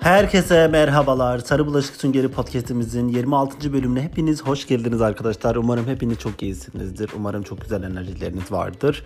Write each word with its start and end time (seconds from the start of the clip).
Herkese 0.00 0.68
merhabalar. 0.68 1.38
Sarı 1.38 1.66
Bulaşık 1.66 1.96
Süngeri 1.96 2.28
Podcast'imizin 2.28 3.08
26. 3.08 3.72
bölümüne 3.72 4.02
hepiniz 4.02 4.42
hoş 4.42 4.66
geldiniz 4.66 5.00
arkadaşlar. 5.00 5.56
Umarım 5.56 5.86
hepiniz 5.86 6.18
çok 6.18 6.42
iyisinizdir. 6.42 7.10
Umarım 7.16 7.42
çok 7.42 7.60
güzel 7.60 7.82
enerjileriniz 7.82 8.52
vardır. 8.52 9.04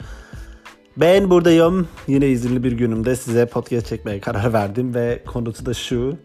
Ben 0.97 1.31
buradayım. 1.31 1.89
Yine 2.07 2.29
izinli 2.29 2.65
bir 2.65 2.73
günümde 2.73 3.17
size 3.17 3.47
podcast 3.47 3.87
çekmeye 3.87 4.21
karar 4.21 4.53
verdim 4.53 4.95
ve 4.95 5.23
konusu 5.27 5.67
da 5.67 5.75
şu. 5.75 6.17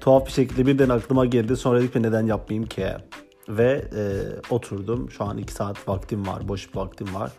Tuhaf 0.00 0.26
bir 0.26 0.32
şekilde 0.32 0.66
birden 0.66 0.88
aklıma 0.88 1.26
geldi. 1.26 1.56
Sonra 1.56 1.80
dedik 1.80 1.94
neden 1.94 2.26
yapmayayım 2.26 2.68
ki? 2.68 2.86
Ve 3.48 3.84
e, 3.96 4.02
oturdum. 4.54 5.10
Şu 5.10 5.24
an 5.24 5.38
2 5.38 5.52
saat 5.52 5.88
vaktim 5.88 6.26
var. 6.26 6.48
Boş 6.48 6.74
bir 6.74 6.78
vaktim 6.78 7.14
var. 7.14 7.30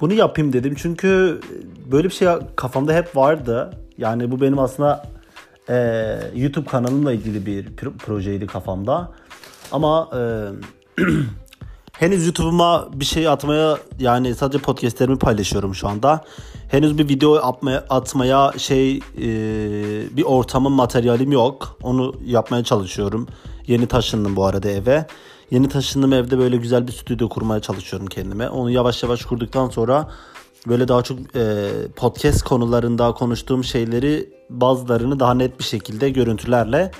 Bunu 0.00 0.12
yapayım 0.12 0.52
dedim. 0.52 0.74
Çünkü 0.78 1.40
böyle 1.92 2.08
bir 2.08 2.14
şey 2.14 2.28
kafamda 2.56 2.94
hep 2.94 3.16
vardı. 3.16 3.70
Yani 3.98 4.30
bu 4.30 4.40
benim 4.40 4.58
aslında 4.58 5.11
e, 5.68 6.18
YouTube 6.34 6.66
kanalımla 6.66 7.12
ilgili 7.12 7.46
bir 7.46 7.76
projeydi 7.76 8.46
kafamda. 8.46 9.12
Ama 9.72 10.10
e, 10.16 10.20
henüz 11.92 12.26
YouTube'uma 12.26 12.88
bir 12.92 13.04
şey 13.04 13.28
atmaya 13.28 13.78
yani 13.98 14.34
sadece 14.34 14.58
podcastlerimi 14.58 15.18
paylaşıyorum 15.18 15.74
şu 15.74 15.88
anda. 15.88 16.24
Henüz 16.68 16.98
bir 16.98 17.08
video 17.08 17.34
atmaya, 17.34 17.84
atmaya 17.90 18.52
şey 18.58 18.96
e, 18.96 19.00
bir 20.16 20.22
ortamın 20.22 20.72
materyalim 20.72 21.32
yok. 21.32 21.76
Onu 21.82 22.14
yapmaya 22.24 22.64
çalışıyorum. 22.64 23.28
Yeni 23.66 23.86
taşındım 23.86 24.36
bu 24.36 24.44
arada 24.44 24.68
eve. 24.68 25.06
Yeni 25.50 25.68
taşındım 25.68 26.12
evde 26.12 26.38
böyle 26.38 26.56
güzel 26.56 26.86
bir 26.86 26.92
stüdyo 26.92 27.28
kurmaya 27.28 27.60
çalışıyorum 27.60 28.06
kendime. 28.06 28.48
Onu 28.48 28.70
yavaş 28.70 29.02
yavaş 29.02 29.24
kurduktan 29.24 29.68
sonra 29.68 30.10
böyle 30.68 30.88
daha 30.88 31.02
çok 31.02 31.18
e, 31.36 31.68
podcast 31.96 32.42
konularında 32.42 33.12
konuştuğum 33.12 33.64
şeyleri 33.64 34.30
bazılarını 34.60 35.20
daha 35.20 35.34
net 35.34 35.58
bir 35.58 35.64
şekilde 35.64 36.10
görüntülerle 36.10 36.90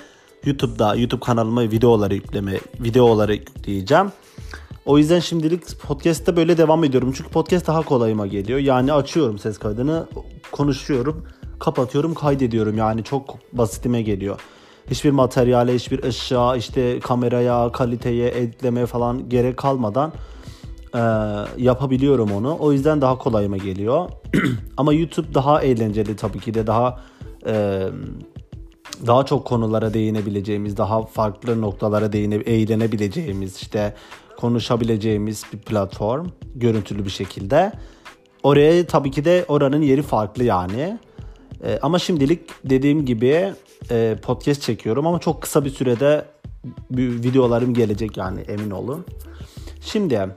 YouTube'da 0.45 0.95
YouTube 0.95 1.21
kanalıma 1.21 1.61
videoları 1.61 2.13
yükleme 2.15 2.59
videoları 2.79 3.33
yükleyeceğim. 3.33 4.11
O 4.85 4.97
yüzden 4.97 5.19
şimdilik 5.19 5.79
podcast'te 5.79 6.35
böyle 6.35 6.57
devam 6.57 6.83
ediyorum. 6.83 7.13
Çünkü 7.17 7.29
podcast 7.29 7.67
daha 7.67 7.81
kolayıma 7.81 8.27
geliyor. 8.27 8.59
Yani 8.59 8.93
açıyorum 8.93 9.39
ses 9.39 9.57
kaydını, 9.57 10.07
konuşuyorum, 10.51 11.25
kapatıyorum, 11.59 12.13
kaydediyorum. 12.13 12.77
Yani 12.77 13.03
çok 13.03 13.35
basitime 13.53 14.01
geliyor. 14.01 14.39
Hiçbir 14.91 15.11
materyale, 15.11 15.75
hiçbir 15.75 16.03
ışığa, 16.03 16.55
işte 16.55 16.99
kameraya, 16.99 17.71
kaliteye, 17.71 18.29
editleme 18.29 18.85
falan 18.85 19.29
gerek 19.29 19.57
kalmadan 19.57 20.13
e, 20.95 20.99
yapabiliyorum 21.57 22.31
onu. 22.31 22.57
O 22.59 22.71
yüzden 22.71 23.01
daha 23.01 23.17
kolayıma 23.17 23.57
geliyor. 23.57 24.09
Ama 24.77 24.93
YouTube 24.93 25.33
daha 25.33 25.61
eğlenceli 25.61 26.15
tabii 26.15 26.39
ki 26.39 26.53
de 26.53 26.67
daha 26.67 26.99
e, 27.45 27.87
daha 29.07 29.25
çok 29.25 29.45
konulara 29.45 29.93
değinebileceğimiz, 29.93 30.77
daha 30.77 31.05
farklı 31.05 31.61
noktalara 31.61 32.13
değine, 32.13 32.35
eğlenebileceğimiz, 32.35 33.55
işte 33.61 33.93
konuşabileceğimiz 34.37 35.43
bir 35.53 35.57
platform 35.57 36.27
görüntülü 36.55 37.05
bir 37.05 37.09
şekilde. 37.09 37.71
Oraya 38.43 38.87
tabii 38.87 39.11
ki 39.11 39.25
de 39.25 39.45
oranın 39.47 39.81
yeri 39.81 40.01
farklı 40.01 40.43
yani. 40.43 40.99
E, 41.63 41.79
ama 41.81 41.99
şimdilik 41.99 42.49
dediğim 42.63 43.05
gibi 43.05 43.53
e, 43.91 44.15
podcast 44.21 44.61
çekiyorum 44.61 45.07
ama 45.07 45.19
çok 45.19 45.41
kısa 45.41 45.65
bir 45.65 45.69
sürede 45.69 46.25
videolarım 46.91 47.73
gelecek 47.73 48.17
yani 48.17 48.41
emin 48.41 48.71
olun. 48.71 49.05
Şimdi 49.81 50.27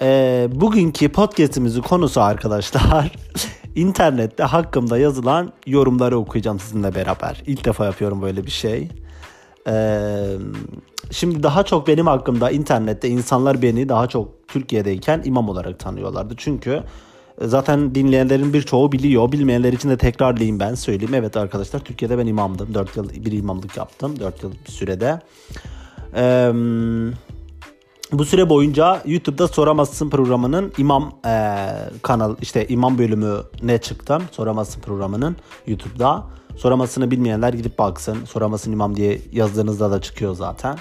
e, 0.00 0.48
bugünkü 0.52 1.08
podcastimizin 1.08 1.82
konusu 1.82 2.20
arkadaşlar 2.20 3.12
internette 3.74 4.42
hakkımda 4.42 4.98
yazılan 4.98 5.52
yorumları 5.66 6.18
okuyacağım 6.18 6.60
sizinle 6.60 6.94
beraber. 6.94 7.42
İlk 7.46 7.64
defa 7.64 7.84
yapıyorum 7.84 8.22
böyle 8.22 8.46
bir 8.46 8.50
şey. 8.50 8.88
Ee, 9.68 10.36
şimdi 11.10 11.42
daha 11.42 11.62
çok 11.62 11.88
benim 11.88 12.06
hakkımda 12.06 12.50
internette 12.50 13.08
insanlar 13.08 13.62
beni 13.62 13.88
daha 13.88 14.06
çok 14.06 14.48
Türkiye'deyken 14.48 15.22
imam 15.24 15.48
olarak 15.48 15.78
tanıyorlardı. 15.78 16.34
Çünkü 16.36 16.82
e, 17.40 17.46
zaten 17.46 17.94
dinleyenlerin 17.94 18.52
birçoğu 18.52 18.92
biliyor. 18.92 19.32
Bilmeyenler 19.32 19.72
için 19.72 19.90
de 19.90 19.96
tekrarlayayım 19.96 20.60
ben 20.60 20.74
söyleyeyim. 20.74 21.14
Evet 21.14 21.36
arkadaşlar 21.36 21.80
Türkiye'de 21.80 22.18
ben 22.18 22.26
imamdım. 22.26 22.74
4 22.74 22.96
yıl 22.96 23.10
bir 23.10 23.32
imamlık 23.32 23.76
yaptım. 23.76 24.20
4 24.20 24.42
yıl 24.42 24.52
bir 24.66 24.72
sürede. 24.72 25.20
Eee 26.16 26.52
bu 28.12 28.24
süre 28.24 28.48
boyunca 28.48 29.02
YouTube'da 29.06 29.48
Soramazsın 29.48 30.10
programının 30.10 30.72
imam 30.78 31.12
e, 31.26 31.56
kanal 32.02 32.36
işte 32.40 32.68
imam 32.68 32.98
bölümü 32.98 33.36
ne 33.62 33.78
çıktım 33.78 34.22
Soramazsın 34.32 34.80
programının 34.80 35.36
YouTube'da. 35.66 36.24
Soramasını 36.56 37.10
bilmeyenler 37.10 37.52
gidip 37.52 37.78
baksın. 37.78 38.24
Soramasın 38.24 38.72
imam 38.72 38.96
diye 38.96 39.20
yazdığınızda 39.32 39.90
da 39.90 40.00
çıkıyor 40.00 40.34
zaten. 40.34 40.78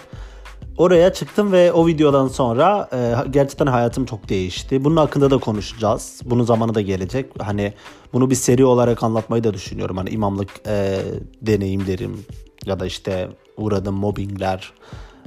Oraya 0.78 1.14
çıktım 1.14 1.52
ve 1.52 1.72
o 1.72 1.88
videodan 1.88 2.28
sonra 2.28 2.90
e, 2.94 3.16
gerçekten 3.30 3.68
hayatım 3.68 4.06
çok 4.06 4.30
değişti. 4.30 4.84
Bunun 4.84 4.98
hakkında 4.98 5.32
da 5.32 5.38
konuşacağız. 5.38 6.22
Bunun 6.26 6.44
zamanı 6.44 6.76
da 6.76 6.82
gelecek. 6.82 7.32
Hani 7.40 7.74
bunu 8.14 8.30
bir 8.30 8.36
seri 8.36 8.66
olarak 8.66 9.04
anlatmayı 9.04 9.44
da 9.44 9.54
düşünüyorum. 9.54 9.98
Hani 9.98 10.10
imamlık 10.10 10.50
e, 10.68 11.00
deneyimlerim 11.42 12.26
ya 12.66 12.80
da 12.80 12.86
işte 12.86 13.30
uğradığım 13.58 13.96
mobbingler 13.96 14.74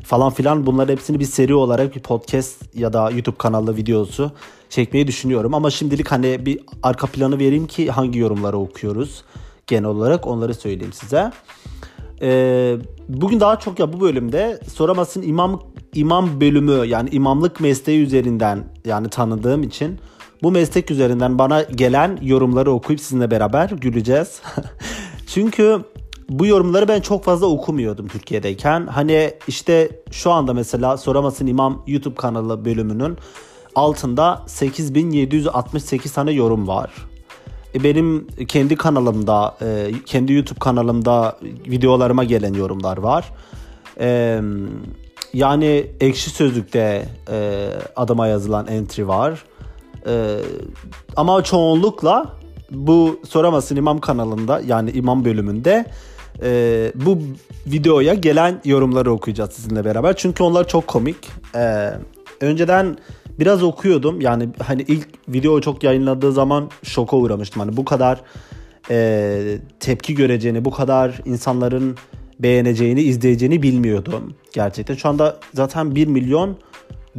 falan 0.04 0.32
filan 0.32 0.66
bunların 0.66 0.92
hepsini 0.92 1.20
bir 1.20 1.24
seri 1.24 1.54
olarak 1.54 1.96
bir 1.96 2.00
podcast 2.00 2.74
ya 2.74 2.92
da 2.92 3.10
YouTube 3.10 3.36
kanalı 3.36 3.76
videosu 3.76 4.30
çekmeyi 4.70 5.06
düşünüyorum. 5.06 5.54
Ama 5.54 5.70
şimdilik 5.70 6.12
hani 6.12 6.46
bir 6.46 6.60
arka 6.82 7.06
planı 7.06 7.38
vereyim 7.38 7.66
ki 7.66 7.90
hangi 7.90 8.18
yorumları 8.18 8.58
okuyoruz 8.58 9.24
genel 9.66 9.84
olarak 9.84 10.26
onları 10.26 10.54
söyleyeyim 10.54 10.92
size. 10.92 11.30
Ee, 12.22 12.76
bugün 13.08 13.40
daha 13.40 13.58
çok 13.58 13.78
ya 13.78 13.92
bu 13.92 14.00
bölümde 14.00 14.60
Soramas'ın 14.74 15.22
imam 15.22 15.62
imam 15.94 16.40
bölümü 16.40 16.86
yani 16.86 17.10
imamlık 17.10 17.60
mesleği 17.60 18.02
üzerinden 18.02 18.64
yani 18.84 19.08
tanıdığım 19.08 19.62
için 19.62 19.98
bu 20.42 20.50
meslek 20.50 20.90
üzerinden 20.90 21.38
bana 21.38 21.62
gelen 21.62 22.18
yorumları 22.22 22.70
okuyup 22.70 23.00
sizinle 23.00 23.30
beraber 23.30 23.70
güleceğiz. 23.70 24.40
Çünkü 25.26 25.80
bu 26.28 26.46
yorumları 26.46 26.88
ben 26.88 27.00
çok 27.00 27.24
fazla 27.24 27.46
okumuyordum 27.46 28.08
Türkiye'deyken. 28.08 28.86
Hani 28.86 29.34
işte 29.48 29.90
şu 30.10 30.30
anda 30.32 30.54
mesela 30.54 30.96
Soramasın 30.96 31.46
İmam 31.46 31.82
YouTube 31.86 32.14
kanalı 32.14 32.64
bölümünün 32.64 33.16
altında 33.74 34.42
8768 34.46 36.12
tane 36.12 36.32
yorum 36.32 36.68
var. 36.68 36.90
E 37.74 37.84
benim 37.84 38.26
kendi 38.48 38.76
kanalımda, 38.76 39.56
e, 39.62 39.92
kendi 40.06 40.32
YouTube 40.32 40.58
kanalımda 40.58 41.38
videolarıma 41.42 42.24
gelen 42.24 42.54
yorumlar 42.54 42.96
var. 42.96 43.32
E, 44.00 44.40
yani 45.32 45.86
ekşi 46.00 46.30
sözlükte 46.30 47.08
adıma 47.96 48.26
yazılan 48.26 48.66
entry 48.66 49.08
var. 49.08 49.44
Ama 51.16 51.44
çoğunlukla 51.44 52.36
bu 52.70 53.20
Soramasın 53.28 53.76
İmam 53.76 54.00
kanalında 54.00 54.60
yani 54.66 54.90
imam 54.90 55.24
bölümünde 55.24 55.86
e, 56.42 56.92
bu 56.94 57.18
videoya 57.66 58.14
gelen 58.14 58.60
yorumları 58.64 59.12
okuyacağız 59.12 59.52
sizinle 59.52 59.84
beraber. 59.84 60.16
Çünkü 60.16 60.42
onlar 60.42 60.68
çok 60.68 60.86
komik. 60.86 61.16
E, 61.54 61.90
önceden 62.40 62.96
biraz 63.38 63.62
okuyordum. 63.62 64.20
Yani 64.20 64.48
hani 64.62 64.82
ilk 64.82 65.08
video 65.28 65.60
çok 65.60 65.82
yayınladığı 65.82 66.32
zaman 66.32 66.70
şoka 66.82 67.16
uğramıştım. 67.16 67.60
Hani 67.60 67.76
bu 67.76 67.84
kadar 67.84 68.20
e, 68.90 69.58
tepki 69.80 70.14
göreceğini, 70.14 70.64
bu 70.64 70.70
kadar 70.70 71.20
insanların 71.24 71.96
beğeneceğini, 72.40 73.02
izleyeceğini 73.02 73.62
bilmiyordum 73.62 74.34
gerçekten. 74.52 74.94
Şu 74.94 75.08
anda 75.08 75.36
zaten 75.54 75.94
1 75.94 76.06
milyon 76.06 76.56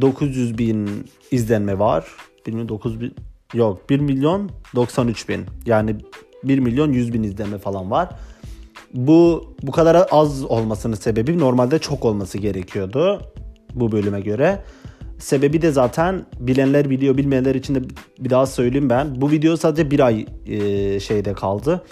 900 0.00 0.58
bin 0.58 0.88
izlenme 1.30 1.78
var. 1.78 2.06
1 2.46 2.52
milyon 2.52 2.68
9 2.68 3.00
bin 3.00 3.14
yok 3.54 3.90
1 3.90 4.00
milyon 4.00 4.50
93 4.74 5.28
bin 5.28 5.46
yani 5.66 5.96
1 6.44 6.58
milyon 6.58 6.92
100 6.92 7.12
bin 7.12 7.22
izlenme 7.22 7.58
falan 7.58 7.90
var. 7.90 8.08
Bu 8.94 9.44
bu 9.62 9.72
kadar 9.72 10.06
az 10.10 10.44
olmasının 10.44 10.96
sebebi 10.96 11.38
normalde 11.38 11.78
çok 11.78 12.04
olması 12.04 12.38
gerekiyordu 12.38 13.22
bu 13.74 13.92
bölüme 13.92 14.20
göre. 14.20 14.62
Sebebi 15.18 15.62
de 15.62 15.70
zaten 15.70 16.26
bilenler 16.40 16.90
biliyor 16.90 17.16
bilmeyenler 17.16 17.54
için 17.54 17.74
de 17.74 17.82
bir 18.18 18.30
daha 18.30 18.46
söyleyeyim 18.46 18.90
ben. 18.90 19.20
Bu 19.20 19.30
video 19.30 19.56
sadece 19.56 19.90
bir 19.90 20.00
ay 20.00 20.26
e, 20.46 21.00
şeyde 21.00 21.32
kaldı. 21.32 21.84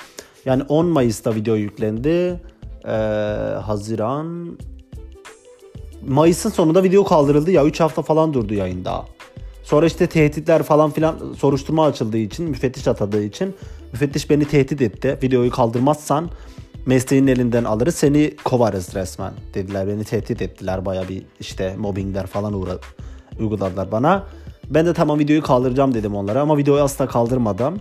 Yani 0.45 0.63
10 0.63 0.87
Mayıs'ta 0.87 1.35
video 1.35 1.55
yüklendi. 1.55 2.41
E, 2.85 2.91
Haziran 3.63 4.59
Mayıs'ın 6.09 6.51
sonunda 6.51 6.83
video 6.83 7.05
kaldırıldı 7.05 7.51
ya 7.51 7.65
3 7.65 7.81
hafta 7.81 8.03
falan 8.03 8.35
durdu 8.35 8.55
yayında. 8.55 9.05
Sonra 9.65 9.87
işte 9.87 10.07
tehditler 10.07 10.63
falan 10.63 10.91
filan 10.91 11.17
soruşturma 11.39 11.87
açıldığı 11.87 12.19
için 12.19 12.49
müfettiş 12.51 12.89
atadığı 12.89 13.23
için 13.23 13.55
müfettiş 13.93 14.31
beni 14.31 14.45
tehdit 14.45 14.83
etti. 14.83 15.19
Videoyu 15.23 15.51
kaldırmazsan 15.51 16.31
mesleğin 16.87 17.27
elinden 17.27 17.65
alırız 17.65 17.95
seni 17.95 18.37
kovarız 18.45 18.95
resmen 18.95 19.33
dediler. 19.55 19.89
Beni 19.89 20.05
tehdit 20.05 20.43
ettiler 20.43 20.85
baya 20.85 21.09
bir 21.09 21.23
işte 21.41 21.75
mobbingler 21.79 22.27
falan 22.27 22.53
uğra 22.53 22.79
uyguladılar 23.41 23.93
bana. 23.93 24.27
Ben 24.71 24.87
de 24.87 24.95
tamam 24.95 25.19
videoyu 25.19 25.43
kaldıracağım 25.43 25.95
dedim 25.95 26.15
onlara 26.15 26.41
ama 26.41 26.59
videoyu 26.59 26.83
asla 26.83 27.09
kaldırmadım. 27.09 27.81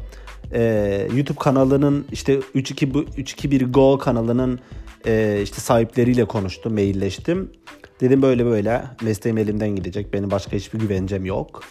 e, 0.53 1.07
YouTube 1.15 1.39
kanalının 1.39 2.05
işte 2.11 2.39
321 2.53 3.73
Go 3.73 3.97
kanalının 3.97 4.59
e, 5.05 5.39
işte 5.43 5.61
sahipleriyle 5.61 6.25
konuştum, 6.25 6.73
mailleştim. 6.73 7.51
Dedim 8.01 8.21
böyle 8.21 8.45
böyle 8.45 8.83
mesleğim 9.01 9.37
elimden 9.37 9.75
gidecek. 9.75 10.13
Benim 10.13 10.31
başka 10.31 10.57
hiçbir 10.57 10.79
güvencem 10.79 11.25
yok. 11.25 11.63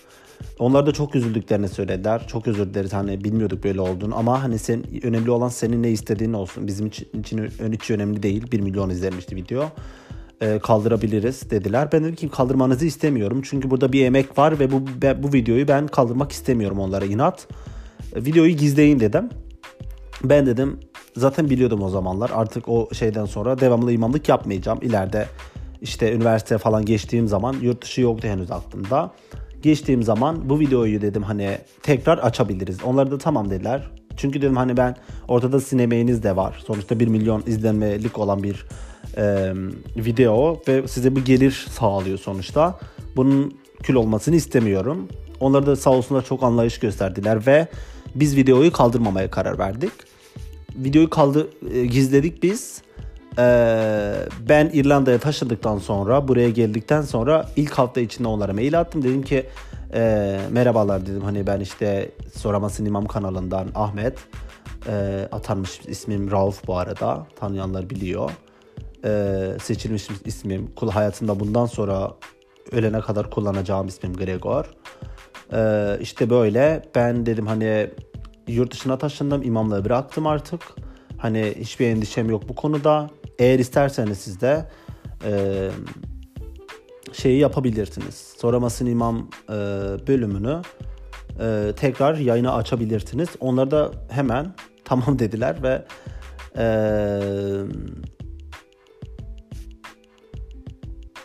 Onlar 0.58 0.86
da 0.86 0.92
çok 0.92 1.14
üzüldüklerini 1.14 1.68
söylediler. 1.68 2.26
Çok 2.26 2.46
özür 2.46 2.74
dileriz 2.74 2.92
hani 2.92 3.24
bilmiyorduk 3.24 3.64
böyle 3.64 3.80
olduğunu 3.80 4.16
ama 4.16 4.42
hani 4.42 4.58
sen 4.58 4.84
önemli 5.02 5.30
olan 5.30 5.48
senin 5.48 5.82
ne 5.82 5.90
istediğin 5.90 6.32
olsun. 6.32 6.66
Bizim 6.66 6.86
için, 6.86 7.08
için 7.20 7.48
hiç 7.72 7.90
önemli 7.90 8.22
değil. 8.22 8.52
1 8.52 8.60
milyon 8.60 8.90
izlenmişti 8.90 9.36
video. 9.36 9.68
Ee, 10.42 10.58
kaldırabiliriz 10.58 11.50
dediler. 11.50 11.88
Ben 11.92 12.04
dedim 12.04 12.14
ki 12.14 12.28
kaldırmanızı 12.28 12.86
istemiyorum. 12.86 13.42
Çünkü 13.44 13.70
burada 13.70 13.92
bir 13.92 14.04
emek 14.04 14.38
var 14.38 14.58
ve 14.58 14.72
bu 14.72 14.82
bu 15.22 15.32
videoyu 15.32 15.68
ben 15.68 15.86
kaldırmak 15.86 16.32
istemiyorum 16.32 16.78
onlara 16.78 17.04
inat. 17.04 17.48
Ee, 18.14 18.24
videoyu 18.24 18.56
gizleyin 18.56 19.00
dedim. 19.00 19.28
Ben 20.24 20.46
dedim 20.46 20.80
zaten 21.16 21.50
biliyordum 21.50 21.82
o 21.82 21.88
zamanlar. 21.88 22.30
Artık 22.34 22.68
o 22.68 22.88
şeyden 22.92 23.24
sonra 23.24 23.60
devamlı 23.60 23.92
imamlık 23.92 24.28
yapmayacağım. 24.28 24.78
İleride 24.82 25.26
işte 25.82 26.12
üniversite 26.12 26.58
falan 26.58 26.84
geçtiğim 26.84 27.28
zaman 27.28 27.56
yurt 27.62 27.82
dışı 27.82 28.00
yoktu 28.00 28.28
henüz 28.28 28.50
aklımda 28.50 29.12
geçtiğim 29.64 30.02
zaman 30.02 30.48
bu 30.48 30.60
videoyu 30.60 31.00
dedim 31.00 31.22
hani 31.22 31.58
tekrar 31.82 32.18
açabiliriz. 32.18 32.78
Onlar 32.84 33.10
da 33.10 33.18
tamam 33.18 33.50
dediler. 33.50 33.90
Çünkü 34.16 34.42
dedim 34.42 34.56
hani 34.56 34.76
ben 34.76 34.96
ortada 35.28 35.60
sinemeğiniz 35.60 36.22
de 36.22 36.36
var. 36.36 36.62
Sonuçta 36.66 37.00
1 37.00 37.08
milyon 37.08 37.42
izlenmelik 37.46 38.18
olan 38.18 38.42
bir 38.42 38.66
e, 39.16 39.52
video 39.96 40.62
ve 40.68 40.88
size 40.88 41.16
bir 41.16 41.24
gelir 41.24 41.66
sağlıyor 41.70 42.18
sonuçta. 42.18 42.78
Bunun 43.16 43.54
kül 43.82 43.94
olmasını 43.94 44.36
istemiyorum. 44.36 45.08
Onlar 45.40 45.66
da 45.66 45.76
sağ 45.76 45.90
olsunlar 45.90 46.24
çok 46.24 46.42
anlayış 46.42 46.78
gösterdiler 46.78 47.46
ve 47.46 47.66
biz 48.14 48.36
videoyu 48.36 48.72
kaldırmamaya 48.72 49.30
karar 49.30 49.58
verdik. 49.58 49.92
Videoyu 50.76 51.10
kaldı 51.10 51.48
e, 51.74 51.86
gizledik 51.86 52.42
biz. 52.42 52.82
Ee, 53.38 54.14
ben 54.48 54.70
İrlanda'ya 54.72 55.18
taşındıktan 55.18 55.78
sonra 55.78 56.28
buraya 56.28 56.50
geldikten 56.50 57.02
sonra 57.02 57.46
ilk 57.56 57.72
hafta 57.72 58.00
içinde 58.00 58.28
onlara 58.28 58.52
mail 58.52 58.80
attım. 58.80 59.02
Dedim 59.02 59.22
ki 59.22 59.46
e, 59.94 60.40
merhabalar 60.50 61.06
dedim 61.06 61.22
hani 61.22 61.46
ben 61.46 61.60
işte 61.60 62.10
Soramasın 62.36 62.84
İmam 62.84 63.06
kanalından 63.06 63.68
Ahmet. 63.74 64.18
E, 64.88 65.28
atanmış 65.32 65.80
ismim 65.86 66.30
Rauf 66.30 66.66
bu 66.66 66.78
arada. 66.78 67.26
Tanıyanlar 67.36 67.90
biliyor. 67.90 68.30
E, 69.04 69.10
seçilmiş 69.62 70.08
ismim. 70.24 70.70
Kul 70.76 70.90
hayatımda 70.90 71.40
bundan 71.40 71.66
sonra 71.66 72.14
ölene 72.72 73.00
kadar 73.00 73.30
kullanacağım 73.30 73.86
ismim 73.86 74.14
Gregor. 74.14 74.64
E, 75.52 75.98
işte 76.00 76.30
böyle 76.30 76.82
ben 76.94 77.26
dedim 77.26 77.46
hani 77.46 77.90
yurt 78.48 78.72
dışına 78.72 78.98
taşındım 78.98 79.42
imamlığı 79.42 79.84
bıraktım 79.84 80.26
artık. 80.26 80.60
Hani 81.18 81.54
hiçbir 81.58 81.86
endişem 81.86 82.30
yok 82.30 82.48
bu 82.48 82.54
konuda. 82.54 83.10
Eğer 83.38 83.58
isterseniz 83.58 84.18
siz 84.18 84.40
de 84.40 84.66
e, 85.24 85.70
şeyi 87.12 87.38
yapabilirsiniz. 87.38 88.34
Soramasın 88.38 88.86
İmam 88.86 89.28
e, 89.48 89.52
bölümünü 90.06 90.62
e, 91.40 91.72
tekrar 91.76 92.14
yayına 92.14 92.54
açabilirsiniz. 92.54 93.28
Onlar 93.40 93.70
da 93.70 93.90
hemen 94.08 94.54
tamam 94.84 95.18
dediler 95.18 95.62
ve 95.62 95.84
e, 96.58 96.66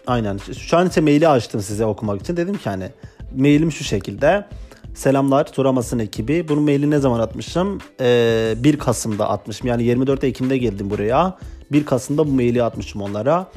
aynen 0.08 0.38
şu 0.38 0.78
an 0.78 0.88
ise 0.88 1.02
maili 1.02 1.28
açtım 1.28 1.62
size 1.62 1.86
okumak 1.86 2.22
için. 2.22 2.38
Dedim 2.38 2.58
ki 2.58 2.70
hani 2.70 2.90
mailim 3.36 3.72
şu 3.72 3.84
şekilde. 3.84 4.46
Selamlar 4.94 5.46
Soramasın 5.46 6.00
ekibi. 6.00 6.48
Bunun 6.48 6.64
maili 6.64 6.90
ne 6.90 7.00
zaman 7.00 7.20
atmışım? 7.20 7.78
Ee, 8.02 8.54
1 8.58 8.80
Kasım'da 8.80 9.30
atmışım. 9.30 9.68
Yani 9.68 9.84
24 9.84 10.24
Ekim'de 10.24 10.58
geldim 10.58 10.90
buraya. 10.90 11.38
1 11.72 11.86
Kasım'da 11.86 12.28
bu 12.28 12.32
maili 12.32 12.64
atmışım 12.64 13.02
onlara. 13.02 13.52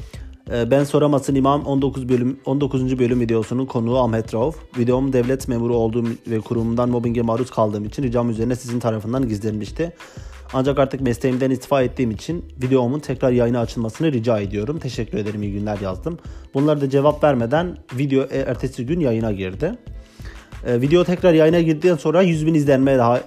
Ee, 0.51 0.71
ben 0.71 0.83
Soramasın 0.83 1.35
İmam 1.35 1.65
19 1.65 2.09
bölüm 2.09 2.39
19. 2.45 2.99
bölüm 2.99 3.19
videosunun 3.19 3.65
konuğu 3.65 3.97
Ahmet 3.97 4.33
Rauf. 4.33 4.55
Videom 4.77 5.13
devlet 5.13 5.47
memuru 5.47 5.75
olduğum 5.75 6.05
ve 6.27 6.39
kurumumdan 6.39 6.89
mobbinge 6.89 7.21
maruz 7.21 7.51
kaldığım 7.51 7.85
için 7.85 8.03
ricam 8.03 8.29
üzerine 8.29 8.55
sizin 8.55 8.79
tarafından 8.79 9.27
gizlenmişti. 9.27 9.93
Ancak 10.53 10.79
artık 10.79 11.01
mesleğimden 11.01 11.51
istifa 11.51 11.83
ettiğim 11.83 12.11
için 12.11 12.45
videomun 12.63 12.99
tekrar 12.99 13.31
yayına 13.31 13.59
açılmasını 13.59 14.11
rica 14.11 14.39
ediyorum. 14.39 14.79
Teşekkür 14.79 15.17
ederim 15.17 15.43
iyi 15.43 15.53
günler 15.53 15.79
yazdım. 15.79 16.19
Bunlara 16.53 16.81
da 16.81 16.89
cevap 16.89 17.23
vermeden 17.23 17.77
video 17.93 18.23
e, 18.23 18.37
ertesi 18.37 18.85
gün 18.85 18.99
yayına 18.99 19.31
girdi. 19.31 19.77
Ee, 20.65 20.81
video 20.81 21.03
tekrar 21.03 21.33
yayına 21.33 21.61
girdikten 21.61 21.95
sonra 21.95 22.21
100 22.21 22.45
bin 22.45 22.53
izlenme 22.53 22.97
daha 22.97 23.21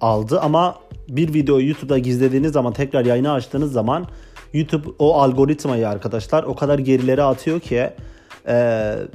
aldı 0.00 0.40
ama 0.40 0.74
bir 1.08 1.34
videoyu 1.34 1.68
YouTube'da 1.68 1.98
gizlediğiniz 1.98 2.52
zaman 2.52 2.72
tekrar 2.72 3.04
yayına 3.04 3.32
açtığınız 3.32 3.72
zaman 3.72 4.06
YouTube 4.52 4.88
o 4.98 5.20
algoritmayı 5.20 5.88
arkadaşlar 5.88 6.42
o 6.42 6.54
kadar 6.54 6.78
gerilere 6.78 7.22
atıyor 7.22 7.60
ki 7.60 7.90
e, 8.48 8.54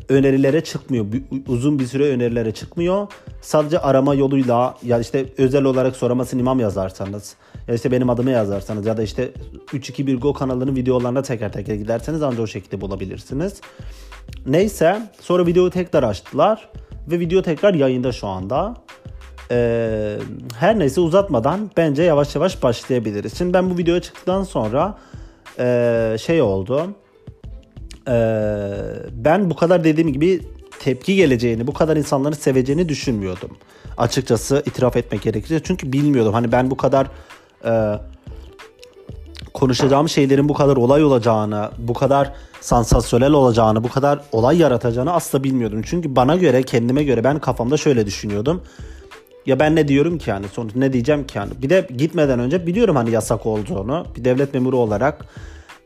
önerilere 0.09 0.63
çıkmıyor. 0.63 1.05
Uzun 1.47 1.79
bir 1.79 1.85
süre 1.85 2.09
önerilere 2.09 2.51
çıkmıyor. 2.51 3.07
Sadece 3.41 3.79
arama 3.79 4.15
yoluyla 4.15 4.77
ya 4.83 4.99
işte 4.99 5.25
özel 5.37 5.63
olarak 5.63 5.95
soramasın 5.95 6.39
imam 6.39 6.59
yazarsanız 6.59 7.35
ya 7.67 7.75
işte 7.75 7.91
benim 7.91 8.09
adımı 8.09 8.31
yazarsanız 8.31 8.85
ya 8.85 8.97
da 8.97 9.03
işte 9.03 9.31
321 9.73 10.17
Go 10.17 10.33
kanalının 10.33 10.75
videolarına 10.75 11.21
teker 11.21 11.51
teker 11.51 11.75
giderseniz 11.75 12.23
ancak 12.23 12.39
o 12.39 12.47
şekilde 12.47 12.81
bulabilirsiniz. 12.81 13.61
Neyse 14.45 15.01
sonra 15.21 15.45
videoyu 15.45 15.69
tekrar 15.69 16.03
açtılar 16.03 16.69
ve 17.07 17.19
video 17.19 17.41
tekrar 17.41 17.73
yayında 17.73 18.11
şu 18.11 18.27
anda. 18.27 18.82
Ee, 19.53 20.17
her 20.59 20.79
neyse 20.79 21.01
uzatmadan 21.01 21.71
bence 21.77 22.03
yavaş 22.03 22.35
yavaş 22.35 22.63
başlayabiliriz. 22.63 23.37
Şimdi 23.37 23.53
ben 23.53 23.69
bu 23.69 23.77
videoya 23.77 24.01
çıktıktan 24.01 24.43
sonra 24.43 24.97
e, 25.59 26.17
şey 26.21 26.41
oldu. 26.41 26.89
E, 28.07 28.15
ben 29.11 29.49
bu 29.49 29.55
kadar 29.55 29.83
dediğim 29.83 30.13
gibi 30.13 30.41
tepki 30.79 31.15
geleceğini, 31.15 31.67
bu 31.67 31.73
kadar 31.73 31.97
insanların 31.97 32.35
seveceğini 32.35 32.89
düşünmüyordum. 32.89 33.49
Açıkçası 33.97 34.63
itiraf 34.65 34.97
etmek 34.97 35.21
gerekirse. 35.21 35.61
Çünkü 35.63 35.93
bilmiyordum. 35.93 36.33
Hani 36.33 36.51
ben 36.51 36.71
bu 36.71 36.77
kadar 36.77 37.07
e, 37.65 37.99
konuşacağım 39.53 40.09
şeylerin 40.09 40.49
bu 40.49 40.53
kadar 40.53 40.77
olay 40.77 41.03
olacağını, 41.03 41.69
bu 41.77 41.93
kadar 41.93 42.33
sansasyonel 42.61 43.31
olacağını, 43.31 43.83
bu 43.83 43.89
kadar 43.89 44.19
olay 44.31 44.57
yaratacağını 44.57 45.13
asla 45.13 45.43
bilmiyordum. 45.43 45.81
Çünkü 45.85 46.15
bana 46.15 46.35
göre, 46.35 46.63
kendime 46.63 47.03
göre 47.03 47.23
ben 47.23 47.39
kafamda 47.39 47.77
şöyle 47.77 48.05
düşünüyordum. 48.05 48.61
Ya 49.45 49.59
ben 49.59 49.75
ne 49.75 49.87
diyorum 49.87 50.17
ki 50.17 50.29
yani 50.29 50.45
sonuç 50.47 50.75
ne 50.75 50.93
diyeceğim 50.93 51.27
ki 51.27 51.37
yani. 51.37 51.51
Bir 51.61 51.69
de 51.69 51.87
gitmeden 51.97 52.39
önce 52.39 52.67
biliyorum 52.67 52.95
hani 52.95 53.11
yasak 53.11 53.45
olduğunu. 53.45 54.05
Bir 54.17 54.25
devlet 54.25 54.53
memuru 54.53 54.77
olarak 54.77 55.25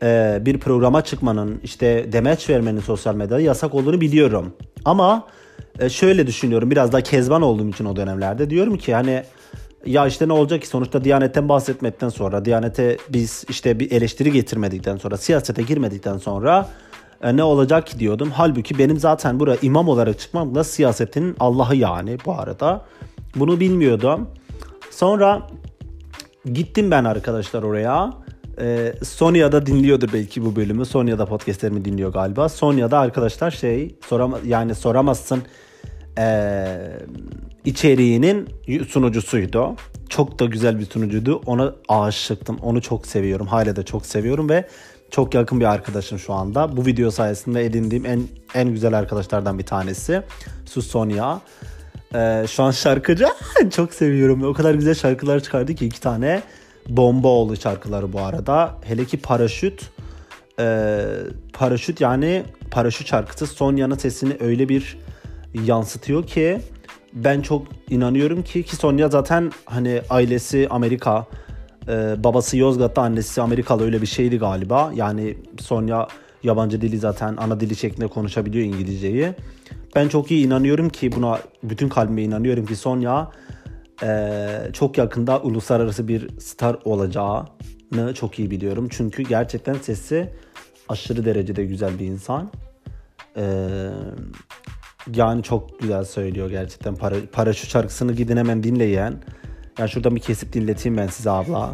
e, 0.04 0.38
bir 0.42 0.60
programa 0.60 1.04
çıkmanın 1.04 1.60
işte 1.64 2.10
demeç 2.12 2.50
vermenin 2.50 2.80
sosyal 2.80 3.16
medyada 3.16 3.42
yasak 3.42 3.76
olduğunu 3.76 4.02
biliyorum. 4.02 4.54
Ama 4.86 5.28
e, 5.80 5.90
şöyle 5.90 6.28
düşünüyorum 6.28 6.72
biraz 6.72 6.92
daha 6.92 7.02
kezban 7.02 7.42
olduğum 7.42 7.70
için 7.70 7.86
o 7.86 7.96
dönemlerde 7.96 8.50
diyorum 8.50 8.78
ki 8.78 8.94
hani 8.94 9.24
ya 9.86 10.08
işte 10.08 10.28
ne 10.28 10.34
olacak 10.34 10.62
ki 10.62 10.68
sonuçta 10.68 11.04
Diyanet'ten 11.04 11.50
bahsetmekten 11.50 12.10
sonra 12.10 12.46
Diyanet'e 12.46 12.98
biz 13.10 13.46
işte 13.50 13.80
bir 13.80 13.92
eleştiri 13.92 14.32
getirmedikten 14.32 14.98
sonra 14.98 15.18
siyasete 15.18 15.62
girmedikten 15.62 16.18
sonra 16.18 16.70
e, 17.22 17.38
ne 17.38 17.44
olacak 17.44 17.88
ki 17.88 18.00
diyordum. 18.00 18.32
Halbuki 18.34 18.80
benim 18.80 19.00
zaten 19.00 19.40
buraya 19.40 19.58
imam 19.62 19.90
olarak 19.90 20.20
çıkmamla 20.20 20.64
siyasetin 20.64 21.36
Allah'ı 21.40 21.76
yani 21.76 22.18
bu 22.26 22.34
arada. 22.34 22.86
Bunu 23.36 23.60
bilmiyordum. 23.60 24.30
Sonra 24.92 25.48
gittim 26.54 26.92
ben 26.92 27.04
arkadaşlar 27.04 27.64
oraya. 27.64 28.14
Ee, 28.62 28.94
Sonya'da 29.04 29.66
dinliyordur 29.66 30.10
belki 30.14 30.46
bu 30.46 30.56
bölümü. 30.56 30.86
Sonya'da 30.86 31.26
podcastlerimi 31.26 31.86
dinliyor 31.86 32.14
galiba. 32.14 32.50
Sonya'da 32.50 33.00
arkadaşlar 33.00 33.52
şey 33.52 33.96
sorama, 34.08 34.40
yani 34.46 34.76
soramazsın 34.76 35.44
ee, 36.18 36.98
içeriğinin 37.66 38.50
sunucusuydu. 38.88 39.76
Çok 40.10 40.40
da 40.40 40.46
güzel 40.46 40.80
bir 40.80 40.86
sunucuydu. 40.86 41.42
Ona 41.46 41.74
aşıktım. 41.90 42.58
Onu 42.62 42.82
çok 42.82 43.08
seviyorum. 43.08 43.48
Hala 43.48 43.76
da 43.76 43.84
çok 43.84 44.06
seviyorum 44.06 44.50
ve 44.50 44.68
çok 45.12 45.34
yakın 45.34 45.60
bir 45.60 45.66
arkadaşım 45.66 46.20
şu 46.20 46.34
anda. 46.34 46.78
Bu 46.78 46.86
video 46.86 47.12
sayesinde 47.12 47.66
edindiğim 47.66 48.06
en 48.06 48.24
en 48.54 48.70
güzel 48.70 48.98
arkadaşlardan 48.98 49.60
bir 49.60 49.66
tanesi. 49.66 50.22
Sus 50.66 50.88
Sonya. 50.88 51.42
Ee, 52.16 52.46
şu 52.50 52.64
an 52.64 52.72
şarkıcı 52.72 53.28
çok 53.72 53.94
seviyorum. 53.94 54.44
O 54.44 54.54
kadar 54.54 54.74
güzel 54.74 54.96
şarkılar 54.96 55.40
çıkardı 55.40 55.76
ki 55.76 55.86
iki 55.86 56.02
tane 56.02 56.42
bomba 56.90 57.28
oldu 57.28 57.56
şarkıları 57.56 58.14
bu 58.14 58.20
arada. 58.22 58.76
Hele 58.84 59.06
ki 59.06 59.18
Paraşüt. 59.18 59.82
Ee, 60.60 61.06
paraşüt 61.54 62.02
yani 62.02 62.44
Paraşüt 62.72 63.08
şarkısı 63.08 63.48
Sonya'nın 63.48 63.98
sesini 63.98 64.38
öyle 64.40 64.70
bir 64.70 64.98
yansıtıyor 65.54 66.28
ki 66.28 66.62
ben 67.14 67.42
çok 67.42 67.68
inanıyorum 67.90 68.44
ki 68.44 68.64
ki 68.64 68.76
Sonya 68.76 69.10
zaten 69.10 69.52
hani 69.66 70.02
ailesi 70.10 70.68
Amerika 70.70 71.26
e, 71.88 72.24
babası 72.24 72.58
Yozgat'ta 72.58 73.02
annesi 73.02 73.42
Amerikalı 73.42 73.84
öyle 73.84 74.02
bir 74.02 74.08
şeydi 74.08 74.38
galiba. 74.38 74.92
Yani 74.96 75.38
Sonya 75.60 76.08
yabancı 76.44 76.82
dili 76.82 76.98
zaten 76.98 77.38
ana 77.38 77.60
dili 77.60 77.75
şeklinde 77.75 78.08
konuşabiliyor 78.08 78.65
İngilizceyi. 78.65 79.34
Ben 79.96 80.08
çok 80.08 80.32
iyi 80.32 80.46
inanıyorum 80.46 80.89
ki 80.89 81.12
buna 81.12 81.39
bütün 81.63 81.89
kalbime 81.89 82.24
inanıyorum 82.24 82.65
ki 82.65 82.75
Sonya 82.75 83.32
e, 84.03 84.50
çok 84.74 84.98
yakında 84.98 85.41
uluslararası 85.41 86.08
bir 86.08 86.39
star 86.39 86.77
olacağını 86.86 88.13
çok 88.15 88.39
iyi 88.39 88.51
biliyorum. 88.51 88.88
Çünkü 88.91 89.24
gerçekten 89.24 89.74
sesi 89.74 90.34
aşırı 90.89 91.25
derecede 91.25 91.65
güzel 91.65 92.00
bir 92.00 92.06
insan. 92.06 92.51
E, 93.38 93.44
yani 95.15 95.44
çok 95.44 95.79
güzel 95.79 96.03
söylüyor 96.03 96.50
gerçekten. 96.50 96.96
Para, 96.96 97.15
paraşüt 97.32 97.70
şarkısını 97.70 98.13
gidin 98.13 98.38
hemen 98.38 98.63
dinleyen. 98.63 99.24
Yani 99.79 99.89
şuradan 99.89 100.15
bir 100.15 100.22
kesip 100.22 100.53
dinleteyim 100.53 100.98
ben 100.98 101.08
size 101.08 101.29
abla. 101.29 101.74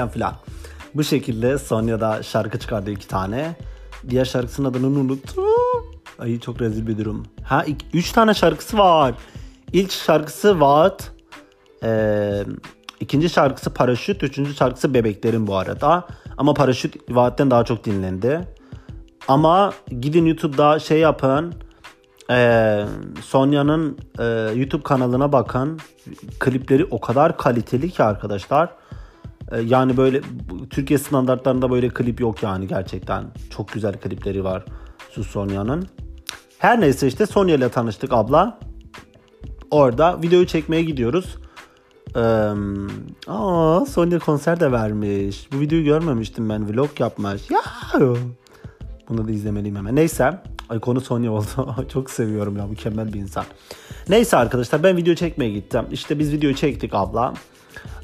Falan 0.00 0.08
filan. 0.08 0.34
Bu 0.94 1.04
şekilde 1.04 1.58
Sonya 1.58 2.00
da 2.00 2.22
şarkı 2.22 2.58
çıkardı 2.58 2.90
iki 2.90 3.08
tane. 3.08 3.56
Diğer 4.10 4.24
şarkısının 4.24 4.70
adını 4.70 4.86
unuttum. 4.86 5.44
Ay 6.18 6.40
çok 6.40 6.60
rezil 6.60 6.86
bir 6.86 6.98
durum. 6.98 7.26
Ha 7.44 7.64
ik- 7.64 7.84
üç 7.92 8.12
tane 8.12 8.34
şarkısı 8.34 8.78
var. 8.78 9.14
İlk 9.72 9.92
şarkısı 9.92 10.60
Vaat. 10.60 11.12
Ee, 11.84 12.44
ikinci 13.00 13.28
şarkısı 13.28 13.74
Paraşüt. 13.74 14.22
Üçüncü 14.22 14.54
şarkısı 14.54 14.94
Bebeklerin 14.94 15.46
bu 15.46 15.56
arada. 15.56 16.06
Ama 16.38 16.54
Paraşüt 16.54 16.96
Vaat'ten 17.10 17.50
daha 17.50 17.64
çok 17.64 17.84
dinlendi. 17.84 18.40
Ama 19.28 19.72
gidin 20.00 20.26
YouTube'da 20.26 20.78
şey 20.78 20.98
yapın. 20.98 21.54
Ee, 22.30 22.84
Sonya'nın 23.24 23.98
e, 24.18 24.24
YouTube 24.54 24.82
kanalına 24.82 25.32
bakın. 25.32 25.80
Klipleri 26.40 26.84
o 26.90 27.00
kadar 27.00 27.36
kaliteli 27.36 27.90
ki 27.90 28.02
arkadaşlar. 28.02 28.79
Ee, 29.52 29.60
yani 29.60 29.96
böyle 29.96 30.20
Türkiye 30.70 30.98
standartlarında 30.98 31.70
böyle 31.70 31.88
klip 31.88 32.20
yok 32.20 32.42
yani 32.42 32.66
gerçekten. 32.66 33.24
Çok 33.50 33.72
güzel 33.72 34.00
klipleri 34.00 34.44
var 34.44 34.64
Su 35.10 35.24
Sonya'nın. 35.24 35.88
Her 36.58 36.80
neyse 36.80 37.06
işte 37.06 37.26
Sonya 37.26 37.54
ile 37.54 37.68
tanıştık 37.68 38.12
abla. 38.12 38.58
Orada 39.70 40.22
videoyu 40.22 40.46
çekmeye 40.46 40.82
gidiyoruz. 40.82 41.36
Ee, 42.16 42.20
aa, 43.26 43.86
Sonya 43.86 44.18
konser 44.18 44.60
de 44.60 44.72
vermiş. 44.72 45.48
Bu 45.52 45.60
videoyu 45.60 45.84
görmemiştim 45.84 46.48
ben. 46.48 46.74
Vlog 46.74 47.00
yapmış. 47.00 47.50
Ya. 47.50 47.60
Bunu 49.08 49.28
da 49.28 49.32
izlemeliyim 49.32 49.76
hemen. 49.76 49.96
Neyse. 49.96 50.38
Ay 50.68 50.80
konu 50.80 51.00
Sonya 51.00 51.32
oldu. 51.32 51.76
Çok 51.92 52.10
seviyorum 52.10 52.56
ya. 52.56 52.66
Mükemmel 52.66 53.12
bir 53.12 53.20
insan. 53.20 53.44
Neyse 54.08 54.36
arkadaşlar 54.36 54.82
ben 54.82 54.96
video 54.96 55.14
çekmeye 55.14 55.50
gittim. 55.50 55.84
İşte 55.92 56.18
biz 56.18 56.32
video 56.32 56.52
çektik 56.52 56.94
abla. 56.94 57.34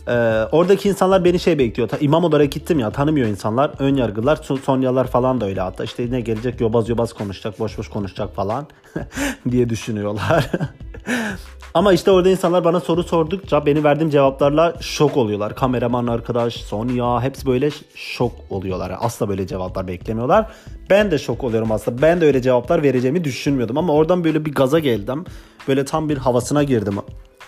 Ee, 0.08 0.12
oradaki 0.52 0.88
insanlar 0.88 1.24
beni 1.24 1.38
şey 1.38 1.58
bekliyor. 1.58 1.88
Ta, 1.88 1.96
imam 1.96 2.24
olarak 2.24 2.52
gittim 2.52 2.78
ya 2.78 2.90
tanımıyor 2.90 3.28
insanlar. 3.28 3.70
Ön 3.78 3.96
yargılar, 3.96 4.36
Son- 4.36 4.56
Sonyalar 4.56 5.06
falan 5.06 5.40
da 5.40 5.46
öyle 5.46 5.60
hatta. 5.60 5.84
İşte 5.84 6.10
ne 6.10 6.20
gelecek 6.20 6.60
yobaz 6.60 6.88
yobaz 6.88 7.12
konuşacak, 7.12 7.58
boş 7.60 7.78
boş 7.78 7.88
konuşacak 7.88 8.34
falan 8.34 8.66
diye 9.50 9.68
düşünüyorlar. 9.68 10.50
Ama 11.74 11.92
işte 11.92 12.10
orada 12.10 12.28
insanlar 12.28 12.64
bana 12.64 12.80
soru 12.80 13.02
sordukça 13.02 13.66
benim 13.66 13.84
verdiğim 13.84 14.10
cevaplarla 14.10 14.74
şok 14.80 15.16
oluyorlar. 15.16 15.54
Kameraman 15.54 16.06
arkadaş, 16.06 16.54
Sonya 16.54 17.22
hepsi 17.22 17.46
böyle 17.46 17.70
şok 17.94 18.32
oluyorlar. 18.50 18.92
Asla 19.00 19.28
böyle 19.28 19.46
cevaplar 19.46 19.88
beklemiyorlar. 19.88 20.46
Ben 20.90 21.10
de 21.10 21.18
şok 21.18 21.44
oluyorum 21.44 21.72
aslında. 21.72 22.02
Ben 22.02 22.20
de 22.20 22.26
öyle 22.26 22.42
cevaplar 22.42 22.82
vereceğimi 22.82 23.24
düşünmüyordum. 23.24 23.78
Ama 23.78 23.92
oradan 23.92 24.24
böyle 24.24 24.44
bir 24.44 24.52
gaza 24.54 24.78
geldim. 24.78 25.24
Böyle 25.68 25.84
tam 25.84 26.08
bir 26.08 26.16
havasına 26.16 26.62
girdim 26.62 26.98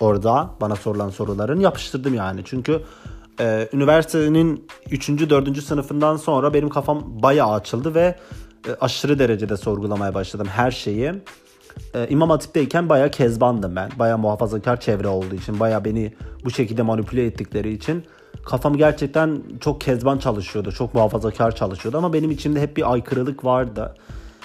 orada 0.01 0.51
bana 0.61 0.77
sorulan 0.77 1.11
soruların. 1.11 1.61
Yapıştırdım 1.61 2.15
yani. 2.15 2.41
Çünkü 2.45 2.83
e, 3.41 3.69
üniversitenin 3.73 4.69
3. 4.91 5.09
4. 5.09 5.63
sınıfından 5.63 6.17
sonra 6.17 6.55
benim 6.55 6.69
kafam 6.69 7.23
bayağı 7.23 7.53
açıldı 7.53 7.95
ve 7.95 8.19
e, 8.69 8.71
aşırı 8.81 9.19
derecede 9.19 9.57
sorgulamaya 9.57 10.15
başladım 10.15 10.47
her 10.51 10.71
şeyi. 10.71 11.13
Ee, 11.95 12.07
İmam 12.11 12.31
Hatip'teyken 12.31 12.89
bayağı 12.89 13.11
kezbandım 13.11 13.77
ben. 13.77 13.91
Bayağı 13.99 14.19
muhafazakar 14.19 14.81
çevre 14.81 15.09
olduğu 15.09 15.35
için, 15.35 15.61
bayağı 15.61 15.85
beni 15.85 16.15
bu 16.45 16.51
şekilde 16.51 16.83
manipüle 16.83 17.27
ettikleri 17.27 17.73
için 17.73 18.05
kafam 18.45 18.77
gerçekten 18.77 19.43
çok 19.61 19.81
kezban 19.81 20.19
çalışıyordu. 20.19 20.73
Çok 20.73 20.95
muhafazakar 20.95 21.57
çalışıyordu 21.57 21.99
ama 21.99 22.13
benim 22.13 22.31
içimde 22.31 22.61
hep 22.61 22.77
bir 22.77 22.93
aykırılık 22.93 23.45
vardı. 23.45 23.95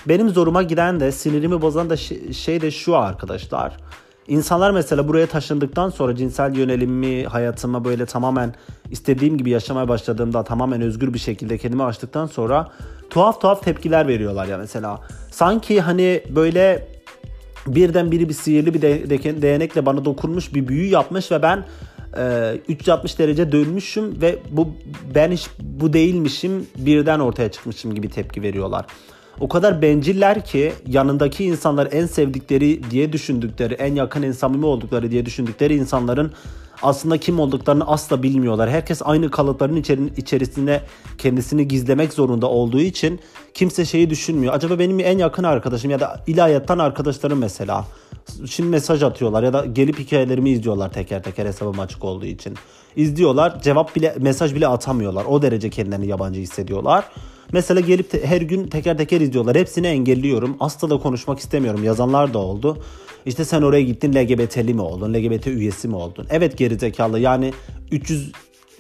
Benim 0.07 0.29
zoruma 0.29 0.63
giden 0.63 0.99
de 0.99 1.11
sinirimi 1.11 1.61
bozan 1.61 1.89
da 1.89 1.97
şey 2.33 2.61
de 2.61 2.71
şu 2.71 2.97
arkadaşlar. 2.97 3.77
İnsanlar 4.27 4.71
mesela 4.71 5.07
buraya 5.07 5.27
taşındıktan 5.27 5.89
sonra 5.89 6.15
cinsel 6.15 6.55
yönelimimi 6.55 7.25
hayatıma 7.25 7.85
böyle 7.85 8.05
tamamen 8.05 8.55
istediğim 8.91 9.37
gibi 9.37 9.49
yaşamaya 9.49 9.87
başladığımda 9.87 10.43
tamamen 10.43 10.81
özgür 10.81 11.13
bir 11.13 11.19
şekilde 11.19 11.57
kendimi 11.57 11.83
açtıktan 11.83 12.25
sonra 12.25 12.71
tuhaf 13.09 13.41
tuhaf 13.41 13.63
tepkiler 13.63 14.07
veriyorlar 14.07 14.45
ya 14.45 14.57
mesela. 14.57 15.01
Sanki 15.31 15.81
hani 15.81 16.23
böyle 16.29 16.87
birden 17.67 18.11
biri 18.11 18.29
bir 18.29 18.33
sihirli 18.33 18.73
bir 18.73 18.81
de- 18.81 19.41
değnekle 19.41 19.85
bana 19.85 20.05
dokunmuş 20.05 20.53
bir 20.55 20.67
büyü 20.67 20.89
yapmış 20.89 21.31
ve 21.31 21.41
ben 21.41 21.65
e, 22.17 22.53
360 22.67 23.19
derece 23.19 23.51
dönmüşüm 23.51 24.21
ve 24.21 24.39
bu 24.51 24.67
ben 25.15 25.31
hiç 25.31 25.49
bu 25.59 25.93
değilmişim 25.93 26.67
birden 26.77 27.19
ortaya 27.19 27.51
çıkmışım 27.51 27.95
gibi 27.95 28.09
tepki 28.09 28.41
veriyorlar. 28.41 28.85
O 29.39 29.47
kadar 29.47 29.81
benciller 29.81 30.45
ki 30.45 30.73
yanındaki 30.87 31.43
insanlar 31.45 31.87
en 31.91 32.05
sevdikleri 32.05 32.91
diye 32.91 33.13
düşündükleri, 33.13 33.73
en 33.73 33.95
yakın 33.95 34.23
en 34.23 34.31
samimi 34.31 34.65
oldukları 34.65 35.11
diye 35.11 35.25
düşündükleri 35.25 35.75
insanların 35.75 36.31
aslında 36.81 37.17
kim 37.17 37.39
olduklarını 37.39 37.87
asla 37.87 38.23
bilmiyorlar. 38.23 38.69
Herkes 38.69 39.01
aynı 39.05 39.31
kalıpların 39.31 39.75
içeri- 39.75 40.13
içerisinde 40.17 40.81
kendisini 41.17 41.67
gizlemek 41.67 42.13
zorunda 42.13 42.47
olduğu 42.49 42.79
için 42.79 43.19
kimse 43.53 43.85
şeyi 43.85 44.09
düşünmüyor. 44.09 44.53
Acaba 44.53 44.79
benim 44.79 44.99
en 44.99 45.17
yakın 45.17 45.43
arkadaşım 45.43 45.91
ya 45.91 45.99
da 45.99 46.23
ilahiyattan 46.27 46.79
arkadaşlarım 46.79 47.39
mesela 47.39 47.85
şimdi 48.49 48.69
mesaj 48.69 49.03
atıyorlar 49.03 49.43
ya 49.43 49.53
da 49.53 49.65
gelip 49.65 49.99
hikayelerimi 49.99 50.49
izliyorlar 50.49 50.93
teker 50.93 51.23
teker 51.23 51.45
hesabım 51.45 51.79
açık 51.79 52.03
olduğu 52.03 52.25
için. 52.25 52.53
İzliyorlar 52.95 53.61
cevap 53.61 53.95
bile 53.95 54.15
mesaj 54.19 54.55
bile 54.55 54.67
atamıyorlar. 54.67 55.25
O 55.25 55.41
derece 55.41 55.69
kendilerini 55.69 56.07
yabancı 56.07 56.39
hissediyorlar. 56.39 57.05
Mesela 57.53 57.79
gelip 57.79 58.09
te- 58.11 58.25
her 58.25 58.41
gün 58.41 58.67
teker 58.67 58.97
teker 58.97 59.21
izliyorlar. 59.21 59.55
Hepsini 59.57 59.87
engelliyorum. 59.87 60.57
Asla 60.59 60.89
da 60.89 60.97
konuşmak 60.97 61.39
istemiyorum. 61.39 61.83
Yazanlar 61.83 62.33
da 62.33 62.37
oldu. 62.39 62.77
İşte 63.25 63.45
sen 63.45 63.61
oraya 63.61 63.81
gittin 63.81 64.13
LGBT'li 64.13 64.73
mi 64.73 64.81
oldun? 64.81 65.13
LGBT 65.13 65.47
üyesi 65.47 65.87
mi 65.87 65.95
oldun? 65.95 66.27
Evet 66.29 66.57
gerizekalı 66.57 67.19
yani 67.19 67.53
300 67.91 68.31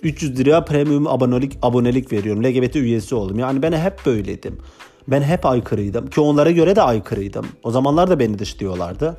300 0.03 0.39
liraya 0.39 0.65
premium 0.65 1.07
abonelik 1.07 1.57
abonelik 1.61 2.11
veriyorum. 2.11 2.43
LGBT 2.43 2.75
üyesi 2.75 3.15
oldum. 3.15 3.39
Yani 3.39 3.61
ben 3.61 3.71
hep 3.71 4.05
böyleydim. 4.05 4.57
Ben 5.07 5.21
hep 5.21 5.45
aykırıydım 5.45 6.07
ki 6.09 6.21
onlara 6.21 6.51
göre 6.51 6.75
de 6.75 6.81
aykırıydım. 6.81 7.45
O 7.63 7.71
zamanlar 7.71 8.09
da 8.09 8.19
beni 8.19 8.39
dışlıyorlardı. 8.39 9.17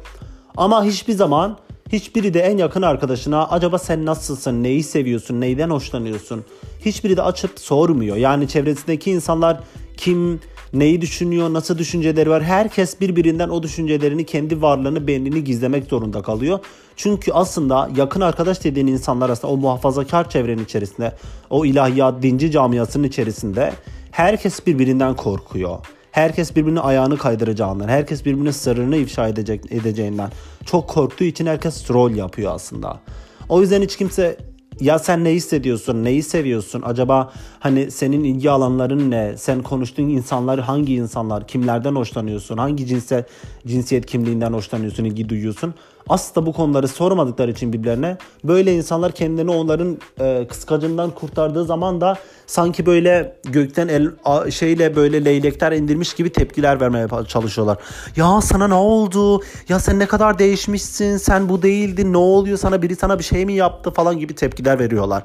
Ama 0.57 0.85
hiçbir 0.85 1.13
zaman 1.13 1.59
hiçbiri 1.93 2.35
de 2.35 2.41
en 2.41 2.59
yakın 2.59 2.83
arkadaşına 2.83 3.49
acaba 3.49 3.79
sen 3.79 4.07
nasılsın, 4.07 4.63
neyi 4.63 4.83
seviyorsun, 4.83 5.41
neyden 5.41 5.71
hoşlanıyorsun? 5.71 6.45
Hiçbiri 6.85 7.17
de 7.17 7.23
açıp 7.23 7.59
sormuyor. 7.59 8.17
Yani 8.17 8.49
çevresindeki 8.49 9.11
insanlar 9.11 9.61
kim, 9.97 10.41
neyi 10.73 11.01
düşünüyor, 11.01 11.53
nasıl 11.53 11.79
düşünceleri 11.79 12.31
var. 12.31 12.43
Herkes 12.43 13.01
birbirinden 13.01 13.49
o 13.49 13.63
düşüncelerini, 13.63 14.27
kendi 14.27 14.63
varlığını, 14.63 15.07
benliğini 15.07 15.45
gizlemek 15.45 15.85
zorunda 15.85 16.23
kalıyor. 16.23 16.59
Çünkü 16.97 17.33
aslında 17.33 17.91
yakın 17.97 18.21
arkadaş 18.21 18.65
dediğin 18.65 18.87
insanlar 18.87 19.31
aslında 19.31 19.53
o 19.53 19.57
muhafazakar 19.57 20.31
çevrenin 20.31 20.65
içerisinde, 20.65 21.13
o 21.51 21.65
ilahiyat, 21.65 22.23
dinci 22.23 22.51
camiasının 22.51 23.05
içerisinde 23.05 23.73
herkes 24.11 24.67
birbirinden 24.67 25.17
korkuyor. 25.17 25.79
Herkes 26.15 26.57
birbirinin 26.57 26.81
ayağını 26.81 27.19
kaydıracağından, 27.19 27.89
herkes 27.89 28.25
birbirinin 28.25 28.51
sırrını 28.51 28.97
ifşa 28.97 29.29
edecek, 29.29 29.73
edeceğinden 29.73 30.31
çok 30.67 30.89
korktuğu 30.89 31.25
için 31.25 31.47
herkes 31.47 31.91
rol 31.91 32.11
yapıyor 32.11 32.55
aslında. 32.55 33.01
O 33.49 33.61
yüzden 33.61 33.83
hiç 33.83 33.97
kimse 33.97 34.37
ya 34.81 34.99
sen 34.99 35.25
ne 35.25 35.31
hissediyorsun, 35.31 36.05
neyi 36.05 36.23
seviyorsun, 36.23 36.83
acaba 36.85 37.33
hani 37.61 37.91
senin 37.91 38.25
ilgi 38.25 38.51
alanların 38.51 39.11
ne, 39.11 39.37
sen 39.37 39.63
konuştuğun 39.63 40.09
insanlar 40.09 40.61
hangi 40.61 40.95
insanlar, 40.95 41.47
kimlerden 41.47 41.95
hoşlanıyorsun, 41.95 42.59
hangi 42.59 42.87
cinsel 42.87 43.25
cinsiyet 43.67 44.07
kimliğinden 44.07 44.53
hoşlanıyorsun, 44.53 45.05
ilgi 45.05 45.29
duyuyorsun 45.29 45.75
asla 46.09 46.47
bu 46.47 46.53
konuları 46.53 46.89
sormadıkları 46.89 47.51
için 47.51 47.73
birbirlerine 47.73 48.17
böyle 48.45 48.75
insanlar 48.75 49.13
kendilerini 49.13 49.51
onların 49.51 49.99
e, 50.21 50.47
kıskacından 50.49 51.11
kurtardığı 51.11 51.65
zaman 51.65 52.01
da 52.01 52.17
sanki 52.47 52.87
böyle 52.87 53.37
gökten 53.45 53.89
el 53.89 54.11
a- 54.25 54.51
şeyle 54.51 54.97
böyle 54.97 55.25
leylekler 55.25 55.73
indirmiş 55.73 56.15
gibi 56.15 56.33
tepkiler 56.33 56.81
vermeye 56.81 57.07
çalışıyorlar. 57.29 57.79
Ya 58.17 58.41
sana 58.41 58.69
ne 58.69 58.75
oldu? 58.75 59.41
Ya 59.69 59.79
sen 59.81 59.99
ne 59.99 60.07
kadar 60.07 60.39
değişmişsin? 60.39 61.17
Sen 61.17 61.49
bu 61.49 61.63
değildin. 61.63 62.13
Ne 62.13 62.17
oluyor 62.19 62.59
sana? 62.59 62.83
Biri 62.83 62.97
sana 62.97 63.19
bir 63.19 63.25
şey 63.25 63.47
mi 63.47 63.53
yaptı 63.55 63.91
falan 63.91 64.19
gibi 64.19 64.35
tepkiler 64.35 64.79
veriyorlar. 64.79 65.23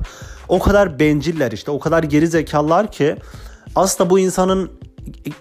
O 0.47 0.59
kadar 0.59 0.99
benciller 0.99 1.51
işte. 1.51 1.71
O 1.71 1.79
kadar 1.79 2.03
geri 2.03 2.27
zekalılar 2.27 2.91
ki 2.91 3.15
aslında 3.75 4.09
bu 4.09 4.19
insanın 4.19 4.71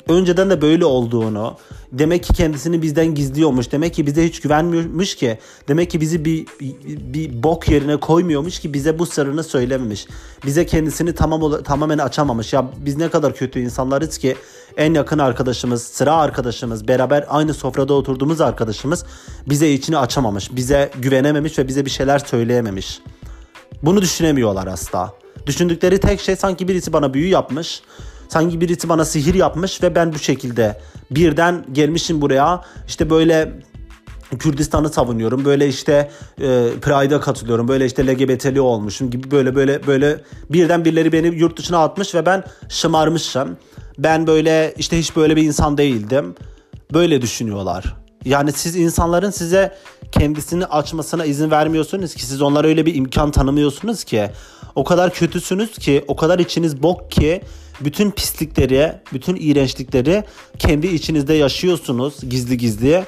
önceden 0.08 0.50
de 0.50 0.62
böyle 0.62 0.84
olduğunu, 0.84 1.56
demek 1.92 2.24
ki 2.24 2.32
kendisini 2.32 2.82
bizden 2.82 3.14
gizliyormuş, 3.14 3.72
demek 3.72 3.94
ki 3.94 4.06
bize 4.06 4.26
hiç 4.26 4.40
güvenmiyormuş 4.40 5.14
ki, 5.14 5.38
demek 5.68 5.90
ki 5.90 6.00
bizi 6.00 6.24
bir, 6.24 6.46
bir, 6.60 7.42
bok 7.42 7.68
yerine 7.68 7.96
koymuyormuş 7.96 8.58
ki 8.58 8.74
bize 8.74 8.98
bu 8.98 9.06
sırrını 9.06 9.44
söylememiş. 9.44 10.06
Bize 10.46 10.66
kendisini 10.66 11.14
tamam 11.14 11.62
tamamen 11.62 11.98
açamamış. 11.98 12.52
Ya 12.52 12.66
biz 12.78 12.96
ne 12.96 13.08
kadar 13.08 13.34
kötü 13.34 13.60
insanlarız 13.60 14.18
ki 14.18 14.36
en 14.76 14.94
yakın 14.94 15.18
arkadaşımız, 15.18 15.82
sıra 15.82 16.14
arkadaşımız, 16.14 16.88
beraber 16.88 17.26
aynı 17.28 17.54
sofrada 17.54 17.94
oturduğumuz 17.94 18.40
arkadaşımız 18.40 19.04
bize 19.48 19.70
içini 19.70 19.98
açamamış, 19.98 20.56
bize 20.56 20.90
güvenememiş 20.98 21.58
ve 21.58 21.68
bize 21.68 21.84
bir 21.84 21.90
şeyler 21.90 22.18
söyleyememiş. 22.18 23.00
Bunu 23.82 24.02
düşünemiyorlar 24.02 24.66
asla. 24.66 25.12
Düşündükleri 25.46 26.00
tek 26.00 26.20
şey 26.20 26.36
sanki 26.36 26.68
birisi 26.68 26.92
bana 26.92 27.14
büyü 27.14 27.28
yapmış. 27.28 27.82
Sanki 28.28 28.60
birisi 28.60 28.88
bana 28.88 29.04
sihir 29.04 29.34
yapmış 29.34 29.82
ve 29.82 29.94
ben 29.94 30.12
bu 30.12 30.18
şekilde 30.18 30.78
birden 31.10 31.64
gelmişim 31.72 32.20
buraya. 32.20 32.64
İşte 32.88 33.10
böyle 33.10 33.52
Kürdistan'ı 34.38 34.88
savunuyorum. 34.88 35.44
Böyle 35.44 35.68
işte 35.68 36.10
e, 36.40 36.70
Pride'a 36.80 37.20
katılıyorum. 37.20 37.68
Böyle 37.68 37.86
işte 37.86 38.06
LGBT'li 38.06 38.60
olmuşum 38.60 39.10
gibi 39.10 39.30
böyle 39.30 39.54
böyle 39.54 39.86
böyle 39.86 40.20
birden 40.50 40.84
birileri 40.84 41.12
beni 41.12 41.26
yurt 41.26 41.58
dışına 41.58 41.78
atmış 41.78 42.14
ve 42.14 42.26
ben 42.26 42.44
şımarmışım. 42.68 43.56
Ben 43.98 44.26
böyle 44.26 44.74
işte 44.78 44.98
hiç 44.98 45.16
böyle 45.16 45.36
bir 45.36 45.42
insan 45.42 45.78
değildim. 45.78 46.34
Böyle 46.92 47.22
düşünüyorlar. 47.22 47.96
Yani 48.24 48.52
siz 48.52 48.76
insanların 48.76 49.30
size 49.30 49.74
kendisini 50.12 50.66
açmasına 50.66 51.24
izin 51.24 51.50
vermiyorsunuz 51.50 52.14
ki 52.14 52.26
siz 52.26 52.42
onlara 52.42 52.66
öyle 52.66 52.86
bir 52.86 52.94
imkan 52.94 53.30
tanımıyorsunuz 53.30 54.04
ki. 54.04 54.30
O 54.74 54.84
kadar 54.84 55.14
kötüsünüz 55.14 55.78
ki, 55.78 56.04
o 56.08 56.16
kadar 56.16 56.38
içiniz 56.38 56.82
bok 56.82 57.10
ki 57.10 57.42
bütün 57.80 58.10
pislikleri, 58.10 58.92
bütün 59.12 59.36
iğrençlikleri 59.36 60.24
kendi 60.58 60.86
içinizde 60.86 61.34
yaşıyorsunuz 61.34 62.14
gizli 62.30 62.56
gizli. 62.56 63.04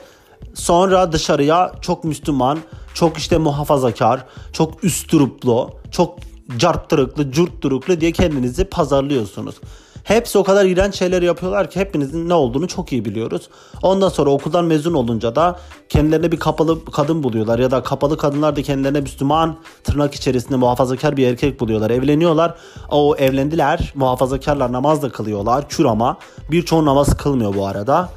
Sonra 0.55 1.13
dışarıya 1.13 1.73
çok 1.81 2.05
Müslüman, 2.05 2.59
çok 2.95 3.19
işte 3.19 3.39
muhafazakar, 3.39 4.25
çok 4.53 4.85
üstüruplu, 4.85 5.71
çok 5.91 6.19
carttırıklı, 6.57 7.33
curtturuklu 7.33 8.01
diye 8.01 8.13
kendinizi 8.13 8.65
pazarlıyorsunuz. 8.65 9.55
Hepsi 10.05 10.39
o 10.39 10.45
kadar 10.45 10.65
iğrenç 10.65 10.95
şeyler 10.95 11.23
yapıyorlar 11.23 11.71
ki 11.71 11.81
hepinizin 11.81 12.29
ne 12.29 12.35
olduğunu 12.35 12.69
çok 12.69 12.93
iyi 12.93 13.05
biliyoruz. 13.05 13.49
Ondan 13.83 14.09
sonra 14.09 14.31
okuldan 14.31 14.65
mezun 14.65 14.95
olunca 14.95 15.35
da 15.37 15.59
kendilerine 15.89 16.33
bir 16.33 16.39
kapalı 16.39 16.85
kadın 16.85 17.23
buluyorlar 17.23 17.59
ya 17.59 17.71
da 17.71 17.83
kapalı 17.83 18.19
kadınlar 18.19 18.57
da 18.57 18.63
kendilerine 18.63 19.01
Müslüman 19.01 19.57
tırnak 19.85 20.15
içerisinde 20.15 20.57
muhafazakar 20.57 21.17
bir 21.17 21.27
erkek 21.27 21.61
buluyorlar. 21.61 21.91
Evleniyorlar. 21.91 22.55
O 22.91 23.17
evlendiler. 23.17 23.93
Muhafazakarlar 23.95 24.73
namaz 24.73 25.03
da 25.03 25.09
kılıyorlar. 25.09 25.69
Kür 25.69 25.85
ama 25.85 26.17
birçoğu 26.51 26.85
namaz 26.85 27.17
kılmıyor 27.17 27.55
bu 27.55 27.67
arada. 27.67 28.09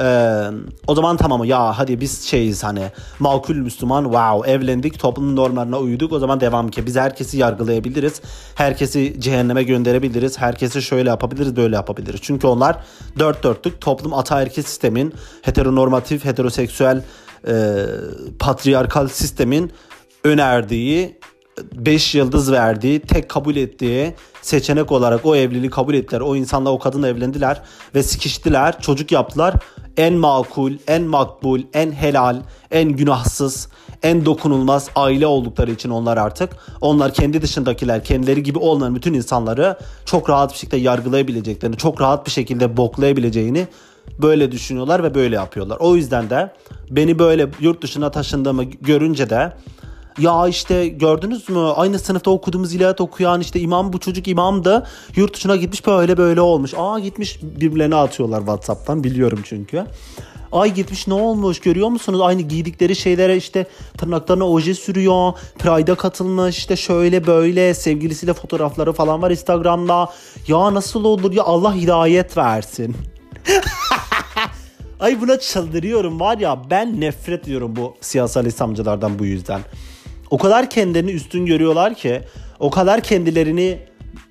Ee, 0.00 0.50
o 0.86 0.94
zaman 0.94 1.16
tamam 1.16 1.44
ya 1.44 1.78
hadi 1.78 2.00
biz 2.00 2.22
şeyiz 2.22 2.64
hani 2.64 2.90
makul 3.18 3.54
Müslüman 3.54 4.04
wow 4.04 4.52
evlendik 4.52 4.98
toplumun 4.98 5.36
normlarına 5.36 5.78
uyduk 5.78 6.12
o 6.12 6.18
zaman 6.18 6.40
devam 6.40 6.68
ki 6.68 6.86
biz 6.86 6.96
herkesi 6.96 7.38
yargılayabiliriz 7.38 8.20
herkesi 8.54 9.20
cehenneme 9.20 9.62
gönderebiliriz 9.62 10.38
herkesi 10.38 10.82
şöyle 10.82 11.08
yapabiliriz 11.08 11.56
böyle 11.56 11.76
yapabiliriz 11.76 12.20
çünkü 12.22 12.46
onlar 12.46 12.84
dört 13.18 13.42
dörtlük 13.42 13.80
toplum 13.80 14.14
ataerkil 14.14 14.62
sistemin 14.62 15.14
heteronormatif 15.42 16.24
heteroseksüel 16.24 17.02
e, 17.48 17.84
patriarkal 18.38 19.08
sistemin 19.08 19.72
önerdiği 20.24 21.18
5 21.74 22.14
yıldız 22.14 22.52
verdiği, 22.52 23.00
tek 23.00 23.28
kabul 23.28 23.56
ettiği 23.56 24.14
seçenek 24.42 24.92
olarak 24.92 25.26
o 25.26 25.36
evliliği 25.36 25.70
kabul 25.70 25.94
ettiler. 25.94 26.20
O 26.20 26.36
insanla 26.36 26.70
o 26.70 26.78
kadınla 26.78 27.08
evlendiler 27.08 27.62
ve 27.94 28.02
sikiştiler, 28.02 28.80
çocuk 28.80 29.12
yaptılar. 29.12 29.54
En 29.96 30.14
makul, 30.14 30.72
en 30.86 31.02
makbul, 31.02 31.60
en 31.72 31.92
helal, 31.92 32.42
en 32.70 32.88
günahsız, 32.88 33.68
en 34.02 34.24
dokunulmaz 34.24 34.90
aile 34.96 35.26
oldukları 35.26 35.70
için 35.70 35.90
onlar 35.90 36.16
artık 36.16 36.50
onlar 36.80 37.14
kendi 37.14 37.42
dışındakiler, 37.42 38.04
kendileri 38.04 38.42
gibi 38.42 38.58
olmayan 38.58 38.94
bütün 38.94 39.14
insanları 39.14 39.78
çok 40.04 40.30
rahat 40.30 40.52
bir 40.52 40.58
şekilde 40.58 40.76
yargılayabileceklerini, 40.76 41.76
çok 41.76 42.00
rahat 42.00 42.26
bir 42.26 42.30
şekilde 42.30 42.76
boklayabileceğini 42.76 43.66
böyle 44.22 44.52
düşünüyorlar 44.52 45.02
ve 45.02 45.14
böyle 45.14 45.36
yapıyorlar. 45.36 45.76
O 45.80 45.96
yüzden 45.96 46.30
de 46.30 46.52
beni 46.90 47.18
böyle 47.18 47.48
yurt 47.60 47.82
dışına 47.82 48.10
taşındığımı 48.10 48.64
görünce 48.64 49.30
de 49.30 49.52
ya 50.18 50.48
işte 50.48 50.88
gördünüz 50.88 51.48
mü 51.48 51.58
aynı 51.58 51.98
sınıfta 51.98 52.30
okuduğumuz 52.30 52.74
ilahiyat 52.74 53.00
okuyan 53.00 53.40
işte 53.40 53.60
imam 53.60 53.92
bu 53.92 54.00
çocuk 54.00 54.28
imam 54.28 54.64
da 54.64 54.86
yurt 55.16 55.34
dışına 55.34 55.56
gitmiş 55.56 55.86
böyle 55.86 56.16
böyle 56.16 56.40
olmuş. 56.40 56.74
Aa 56.76 56.98
gitmiş 56.98 57.38
birbirlerine 57.42 57.96
atıyorlar 57.96 58.38
Whatsapp'tan 58.38 59.04
biliyorum 59.04 59.40
çünkü. 59.44 59.86
Ay 60.52 60.74
gitmiş 60.74 61.06
ne 61.06 61.14
olmuş 61.14 61.60
görüyor 61.60 61.88
musunuz? 61.88 62.20
Aynı 62.20 62.42
giydikleri 62.42 62.96
şeylere 62.96 63.36
işte 63.36 63.66
tırnaklarına 63.98 64.48
oje 64.48 64.74
sürüyor. 64.74 65.32
Pride'a 65.58 65.94
katılmış 65.94 66.58
işte 66.58 66.76
şöyle 66.76 67.26
böyle 67.26 67.74
sevgilisiyle 67.74 68.34
fotoğrafları 68.34 68.92
falan 68.92 69.22
var 69.22 69.30
Instagram'da. 69.30 70.12
Ya 70.48 70.74
nasıl 70.74 71.04
olur 71.04 71.32
ya 71.32 71.42
Allah 71.42 71.74
hidayet 71.74 72.36
versin. 72.36 72.96
Ay 75.00 75.20
buna 75.20 75.38
çıldırıyorum 75.38 76.20
var 76.20 76.38
ya 76.38 76.62
ben 76.70 77.00
nefret 77.00 77.42
ediyorum 77.42 77.76
bu 77.76 77.94
siyasal 78.00 78.46
İslamcılardan 78.46 79.18
bu 79.18 79.24
yüzden. 79.24 79.60
O 80.30 80.38
kadar 80.38 80.70
kendilerini 80.70 81.10
üstün 81.10 81.46
görüyorlar 81.46 81.94
ki 81.94 82.20
o 82.60 82.70
kadar 82.70 83.00
kendilerini 83.00 83.78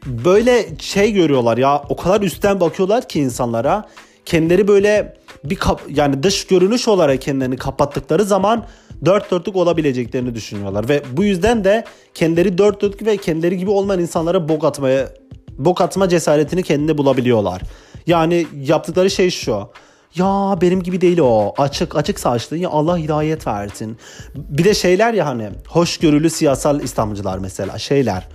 böyle 0.06 0.66
şey 0.80 1.12
görüyorlar 1.12 1.58
ya 1.58 1.84
o 1.90 1.96
kadar 1.96 2.22
üstten 2.22 2.60
bakıyorlar 2.60 3.08
ki 3.08 3.20
insanlara 3.20 3.90
kendileri 4.26 4.68
böyle 4.68 5.18
bir 5.44 5.56
kap, 5.56 5.82
yani 5.90 6.24
dış 6.24 6.48
görünüş 6.48 6.88
olarak 6.88 7.22
kendilerini 7.22 7.58
kapattıkları 7.58 8.24
zaman 8.24 8.66
dört 9.06 9.32
dörtlük 9.32 9.56
olabileceklerini 9.56 10.36
düşünüyorlar 10.36 10.90
ve 10.90 11.04
bu 11.12 11.24
yüzden 11.24 11.64
de 11.64 11.84
kendileri 12.14 12.58
dört 12.58 12.82
dörtlük 12.82 13.06
ve 13.06 13.18
kendileri 13.18 13.58
gibi 13.58 13.70
olmayan 13.70 14.02
insanlara 14.02 14.50
bok 14.50 14.64
atmaya 14.64 15.10
bok 15.58 15.82
atma 15.82 16.10
cesaretini 16.10 16.64
kendinde 16.64 16.98
bulabiliyorlar. 16.98 17.62
Yani 18.08 18.48
yaptıkları 18.66 19.10
şey 19.10 19.30
şu. 19.30 19.70
Ya 20.16 20.58
benim 20.62 20.84
gibi 20.84 21.02
değil 21.02 21.18
o. 21.18 21.54
Açık 21.58 21.96
açık 21.96 22.20
saçlı. 22.20 22.58
Ya 22.58 22.70
Allah 22.70 22.98
hidayet 22.98 23.48
versin. 23.48 23.98
Bir 24.36 24.64
de 24.64 24.74
şeyler 24.74 25.14
ya 25.14 25.26
hani 25.26 25.50
hoşgörülü 25.68 26.30
siyasal 26.30 26.82
İslamcılar 26.82 27.38
mesela 27.38 27.80
şeyler. 27.80 28.28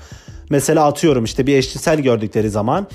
Mesela 0.50 0.86
atıyorum 0.86 1.24
işte 1.24 1.46
bir 1.46 1.56
eşcinsel 1.56 2.00
gördükleri 2.00 2.50
zaman 2.50 2.86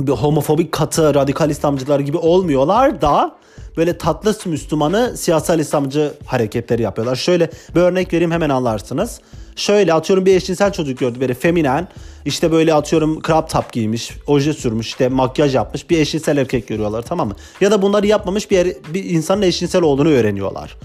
bir 0.00 0.12
homofobik 0.12 0.72
katı 0.72 1.14
radikal 1.14 1.50
İslamcılar 1.50 2.00
gibi 2.00 2.16
olmuyorlar 2.16 3.00
da 3.00 3.37
böyle 3.78 3.98
tatlı 3.98 4.50
Müslümanı 4.50 5.16
siyasal 5.16 5.58
İslamcı 5.58 6.12
hareketleri 6.26 6.82
yapıyorlar. 6.82 7.16
Şöyle 7.16 7.50
bir 7.74 7.80
örnek 7.80 8.12
vereyim 8.12 8.30
hemen 8.30 8.50
anlarsınız. 8.50 9.20
Şöyle 9.56 9.94
atıyorum 9.94 10.26
bir 10.26 10.36
eşcinsel 10.36 10.72
çocuk 10.72 10.98
gördü 10.98 11.20
böyle 11.20 11.34
feminen 11.34 11.88
işte 12.24 12.52
böyle 12.52 12.74
atıyorum 12.74 13.22
crop 13.22 13.50
top 13.50 13.72
giymiş, 13.72 14.10
oje 14.26 14.52
sürmüş, 14.52 14.86
işte 14.86 15.08
makyaj 15.08 15.54
yapmış 15.54 15.90
bir 15.90 15.98
eşcinsel 15.98 16.36
erkek 16.36 16.68
görüyorlar 16.68 17.02
tamam 17.02 17.28
mı? 17.28 17.34
Ya 17.60 17.70
da 17.70 17.82
bunları 17.82 18.06
yapmamış 18.06 18.50
bir, 18.50 18.56
yer, 18.56 18.66
bir 18.94 19.04
insanın 19.04 19.42
eşcinsel 19.42 19.82
olduğunu 19.82 20.08
öğreniyorlar. 20.08 20.76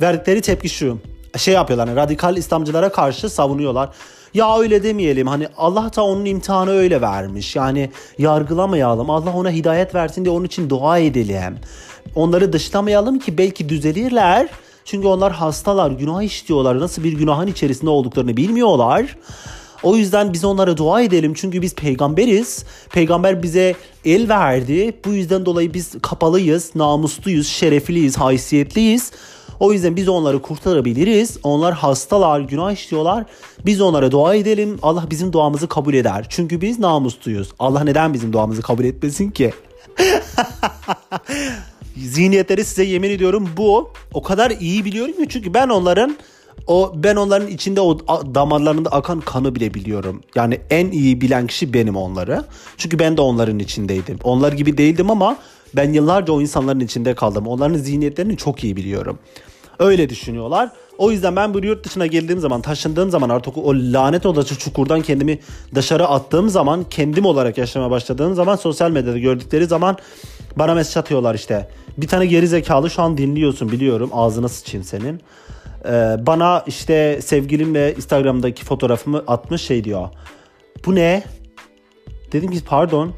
Verdikleri 0.00 0.40
tepki 0.40 0.68
şu. 0.68 0.98
Şey 1.36 1.54
yapıyorlar 1.54 1.88
hani 1.88 1.96
radikal 1.96 2.36
İslamcılara 2.36 2.92
karşı 2.92 3.30
savunuyorlar. 3.30 3.90
Ya 4.34 4.58
öyle 4.58 4.82
demeyelim 4.82 5.26
hani 5.26 5.48
Allah 5.56 5.90
da 5.96 6.04
onun 6.04 6.24
imtihanı 6.24 6.70
öyle 6.70 7.00
vermiş. 7.00 7.56
Yani 7.56 7.90
yargılamayalım. 8.18 9.10
Allah 9.10 9.32
ona 9.36 9.50
hidayet 9.50 9.94
versin 9.94 10.24
diye 10.24 10.34
onun 10.34 10.44
için 10.44 10.70
dua 10.70 10.98
edelim. 10.98 11.58
Onları 12.16 12.52
dışlamayalım 12.52 13.18
ki 13.18 13.38
belki 13.38 13.68
düzelirler. 13.68 14.48
Çünkü 14.84 15.08
onlar 15.08 15.32
hastalar, 15.32 15.90
günah 15.90 16.22
işliyorlar. 16.22 16.80
Nasıl 16.80 17.04
bir 17.04 17.12
günahın 17.12 17.46
içerisinde 17.46 17.90
olduklarını 17.90 18.36
bilmiyorlar. 18.36 19.16
O 19.82 19.96
yüzden 19.96 20.32
biz 20.32 20.44
onlara 20.44 20.76
dua 20.76 21.02
edelim. 21.02 21.34
Çünkü 21.34 21.62
biz 21.62 21.74
peygamberiz. 21.74 22.64
Peygamber 22.92 23.42
bize 23.42 23.74
el 24.04 24.28
verdi. 24.28 24.96
Bu 25.04 25.12
yüzden 25.12 25.46
dolayı 25.46 25.74
biz 25.74 25.92
kapalıyız, 26.02 26.70
namusluyuz, 26.74 27.48
şerefliyiz, 27.48 28.16
haysiyetliyiz. 28.16 29.12
O 29.60 29.72
yüzden 29.72 29.96
biz 29.96 30.08
onları 30.08 30.42
kurtarabiliriz. 30.42 31.36
Onlar 31.42 31.74
hastalar, 31.74 32.40
günah 32.40 32.72
işliyorlar. 32.72 33.24
Biz 33.66 33.80
onlara 33.80 34.10
dua 34.10 34.34
edelim. 34.34 34.78
Allah 34.82 35.04
bizim 35.10 35.32
duamızı 35.32 35.68
kabul 35.68 35.94
eder. 35.94 36.26
Çünkü 36.28 36.60
biz 36.60 36.78
namusluyuz. 36.78 37.48
Allah 37.58 37.84
neden 37.84 38.14
bizim 38.14 38.32
duamızı 38.32 38.62
kabul 38.62 38.84
etmesin 38.84 39.30
ki? 39.30 39.52
zihniyetleri 41.96 42.64
size 42.64 42.84
yemin 42.84 43.10
ediyorum 43.10 43.48
bu 43.56 43.90
o 44.14 44.22
kadar 44.22 44.50
iyi 44.50 44.84
biliyorum 44.84 45.12
ki 45.12 45.28
çünkü 45.28 45.54
ben 45.54 45.68
onların 45.68 46.16
o 46.66 46.92
ben 46.96 47.16
onların 47.16 47.48
içinde 47.48 47.80
o 47.80 47.98
damarlarında 48.34 48.90
akan 48.90 49.20
kanı 49.20 49.54
bile 49.54 49.74
biliyorum. 49.74 50.20
Yani 50.34 50.60
en 50.70 50.90
iyi 50.90 51.20
bilen 51.20 51.46
kişi 51.46 51.72
benim 51.72 51.96
onları. 51.96 52.44
Çünkü 52.76 52.98
ben 52.98 53.16
de 53.16 53.20
onların 53.20 53.58
içindeydim. 53.58 54.18
Onlar 54.24 54.52
gibi 54.52 54.78
değildim 54.78 55.10
ama 55.10 55.36
ben 55.76 55.92
yıllarca 55.92 56.32
o 56.32 56.40
insanların 56.40 56.80
içinde 56.80 57.14
kaldım. 57.14 57.46
Onların 57.46 57.76
zihniyetlerini 57.76 58.36
çok 58.36 58.64
iyi 58.64 58.76
biliyorum. 58.76 59.18
Öyle 59.78 60.08
düşünüyorlar. 60.08 60.70
O 60.98 61.10
yüzden 61.10 61.36
ben 61.36 61.54
bu 61.54 61.58
yurt 61.58 61.84
dışına 61.84 62.06
geldiğim 62.06 62.40
zaman, 62.40 62.60
taşındığım 62.60 63.10
zaman 63.10 63.28
artık 63.28 63.56
o 63.56 63.74
lanet 63.74 64.26
olası 64.26 64.58
çukurdan 64.58 65.02
kendimi 65.02 65.38
dışarı 65.74 66.08
attığım 66.08 66.48
zaman, 66.48 66.84
kendim 66.90 67.26
olarak 67.26 67.58
yaşamaya 67.58 67.90
başladığım 67.90 68.34
zaman 68.34 68.56
sosyal 68.56 68.90
medyada 68.90 69.18
gördükleri 69.18 69.66
zaman 69.66 69.96
bana 70.56 70.74
mesaj 70.74 70.96
atıyorlar 70.96 71.34
işte. 71.34 71.68
Bir 71.98 72.08
tane 72.08 72.26
geri 72.26 72.48
zekalı 72.48 72.90
şu 72.90 73.02
an 73.02 73.18
dinliyorsun 73.18 73.72
biliyorum. 73.72 74.10
Ağzına 74.12 74.48
sıçayım 74.48 74.84
senin. 74.84 75.20
Ee, 75.84 76.16
bana 76.18 76.64
işte 76.66 77.20
sevgilimle 77.22 77.94
Instagram'daki 77.94 78.64
fotoğrafımı 78.64 79.24
atmış 79.26 79.62
şey 79.62 79.84
diyor. 79.84 80.08
Bu 80.86 80.94
ne? 80.94 81.22
Dedim 82.32 82.50
ki 82.50 82.64
pardon. 82.66 83.12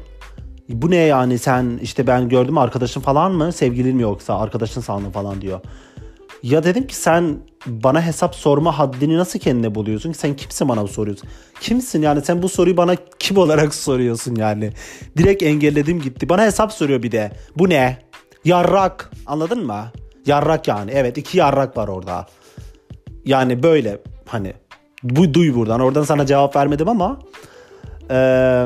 Bu 0.69 0.91
ne 0.91 0.95
yani 0.95 1.39
sen 1.39 1.79
işte 1.81 2.07
ben 2.07 2.29
gördüm 2.29 2.57
arkadaşın 2.57 3.01
falan 3.01 3.31
mı? 3.31 3.51
Sevgilin 3.51 3.95
mi 3.95 4.01
yoksa 4.01 4.39
arkadaşın 4.39 4.81
sandım 4.81 5.11
falan 5.11 5.41
diyor. 5.41 5.59
Ya 6.43 6.63
dedim 6.63 6.87
ki 6.87 6.95
sen 6.95 7.37
bana 7.65 8.01
hesap 8.05 8.35
sorma 8.35 8.79
haddini 8.79 9.17
nasıl 9.17 9.39
kendine 9.39 9.75
buluyorsun 9.75 10.11
sen 10.11 10.35
kimsin 10.35 10.69
bana 10.69 10.83
bu 10.83 10.87
soruyorsun? 10.87 11.29
Kimsin 11.61 12.01
yani 12.01 12.21
sen 12.21 12.41
bu 12.41 12.49
soruyu 12.49 12.77
bana 12.77 12.95
kim 13.19 13.37
olarak 13.37 13.73
soruyorsun 13.85 14.35
yani? 14.35 14.71
Direkt 15.17 15.43
engelledim 15.43 16.01
gitti. 16.01 16.29
Bana 16.29 16.43
hesap 16.43 16.73
soruyor 16.73 17.03
bir 17.03 17.11
de. 17.11 17.31
Bu 17.57 17.69
ne? 17.69 17.97
Yarrak. 18.45 19.11
Anladın 19.25 19.65
mı? 19.65 19.85
Yarrak 20.25 20.67
yani. 20.67 20.91
Evet 20.93 21.17
iki 21.17 21.37
yarrak 21.37 21.77
var 21.77 21.87
orada. 21.87 22.25
Yani 23.25 23.63
böyle 23.63 24.01
hani 24.27 24.53
bu 25.03 25.33
duy 25.33 25.55
buradan. 25.55 25.79
Oradan 25.79 26.03
sana 26.03 26.25
cevap 26.25 26.55
vermedim 26.55 26.89
ama 26.89 27.19
eee, 28.09 28.65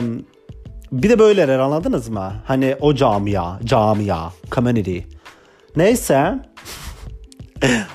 bir 0.92 1.10
de 1.10 1.20
böyleler 1.20 1.60
anladınız 1.60 2.10
mı? 2.10 2.34
Hani 2.46 2.76
o 2.80 2.96
camia, 2.96 3.60
camia, 3.66 4.30
community. 4.52 5.00
Neyse. 5.76 6.40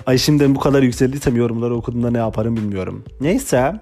Ay 0.06 0.18
şimdi 0.18 0.54
bu 0.54 0.60
kadar 0.60 0.82
yükseldiysem 0.82 1.36
yorumları 1.36 1.76
okuduğumda 1.76 2.10
ne 2.10 2.18
yaparım 2.18 2.56
bilmiyorum. 2.56 3.04
Neyse. 3.20 3.74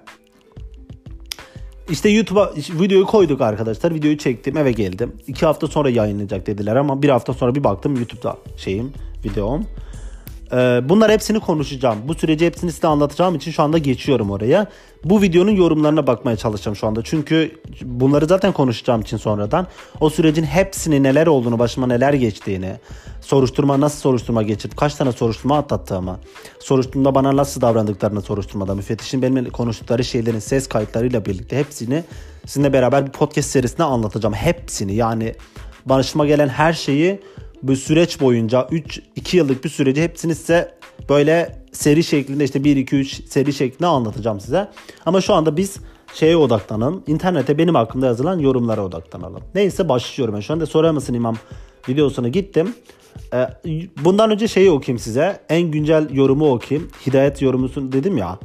İşte 1.89 2.09
YouTube'a 2.09 2.53
videoyu 2.55 3.05
koyduk 3.05 3.41
arkadaşlar. 3.41 3.93
Videoyu 3.93 4.17
çektim 4.17 4.57
eve 4.57 4.71
geldim. 4.71 5.13
İki 5.27 5.45
hafta 5.45 5.67
sonra 5.67 5.89
yayınlayacak 5.89 6.47
dediler 6.47 6.75
ama 6.75 7.01
bir 7.01 7.09
hafta 7.09 7.33
sonra 7.33 7.55
bir 7.55 7.63
baktım 7.63 7.95
YouTube'da 7.95 8.37
şeyim 8.57 8.91
videom. 9.25 9.65
Ee, 10.51 10.81
bunlar 10.89 11.11
hepsini 11.11 11.39
konuşacağım. 11.39 11.97
Bu 12.07 12.13
süreci 12.13 12.45
hepsini 12.45 12.71
size 12.71 12.87
anlatacağım 12.87 13.35
için 13.35 13.51
şu 13.51 13.63
anda 13.63 13.77
geçiyorum 13.77 14.31
oraya. 14.31 14.67
Bu 15.03 15.21
videonun 15.21 15.51
yorumlarına 15.51 16.07
bakmaya 16.07 16.37
çalışacağım 16.37 16.75
şu 16.75 16.87
anda. 16.87 17.01
Çünkü 17.03 17.51
bunları 17.83 18.25
zaten 18.25 18.51
konuşacağım 18.51 19.01
için 19.01 19.17
sonradan. 19.17 19.67
O 19.99 20.09
sürecin 20.09 20.43
hepsini 20.43 21.03
neler 21.03 21.27
olduğunu, 21.27 21.59
başıma 21.59 21.87
neler 21.87 22.13
geçtiğini, 22.13 22.79
soruşturma 23.21 23.79
nasıl 23.79 23.99
soruşturma 23.99 24.43
geçirdim, 24.43 24.77
kaç 24.77 24.95
tane 24.95 25.11
soruşturma 25.11 25.57
atlattığımı, 25.57 26.19
soruşturmada 26.59 27.15
bana 27.15 27.35
nasıl 27.35 27.61
davrandıklarını 27.61 28.21
soruşturmada, 28.21 28.75
müfettişin 28.75 29.21
benimle 29.21 29.49
konuştukları 29.49 30.03
şeylerin 30.03 30.39
ses 30.39 30.67
kayıtlarıyla 30.67 31.25
birlikte 31.25 31.59
hepsini 31.59 32.03
sizinle 32.45 32.73
beraber 32.73 33.05
bir 33.05 33.11
podcast 33.11 33.49
serisinde 33.49 33.83
anlatacağım. 33.83 34.35
Hepsini 34.35 34.95
yani 34.95 35.35
başıma 35.85 36.25
gelen 36.25 36.47
her 36.47 36.73
şeyi 36.73 37.19
bu 37.67 37.75
süreç 37.75 38.21
boyunca 38.21 38.67
3 38.71 39.01
2 39.15 39.37
yıllık 39.37 39.63
bir 39.63 39.69
süreci 39.69 40.03
hepsini 40.03 40.35
size 40.35 40.77
böyle 41.09 41.55
seri 41.71 42.03
şeklinde 42.03 42.43
işte 42.43 42.63
1 42.63 42.75
2 42.75 42.95
3 42.95 43.29
seri 43.29 43.53
şeklinde 43.53 43.87
anlatacağım 43.87 44.39
size. 44.39 44.67
Ama 45.05 45.21
şu 45.21 45.33
anda 45.33 45.57
biz 45.57 45.77
şeye 46.13 46.37
odaklanalım. 46.37 47.03
İnternete 47.07 47.57
benim 47.57 47.75
hakkımda 47.75 48.05
yazılan 48.05 48.39
yorumlara 48.39 48.85
odaklanalım. 48.85 49.43
Neyse 49.55 49.89
başlıyorum 49.89 50.35
ben. 50.35 50.39
Şu 50.39 50.53
anda 50.53 50.65
sorar 50.65 50.91
mısın 50.91 51.13
imam 51.13 51.35
videosuna 51.89 52.27
gittim. 52.27 52.75
Ee, 53.33 53.47
bundan 54.03 54.31
önce 54.31 54.47
şeyi 54.47 54.71
okuyayım 54.71 54.99
size. 54.99 55.39
En 55.49 55.71
güncel 55.71 56.13
yorumu 56.13 56.51
okuyayım. 56.53 56.89
Hidayet 57.07 57.41
yorumunu 57.41 57.91
dedim 57.91 58.17
ya. 58.17 58.39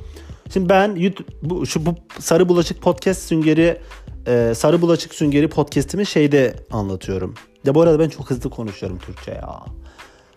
Şimdi 0.52 0.68
ben 0.68 0.96
YouTube, 0.96 1.28
bu, 1.42 1.66
şu 1.66 1.86
bu 1.86 1.94
Sarı 2.18 2.48
Bulaşık 2.48 2.82
Podcast 2.82 3.22
süngeri 3.22 3.78
e, 4.26 4.52
Sarı 4.54 4.82
Bulaşık 4.82 5.14
Süngeri 5.14 5.48
podcast'imi 5.48 6.06
şeyde 6.06 6.54
anlatıyorum. 6.70 7.34
Ya 7.64 7.74
bu 7.74 7.82
arada 7.82 7.98
ben 7.98 8.08
çok 8.08 8.30
hızlı 8.30 8.50
konuşuyorum 8.50 8.98
Türkçe 8.98 9.30
ya. 9.30 9.60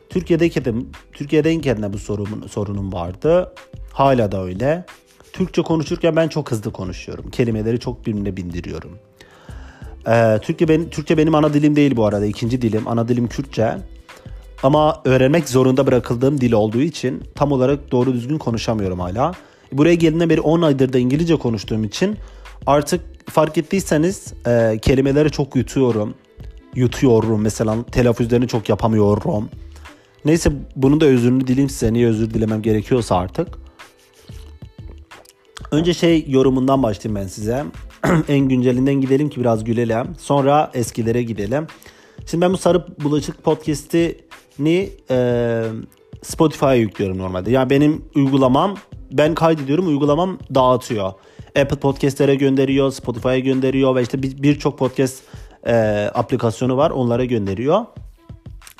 Türkiye'deyken 0.10 0.66
de, 0.66 0.74
Türkiye'deyken 1.14 1.82
de 1.82 1.94
bu 1.94 2.00
sorunum, 2.00 2.50
sorunum 2.50 2.94
vardı. 2.94 3.54
Hala 3.92 4.32
da 4.32 4.44
öyle. 4.44 4.86
Türkçe 5.34 5.62
konuşurken 5.62 6.16
ben 6.16 6.28
çok 6.28 6.52
hızlı 6.52 6.72
konuşuyorum. 6.72 7.32
Kelimeleri 7.32 7.80
çok 7.80 8.06
birbirine 8.06 8.38
bindiriyorum. 8.38 8.92
Ee, 10.08 10.40
Türkçe, 10.42 10.68
ben, 10.68 10.90
Türkçe 10.90 11.18
benim 11.18 11.36
ana 11.36 11.54
dilim 11.54 11.76
değil 11.76 11.96
bu 11.96 12.06
arada. 12.06 12.26
ikinci 12.26 12.62
dilim. 12.62 12.88
Ana 12.88 13.08
dilim 13.08 13.28
Kürtçe. 13.28 13.78
Ama 14.64 15.02
öğrenmek 15.06 15.50
zorunda 15.50 15.88
bırakıldığım 15.88 16.42
dil 16.42 16.52
olduğu 16.52 16.82
için 16.82 17.24
tam 17.36 17.52
olarak 17.52 17.92
doğru 17.92 18.14
düzgün 18.14 18.38
konuşamıyorum 18.38 19.00
hala. 19.00 19.32
Buraya 19.72 19.96
geldiğimden 19.96 20.30
beri 20.30 20.42
10 20.42 20.62
aydır 20.62 20.94
da 20.94 20.98
İngilizce 20.98 21.36
konuştuğum 21.36 21.84
için 21.84 22.18
artık 22.68 23.02
fark 23.30 23.58
ettiyseniz 23.58 24.34
e, 24.48 24.80
kelimeleri 24.82 25.32
çok 25.32 25.56
yutuyorum. 25.56 26.14
Yutuyorum 26.76 27.42
mesela 27.42 27.76
telaffuzlarını 27.92 28.48
çok 28.48 28.70
yapamıyorum. 28.70 29.50
Neyse 30.26 30.52
bunun 30.76 31.02
da 31.02 31.06
özrünü 31.06 31.48
dileyim 31.48 31.70
size. 31.70 31.94
Niye 31.94 32.08
özür 32.08 32.34
dilemem 32.34 32.62
gerekiyorsa 32.62 33.16
artık. 33.16 33.48
Önce 35.72 35.94
şey 35.94 36.26
yorumundan 36.28 36.84
başlayayım 36.84 37.22
ben 37.24 37.28
size. 37.28 37.64
en 38.28 38.40
güncelinden 38.40 38.94
gidelim 38.94 39.30
ki 39.30 39.40
biraz 39.40 39.64
gülelim. 39.64 40.16
Sonra 40.20 40.72
eskilere 40.74 41.24
gidelim. 41.24 41.68
Şimdi 42.26 42.42
ben 42.42 42.54
bu 42.54 42.58
Sarı 42.58 42.86
Bulaşık 43.04 43.44
Podcast'ini 43.44 44.90
e, 45.12 45.62
Spotify'a 46.22 46.74
yüklüyorum 46.76 47.18
normalde. 47.18 47.52
Yani 47.52 47.70
benim 47.70 48.06
uygulamam 48.16 48.76
ben 49.12 49.36
kaydediyorum 49.36 49.88
uygulamam 49.88 50.40
dağıtıyor. 50.56 51.14
Apple 51.62 51.80
Podcast'lere 51.80 52.36
gönderiyor, 52.36 52.92
Spotify'a 52.92 53.40
gönderiyor 53.40 53.96
ve 53.96 54.02
işte 54.02 54.24
bir- 54.24 54.44
birçok 54.44 54.80
podcast 54.80 55.24
e, 55.67 55.75
aplikasyonu 56.13 56.78
var 56.78 56.91
onlara 56.91 57.25
gönderiyor. 57.25 57.86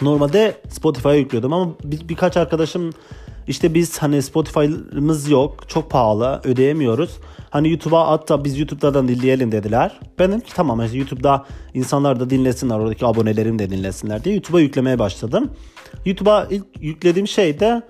Normalde 0.02 0.56
Spotify'a 0.70 1.14
yüklüyordum 1.14 1.54
ama 1.54 1.72
bir, 1.84 2.10
birkaç 2.10 2.38
arkadaşım 2.38 2.92
işte 3.48 3.74
biz 3.74 3.98
hani 3.98 4.22
Spotify'ımız 4.22 5.30
yok 5.30 5.70
çok 5.70 5.92
pahalı 5.92 6.42
ödeyemiyoruz. 6.44 7.20
Hani 7.50 7.70
YouTube'a 7.70 8.08
at 8.08 8.30
da 8.30 8.44
biz 8.44 8.60
YouTube'dan 8.60 9.08
dinleyelim 9.08 9.52
dediler. 9.52 10.00
Ben 10.20 10.30
dedim 10.30 10.42
ki 10.42 10.54
tamam 10.54 10.86
işte 10.86 10.98
YouTube'da 10.98 11.46
insanlar 11.74 12.20
da 12.20 12.30
dinlesinler 12.30 12.80
oradaki 12.80 13.06
abonelerim 13.06 13.60
de 13.60 13.70
dinlesinler 13.70 14.24
diye 14.24 14.36
YouTube'a 14.36 14.60
yüklemeye 14.62 15.00
başladım. 15.00 15.50
YouTube'a 16.06 16.48
ilk 16.50 16.66
yüklediğim 16.80 17.28
şey 17.28 17.60
de 17.60 17.82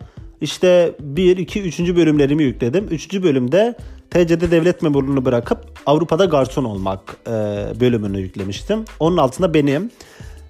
işte 0.41 0.95
1, 0.99 1.37
2, 1.37 1.61
3. 1.61 1.79
bölümlerimi 1.79 2.43
yükledim. 2.43 2.87
3. 2.91 3.13
bölümde 3.13 3.75
TC'de 4.15 4.51
devlet 4.51 4.81
memurluğunu 4.81 5.25
bırakıp 5.25 5.59
Avrupa'da 5.85 6.25
garson 6.25 6.63
olmak 6.63 7.17
e, 7.27 7.31
bölümünü 7.79 8.19
yüklemiştim. 8.19 8.85
Onun 8.99 9.17
altında 9.17 9.53
benim 9.53 9.91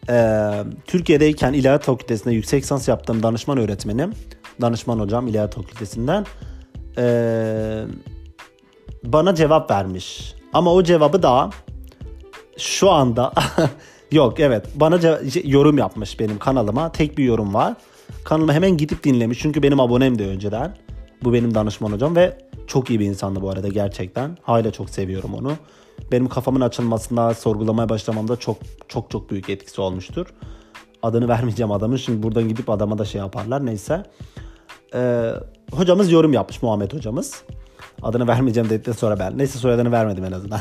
e, 0.10 0.52
Türkiye'deyken 0.88 1.54
İlahiyat 1.54 1.84
Fakültesi'nde 1.84 2.34
yüksek 2.34 2.64
lisans 2.64 2.88
yaptığım 2.88 3.24
danışman 3.24 3.58
öğretmenim. 3.58 4.14
Danışman 4.62 5.00
hocam 5.00 5.28
İlahiyat 5.28 5.56
Fakültesinden. 5.56 6.26
E, 6.98 7.06
bana 9.04 9.36
cevap 9.36 9.72
vermiş. 9.72 10.36
Ama 10.54 10.74
o 10.74 10.84
cevabı 10.84 11.24
da 11.24 11.50
şu 12.58 12.92
anda 12.92 13.34
yok 14.12 14.40
evet 14.40 14.66
bana 14.76 15.02
şey, 15.30 15.44
yorum 15.46 15.78
yapmış 15.78 16.20
benim 16.20 16.40
kanalıma. 16.40 16.92
Tek 16.92 17.18
bir 17.18 17.24
yorum 17.24 17.54
var. 17.54 17.74
Kanalıma 18.24 18.54
hemen 18.54 18.78
gidip 18.78 19.04
dinlemiş. 19.04 19.40
Çünkü 19.40 19.64
benim 19.64 19.80
abonem 19.80 20.20
de 20.20 20.28
önceden. 20.28 20.76
Bu 21.24 21.34
benim 21.34 21.56
danışman 21.56 21.92
hocam 21.92 22.16
ve 22.16 22.38
çok 22.68 22.90
iyi 22.90 23.00
bir 23.00 23.06
insandı 23.06 23.42
bu 23.42 23.50
arada 23.50 23.68
gerçekten. 23.68 24.38
Hala 24.42 24.72
çok 24.72 24.90
seviyorum 24.90 25.34
onu. 25.34 25.54
Benim 26.12 26.30
kafamın 26.30 26.62
açılmasında, 26.62 27.34
sorgulamaya 27.34 27.90
başlamamda 27.90 28.36
çok 28.38 28.58
çok 28.88 29.12
çok 29.12 29.32
büyük 29.32 29.50
etkisi 29.50 29.82
olmuştur. 29.82 30.28
Adını 31.04 31.28
vermeyeceğim 31.28 31.72
adamın. 31.72 31.98
Şimdi 31.98 32.24
buradan 32.24 32.48
gidip 32.48 32.70
adama 32.70 32.98
da 32.98 33.06
şey 33.06 33.20
yaparlar. 33.20 33.66
Neyse. 33.66 34.04
Ee, 34.94 35.32
hocamız 35.72 36.12
yorum 36.12 36.34
yapmış 36.34 36.62
Muhammed 36.62 36.94
hocamız. 36.94 37.44
Adını 38.02 38.28
vermeyeceğim 38.28 38.70
dedikten 38.70 38.92
sonra 38.92 39.20
ben. 39.20 39.38
Neyse 39.38 39.60
soyadını 39.60 39.92
vermedim 39.92 40.26
en 40.26 40.32
azından. 40.32 40.60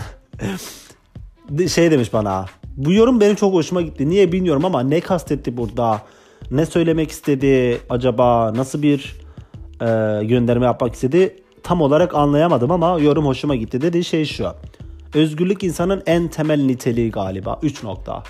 Şey 1.68 1.90
demiş 1.90 2.12
bana. 2.12 2.46
Bu 2.76 2.92
yorum 2.92 3.20
benim 3.20 3.34
çok 3.34 3.54
hoşuma 3.54 3.82
gitti. 3.82 4.08
Niye 4.08 4.32
bilmiyorum 4.32 4.64
ama 4.64 4.80
ne 4.80 5.00
kastetti 5.00 5.56
burada? 5.56 6.02
Ne 6.50 6.66
söylemek 6.66 7.10
istedi 7.10 7.80
acaba? 7.90 8.54
Nasıl 8.54 8.82
bir 8.82 9.16
e, 9.80 9.86
gönderme 10.24 10.66
yapmak 10.66 10.94
istedi? 10.94 11.43
Tam 11.64 11.80
olarak 11.80 12.14
anlayamadım 12.14 12.70
ama 12.70 13.00
yorum 13.00 13.26
hoşuma 13.26 13.54
gitti. 13.54 13.80
Dediği 13.80 14.04
şey 14.04 14.24
şu. 14.24 14.48
Özgürlük 15.14 15.64
insanın 15.64 16.02
en 16.06 16.28
temel 16.28 16.60
niteliği 16.60 17.10
galiba. 17.10 17.58
3 17.62 17.82
nokta. 17.82 18.22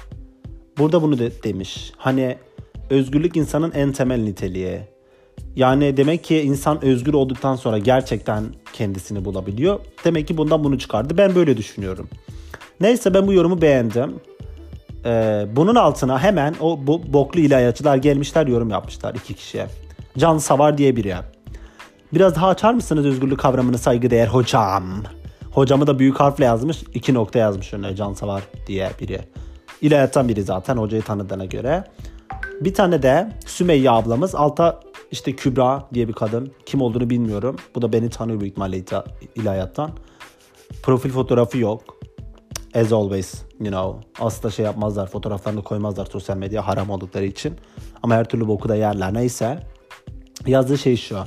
Burada 0.78 1.02
bunu 1.02 1.18
de, 1.18 1.42
demiş. 1.42 1.92
Hani 1.96 2.36
özgürlük 2.90 3.36
insanın 3.36 3.72
en 3.72 3.92
temel 3.92 4.20
niteliği. 4.20 4.80
Yani 5.56 5.96
demek 5.96 6.24
ki 6.24 6.40
insan 6.40 6.84
özgür 6.84 7.14
olduktan 7.14 7.56
sonra 7.56 7.78
gerçekten 7.78 8.44
kendisini 8.72 9.24
bulabiliyor. 9.24 9.80
Demek 10.04 10.28
ki 10.28 10.36
bundan 10.36 10.64
bunu 10.64 10.78
çıkardı. 10.78 11.18
Ben 11.18 11.34
böyle 11.34 11.56
düşünüyorum. 11.56 12.08
Neyse 12.80 13.14
ben 13.14 13.26
bu 13.26 13.32
yorumu 13.32 13.62
beğendim. 13.62 14.14
Ee, 15.04 15.46
bunun 15.56 15.74
altına 15.74 16.22
hemen 16.22 16.54
o 16.60 16.74
bo- 16.74 17.12
boklu 17.12 17.40
ilahiyatçılar 17.40 17.96
gelmişler 17.96 18.46
yorum 18.46 18.70
yapmışlar 18.70 19.14
iki 19.14 19.34
kişiye. 19.34 19.66
Can 20.18 20.38
Savar 20.38 20.78
diye 20.78 20.96
biri. 20.96 21.14
Biraz 22.14 22.34
daha 22.34 22.48
açar 22.48 22.74
mısınız 22.74 23.06
özgürlük 23.06 23.40
kavramını 23.40 23.78
saygıdeğer 23.78 24.26
hocam? 24.26 24.84
Hocamı 25.52 25.86
da 25.86 25.98
büyük 25.98 26.20
harfle 26.20 26.44
yazmış. 26.44 26.82
iki 26.94 27.14
nokta 27.14 27.38
yazmış 27.38 27.74
önüne 27.74 27.96
Can 27.96 28.12
Savar 28.12 28.42
diye 28.66 28.90
biri. 29.00 29.20
İlahiyattan 29.80 30.28
biri 30.28 30.42
zaten 30.42 30.76
hocayı 30.76 31.02
tanıdığına 31.02 31.44
göre. 31.44 31.84
Bir 32.60 32.74
tane 32.74 33.02
de 33.02 33.32
Sümeyye 33.46 33.90
ablamız. 33.90 34.34
Alta 34.34 34.80
işte 35.10 35.36
Kübra 35.36 35.88
diye 35.94 36.08
bir 36.08 36.12
kadın. 36.12 36.52
Kim 36.66 36.82
olduğunu 36.82 37.10
bilmiyorum. 37.10 37.56
Bu 37.74 37.82
da 37.82 37.92
beni 37.92 38.10
tanıyor 38.10 38.40
büyük 38.40 38.52
ihtimalle 38.52 38.84
ilahiyattan. 39.34 39.90
Profil 40.82 41.10
fotoğrafı 41.10 41.58
yok. 41.58 41.82
As 42.74 42.92
always, 42.92 43.42
you 43.60 43.68
know. 43.68 44.08
Asla 44.20 44.50
şey 44.50 44.64
yapmazlar. 44.64 45.06
Fotoğraflarını 45.06 45.62
koymazlar 45.62 46.06
sosyal 46.06 46.36
medya 46.36 46.66
haram 46.66 46.90
oldukları 46.90 47.24
için. 47.24 47.54
Ama 48.02 48.14
her 48.14 48.24
türlü 48.24 48.48
boku 48.48 48.68
da 48.68 48.76
yerler. 48.76 49.14
Neyse. 49.14 49.58
Yazdığı 50.46 50.78
şey 50.78 50.96
şu. 50.96 51.18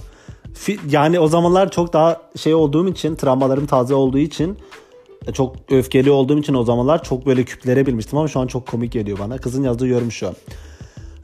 Yani 0.90 1.20
o 1.20 1.28
zamanlar 1.28 1.72
çok 1.72 1.94
daha 1.94 2.22
şey 2.38 2.54
olduğum 2.54 2.88
için, 2.90 3.16
travmalarım 3.16 3.66
taze 3.66 3.94
olduğu 3.94 4.18
için 4.18 4.58
çok 5.34 5.56
öfkeli 5.70 6.12
olduğum 6.12 6.40
için 6.40 6.54
o 6.54 6.64
zamanlar 6.64 7.04
çok 7.04 7.26
böyle 7.26 7.44
küplere 7.44 7.86
bilmiştim 7.86 8.18
ama 8.18 8.28
şu 8.28 8.40
an 8.40 8.48
çok 8.48 8.68
komik 8.68 8.92
geliyor 8.92 9.20
bana. 9.20 9.38
Kızın 9.38 9.64
yazdığı 9.64 9.88
yorum 9.88 10.12
şu. 10.12 10.34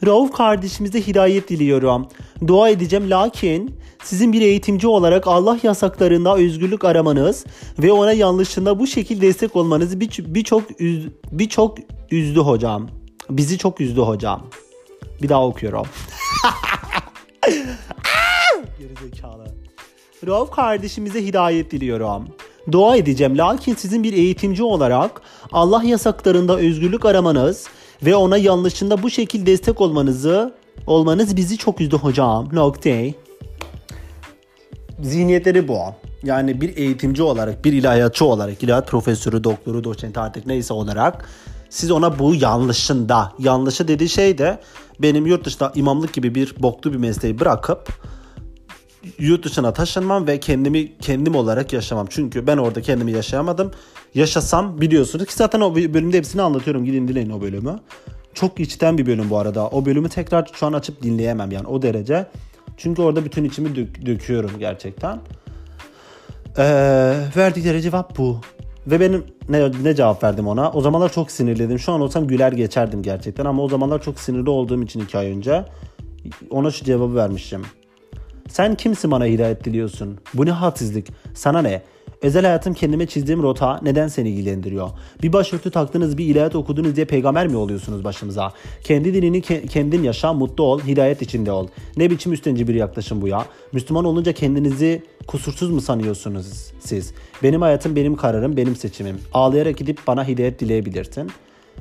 Rauf 0.06 0.34
kardeşimize 0.34 1.02
hidayet 1.08 1.50
diliyorum. 1.50 2.08
Dua 2.48 2.70
edeceğim 2.70 3.10
lakin 3.10 3.76
sizin 4.04 4.34
bir 4.34 4.42
eğitimci 4.42 4.88
olarak 4.88 5.28
Allah 5.28 5.60
yasaklarında 5.64 6.36
özgürlük 6.38 6.86
aramanız 6.86 7.46
ve 7.80 7.92
ona 7.92 8.12
yanlışında 8.14 8.80
bu 8.80 8.88
şekilde 8.88 9.22
destek 9.28 9.56
olmanız 9.56 10.00
bir- 10.00 10.26
birçok 10.28 10.64
üz, 10.82 11.08
birçok 11.32 11.78
üzdü 12.12 12.40
hocam. 12.40 12.90
Bizi 13.30 13.58
çok 13.58 13.82
üzdü 13.82 14.02
hocam. 14.02 14.44
Bir 15.22 15.30
daha 15.30 15.46
okuyorum. 15.48 15.86
Gerizekalı. 18.84 19.46
Rauf 20.28 20.52
kardeşimize 20.52 21.26
hidayet 21.26 21.72
diliyorum. 21.72 22.28
Dua 22.72 22.96
edeceğim 22.96 23.38
lakin 23.38 23.76
sizin 23.76 24.04
bir 24.04 24.14
eğitimci 24.14 24.64
olarak 24.64 25.22
Allah 25.52 25.84
yasaklarında 25.84 26.58
özgürlük 26.58 27.06
aramanız 27.06 27.68
ve 28.04 28.16
ona 28.16 28.38
yanlışında 28.38 29.04
bu 29.04 29.10
şekilde 29.10 29.46
destek 29.46 29.82
olmanızı 29.82 30.54
olmanız 30.88 31.36
bizi 31.36 31.58
çok 31.58 31.82
üzdü 31.82 31.96
hocam. 31.96 32.50
Nokta. 32.54 32.90
Zihniyetleri 35.02 35.68
bu. 35.68 35.80
Yani 36.24 36.62
bir 36.62 36.78
eğitimci 36.78 37.24
olarak, 37.24 37.66
bir 37.66 37.74
ilahiyatçı 37.74 38.26
olarak, 38.26 38.64
ilahiyat 38.64 38.88
profesörü, 38.88 39.44
doktoru, 39.44 39.84
doçenti 39.84 40.20
artık 40.20 40.46
neyse 40.46 40.74
olarak 40.74 41.30
siz 41.70 41.92
ona 41.92 42.20
bu 42.20 42.36
yanlışında, 42.36 43.34
yanlışı 43.40 43.88
dediği 43.88 44.10
şey 44.10 44.38
de 44.38 44.60
benim 45.00 45.26
yurt 45.26 45.46
dışında 45.46 45.72
imamlık 45.76 46.14
gibi 46.14 46.36
bir 46.36 46.56
boklu 46.60 46.94
bir 46.94 46.98
mesleği 46.98 47.40
bırakıp 47.40 48.13
yurt 49.20 49.46
dışına 49.46 49.74
taşınmam 49.74 50.28
ve 50.28 50.40
kendimi 50.40 50.98
kendim 50.98 51.36
olarak 51.36 51.74
yaşamam. 51.74 52.08
Çünkü 52.10 52.48
ben 52.48 52.58
orada 52.58 52.82
kendimi 52.82 53.12
yaşayamadım. 53.12 53.72
Yaşasam 54.14 54.82
biliyorsunuz 54.82 55.26
ki 55.26 55.34
zaten 55.34 55.62
o 55.62 55.76
bölümde 55.76 56.18
hepsini 56.18 56.42
anlatıyorum. 56.42 56.86
Gidin 56.86 57.08
dinleyin 57.08 57.30
o 57.30 57.42
bölümü. 57.42 57.80
Çok 58.34 58.60
içten 58.60 58.98
bir 58.98 59.06
bölüm 59.06 59.30
bu 59.30 59.38
arada. 59.38 59.68
O 59.68 59.86
bölümü 59.86 60.10
tekrar 60.10 60.50
şu 60.54 60.66
an 60.66 60.74
açıp 60.74 61.04
dinleyemem 61.04 61.52
yani 61.52 61.68
o 61.68 61.82
derece. 61.82 62.28
Çünkü 62.78 63.02
orada 63.02 63.26
bütün 63.26 63.44
içimi 63.44 63.70
dök- 63.70 64.06
döküyorum 64.06 64.52
gerçekten. 64.60 65.20
Ee, 66.58 66.64
verdikleri 67.38 67.82
cevap 67.82 68.18
bu. 68.18 68.42
Ve 68.88 69.00
benim 69.00 69.24
ne, 69.50 69.72
ne 69.84 69.96
cevap 69.96 70.24
verdim 70.24 70.48
ona? 70.48 70.72
O 70.72 70.82
zamanlar 70.82 71.14
çok 71.14 71.32
sinirliydim. 71.32 71.80
Şu 71.80 71.92
an 71.92 72.02
olsam 72.02 72.28
güler 72.28 72.52
geçerdim 72.52 73.04
gerçekten. 73.04 73.46
Ama 73.46 73.64
o 73.64 73.70
zamanlar 73.70 74.02
çok 74.02 74.20
sinirli 74.20 74.50
olduğum 74.50 74.84
için 74.84 75.00
iki 75.00 75.18
ay 75.18 75.32
önce 75.32 75.66
ona 76.50 76.72
şu 76.72 76.86
cevabı 76.86 77.16
vermişim. 77.16 77.62
Sen 78.54 78.76
kimsin 78.76 79.12
bana 79.12 79.26
hidayet 79.26 79.64
diliyorsun? 79.66 80.18
Bu 80.34 80.46
ne 80.46 80.52
hadsizlik? 80.52 81.08
Sana 81.34 81.62
ne? 81.62 81.82
Özel 82.22 82.46
hayatım 82.46 82.74
kendime 82.74 83.06
çizdiğim 83.06 83.44
rota 83.44 83.80
neden 83.84 84.08
seni 84.08 84.30
ilgilendiriyor? 84.30 84.90
Bir 85.24 85.34
başörtü 85.34 85.72
taktınız, 85.72 86.18
bir 86.18 86.26
ilahiyat 86.26 86.56
okudunuz 86.56 86.96
diye 86.96 87.06
peygamber 87.06 87.48
mi 87.48 87.58
oluyorsunuz 87.58 88.04
başımıza? 88.04 88.54
Kendi 88.84 89.14
dinini 89.14 89.38
ke- 89.40 89.68
kendin 89.68 90.04
yaşa, 90.04 90.34
mutlu 90.34 90.64
ol, 90.64 90.80
hidayet 90.80 91.22
içinde 91.22 91.52
ol. 91.52 91.68
Ne 91.98 92.10
biçim 92.10 92.34
üstenci 92.34 92.68
bir 92.68 92.76
yaklaşım 92.76 93.22
bu 93.22 93.28
ya? 93.28 93.46
Müslüman 93.72 94.06
olunca 94.06 94.32
kendinizi 94.32 95.04
kusursuz 95.28 95.70
mu 95.70 95.82
sanıyorsunuz 95.82 96.72
siz? 96.80 97.14
Benim 97.44 97.62
hayatım 97.62 97.96
benim 97.96 98.16
kararım, 98.16 98.58
benim 98.58 98.76
seçimim. 98.76 99.20
Ağlayarak 99.34 99.78
gidip 99.78 100.00
bana 100.08 100.28
hidayet 100.28 100.60
dileyebilirsin. 100.60 101.32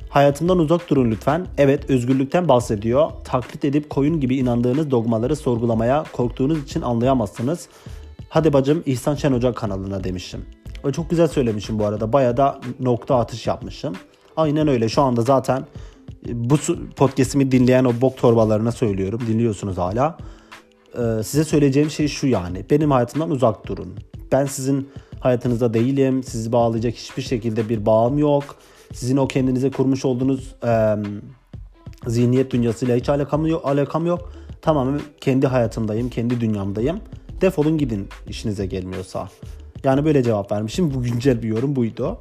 Hayatımdan 0.08 0.58
uzak 0.58 0.90
durun 0.90 1.10
lütfen. 1.10 1.46
Evet 1.58 1.90
özgürlükten 1.90 2.48
bahsediyor. 2.48 3.10
Taklit 3.24 3.64
edip 3.64 3.90
koyun 3.90 4.20
gibi 4.20 4.36
inandığınız 4.36 4.90
dogmaları 4.90 5.36
sorgulamaya 5.36 6.04
korktuğunuz 6.12 6.64
için 6.64 6.82
anlayamazsınız. 6.82 7.68
Hadi 8.28 8.52
bacım 8.52 8.82
İhsan 8.86 9.14
Şen 9.14 9.32
Ocak 9.32 9.56
kanalına 9.56 10.04
demişim. 10.04 10.44
O 10.84 10.92
çok 10.92 11.10
güzel 11.10 11.28
söylemişim 11.28 11.78
bu 11.78 11.86
arada. 11.86 12.12
Baya 12.12 12.36
da 12.36 12.60
nokta 12.80 13.16
atış 13.18 13.46
yapmışım. 13.46 13.94
Aynen 14.36 14.68
öyle. 14.68 14.88
Şu 14.88 15.02
anda 15.02 15.22
zaten 15.22 15.64
bu 16.32 16.56
su- 16.56 16.90
podcast'imi 16.96 17.52
dinleyen 17.52 17.84
o 17.84 17.92
bok 18.00 18.16
torbalarına 18.16 18.72
söylüyorum. 18.72 19.20
Dinliyorsunuz 19.28 19.78
hala. 19.78 20.18
Ee, 20.94 21.22
size 21.22 21.44
söyleyeceğim 21.44 21.90
şey 21.90 22.08
şu 22.08 22.26
yani. 22.26 22.64
Benim 22.70 22.90
hayatımdan 22.90 23.30
uzak 23.30 23.66
durun. 23.66 23.94
Ben 24.32 24.46
sizin 24.46 24.88
hayatınızda 25.20 25.74
değilim. 25.74 26.22
Sizi 26.22 26.52
bağlayacak 26.52 26.94
hiçbir 26.94 27.22
şekilde 27.22 27.68
bir 27.68 27.86
bağım 27.86 28.18
yok. 28.18 28.56
Sizin 28.92 29.16
o 29.16 29.28
kendinize 29.28 29.70
kurmuş 29.70 30.04
olduğunuz 30.04 30.54
e, 30.66 30.96
zihniyet 32.06 32.50
dünyasıyla 32.50 32.96
hiç 32.96 33.08
alakam 33.08 33.46
yok. 33.46 33.66
Alakam 33.66 34.06
yok. 34.06 34.32
Tamamen 34.62 35.00
kendi 35.20 35.46
hayatımdayım, 35.46 36.10
kendi 36.10 36.40
dünyamdayım. 36.40 37.00
Defolun 37.40 37.78
gidin 37.78 38.08
işinize 38.28 38.66
gelmiyorsa. 38.66 39.28
Yani 39.84 40.04
böyle 40.04 40.22
cevap 40.22 40.52
vermişim. 40.52 40.94
Bu 40.94 41.02
güncel 41.02 41.42
bir 41.42 41.48
yorum 41.48 41.76
buydu. 41.76 42.18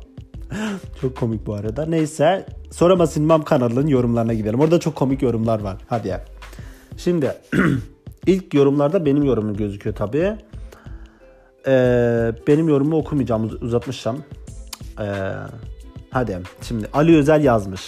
çok 1.01 1.17
komik 1.17 1.45
bu 1.45 1.53
arada. 1.53 1.86
Neyse. 1.86 2.45
Soramasın 2.71 3.21
İmam 3.23 3.43
kanalının 3.43 3.88
yorumlarına 3.88 4.34
gidelim. 4.34 4.60
Orada 4.60 4.79
çok 4.79 4.95
komik 4.95 5.21
yorumlar 5.21 5.60
var. 5.60 5.77
Hadi 5.88 6.07
ya. 6.07 6.25
Şimdi 6.97 7.31
ilk 8.27 8.53
yorumlarda 8.53 9.05
benim 9.05 9.23
yorumum 9.23 9.53
gözüküyor 9.53 9.95
tabii. 9.95 10.36
Ee, 11.67 12.31
benim 12.47 12.67
yorumumu 12.69 12.97
okumayacağım. 12.97 13.45
uz- 13.45 13.63
Uzatmışım. 13.63 14.23
Ee, 14.99 15.03
hadi. 16.12 16.39
Şimdi 16.62 16.88
Ali 16.93 17.17
Özel 17.17 17.43
yazmış. 17.43 17.82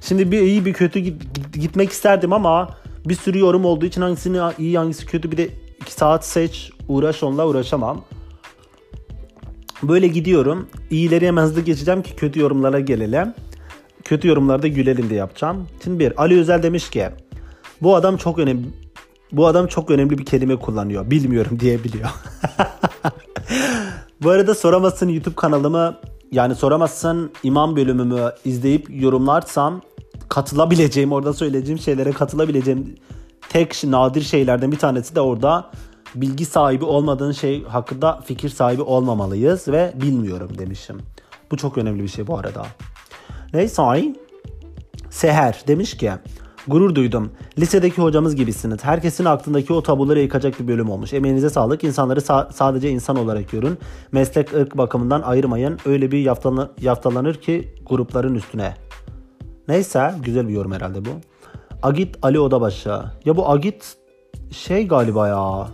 Şimdi 0.00 0.32
bir 0.32 0.40
iyi 0.40 0.64
bir 0.64 0.72
kötü 0.72 0.98
git- 0.98 1.34
git- 1.34 1.60
gitmek 1.60 1.90
isterdim 1.90 2.32
ama 2.32 2.76
bir 3.06 3.14
sürü 3.14 3.38
yorum 3.38 3.64
olduğu 3.64 3.86
için 3.86 4.00
hangisini 4.02 4.38
iyi 4.58 4.78
hangisi 4.78 5.06
kötü 5.06 5.32
bir 5.32 5.36
de 5.36 5.48
2 5.80 5.92
saat 5.92 6.26
seç 6.26 6.70
uğraş 6.88 7.22
onunla 7.22 7.46
uğraşamam. 7.46 8.04
Böyle 9.82 10.06
gidiyorum. 10.08 10.68
İyileri 10.90 11.26
hemen 11.26 11.42
hızlı 11.42 11.60
geçeceğim 11.60 12.02
ki 12.02 12.16
kötü 12.16 12.40
yorumlara 12.40 12.80
gelelim. 12.80 13.34
Kötü 14.04 14.28
yorumlarda 14.28 14.68
gülelim 14.68 15.08
diye 15.10 15.18
yapacağım. 15.18 15.66
Şimdi 15.84 15.98
bir 15.98 16.22
Ali 16.22 16.40
Özel 16.40 16.62
demiş 16.62 16.90
ki 16.90 17.08
bu 17.82 17.94
adam 17.96 18.16
çok 18.16 18.38
önemli 18.38 18.66
bu 19.32 19.46
adam 19.46 19.66
çok 19.66 19.90
önemli 19.90 20.18
bir 20.18 20.24
kelime 20.24 20.56
kullanıyor. 20.56 21.10
Bilmiyorum 21.10 21.56
diyebiliyor. 21.60 22.08
bu 24.22 24.30
arada 24.30 24.54
Soramazsın 24.54 25.08
YouTube 25.08 25.34
kanalımı 25.34 25.96
yani 26.32 26.54
Soramazsın 26.54 27.32
imam 27.42 27.76
bölümümü 27.76 28.32
izleyip 28.44 28.86
yorumlarsam 28.90 29.80
katılabileceğim 30.28 31.12
orada 31.12 31.32
söyleyeceğim 31.32 31.78
şeylere 31.78 32.12
katılabileceğim 32.12 32.94
tek 33.48 33.84
nadir 33.84 34.22
şeylerden 34.22 34.72
bir 34.72 34.78
tanesi 34.78 35.14
de 35.14 35.20
orada 35.20 35.70
bilgi 36.14 36.44
sahibi 36.44 36.84
olmadığın 36.84 37.32
şey 37.32 37.64
hakkında 37.64 38.20
fikir 38.24 38.48
sahibi 38.48 38.82
olmamalıyız 38.82 39.68
ve 39.68 39.92
bilmiyorum 40.02 40.50
demişim. 40.58 40.98
Bu 41.50 41.56
çok 41.56 41.78
önemli 41.78 42.02
bir 42.02 42.08
şey 42.08 42.26
bu 42.26 42.38
arada. 42.38 42.66
Neyse 43.54 43.82
ay. 43.82 44.14
Seher 45.10 45.64
demiş 45.66 45.96
ki 45.96 46.12
Gurur 46.68 46.94
duydum. 46.94 47.30
Lisedeki 47.58 48.02
hocamız 48.02 48.36
gibisiniz. 48.36 48.84
Herkesin 48.84 49.24
aklındaki 49.24 49.72
o 49.72 49.82
tabuları 49.82 50.20
yıkacak 50.20 50.60
bir 50.60 50.68
bölüm 50.68 50.90
olmuş. 50.90 51.12
Emeğinize 51.12 51.50
sağlık. 51.50 51.84
İnsanları 51.84 52.20
sa- 52.20 52.52
sadece 52.52 52.90
insan 52.90 53.16
olarak 53.16 53.50
görün. 53.50 53.78
Meslek 54.12 54.54
ırk 54.54 54.76
bakımından 54.78 55.22
ayırmayın. 55.22 55.78
Öyle 55.84 56.10
bir 56.10 56.18
yaftalanır, 56.18 56.68
yaftalanır 56.80 57.34
ki 57.34 57.74
grupların 57.86 58.34
üstüne. 58.34 58.74
Neyse 59.68 60.14
güzel 60.24 60.48
bir 60.48 60.52
yorum 60.52 60.72
herhalde 60.72 61.04
bu. 61.04 61.08
Agit 61.82 62.16
Ali 62.22 62.40
Odabaşı. 62.40 63.02
Ya 63.24 63.36
bu 63.36 63.50
Agit 63.50 63.96
şey 64.50 64.88
galiba 64.88 65.28
ya. 65.28 65.68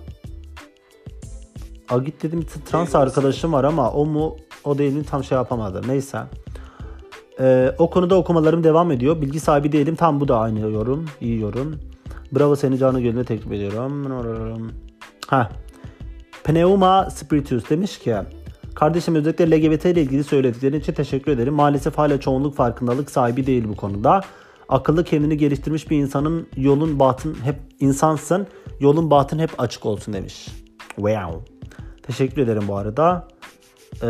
Agit 1.90 2.22
dedim 2.22 2.46
trans 2.70 2.94
arkadaşım 2.94 3.52
var 3.52 3.64
ama 3.64 3.90
o 3.90 4.06
mu 4.06 4.36
o 4.64 4.78
değil 4.78 4.92
mi 4.92 5.04
tam 5.04 5.24
şey 5.24 5.36
yapamadı. 5.36 5.82
Neyse. 5.88 6.18
Ee, 7.40 7.74
o 7.78 7.90
konuda 7.90 8.14
okumalarım 8.14 8.64
devam 8.64 8.92
ediyor. 8.92 9.20
Bilgi 9.20 9.40
sahibi 9.40 9.72
değilim. 9.72 9.94
Tam 9.94 10.20
bu 10.20 10.28
da 10.28 10.38
aynı 10.38 10.60
yorum. 10.60 11.04
İyi 11.20 11.40
yorum. 11.40 11.80
Bravo 12.32 12.56
seni 12.56 12.78
canı 12.78 13.00
gönlüne 13.00 13.24
teklif 13.24 13.52
ediyorum. 13.52 14.72
Ha. 15.26 15.50
Pneuma 16.44 17.10
Spiritus 17.10 17.70
demiş 17.70 17.98
ki 17.98 18.14
Kardeşim 18.76 19.14
özellikle 19.14 19.50
LGBT 19.50 19.84
ile 19.84 20.02
ilgili 20.02 20.24
söylediklerin 20.24 20.80
için 20.80 20.92
teşekkür 20.92 21.32
ederim. 21.32 21.54
Maalesef 21.54 21.98
hala 21.98 22.20
çoğunluk 22.20 22.54
farkındalık 22.54 23.10
sahibi 23.10 23.46
değil 23.46 23.64
bu 23.68 23.76
konuda. 23.76 24.20
Akıllı 24.68 25.04
kendini 25.04 25.36
geliştirmiş 25.36 25.90
bir 25.90 25.96
insanın 25.96 26.48
yolun 26.56 26.98
batın 26.98 27.36
hep 27.44 27.56
insansın. 27.80 28.46
Yolun 28.80 29.10
batın 29.10 29.38
hep 29.38 29.50
açık 29.58 29.86
olsun 29.86 30.14
demiş. 30.14 30.48
Wow. 30.96 31.54
Teşekkür 32.02 32.42
ederim 32.42 32.62
bu 32.68 32.76
arada. 32.76 33.28
Ee, 34.02 34.06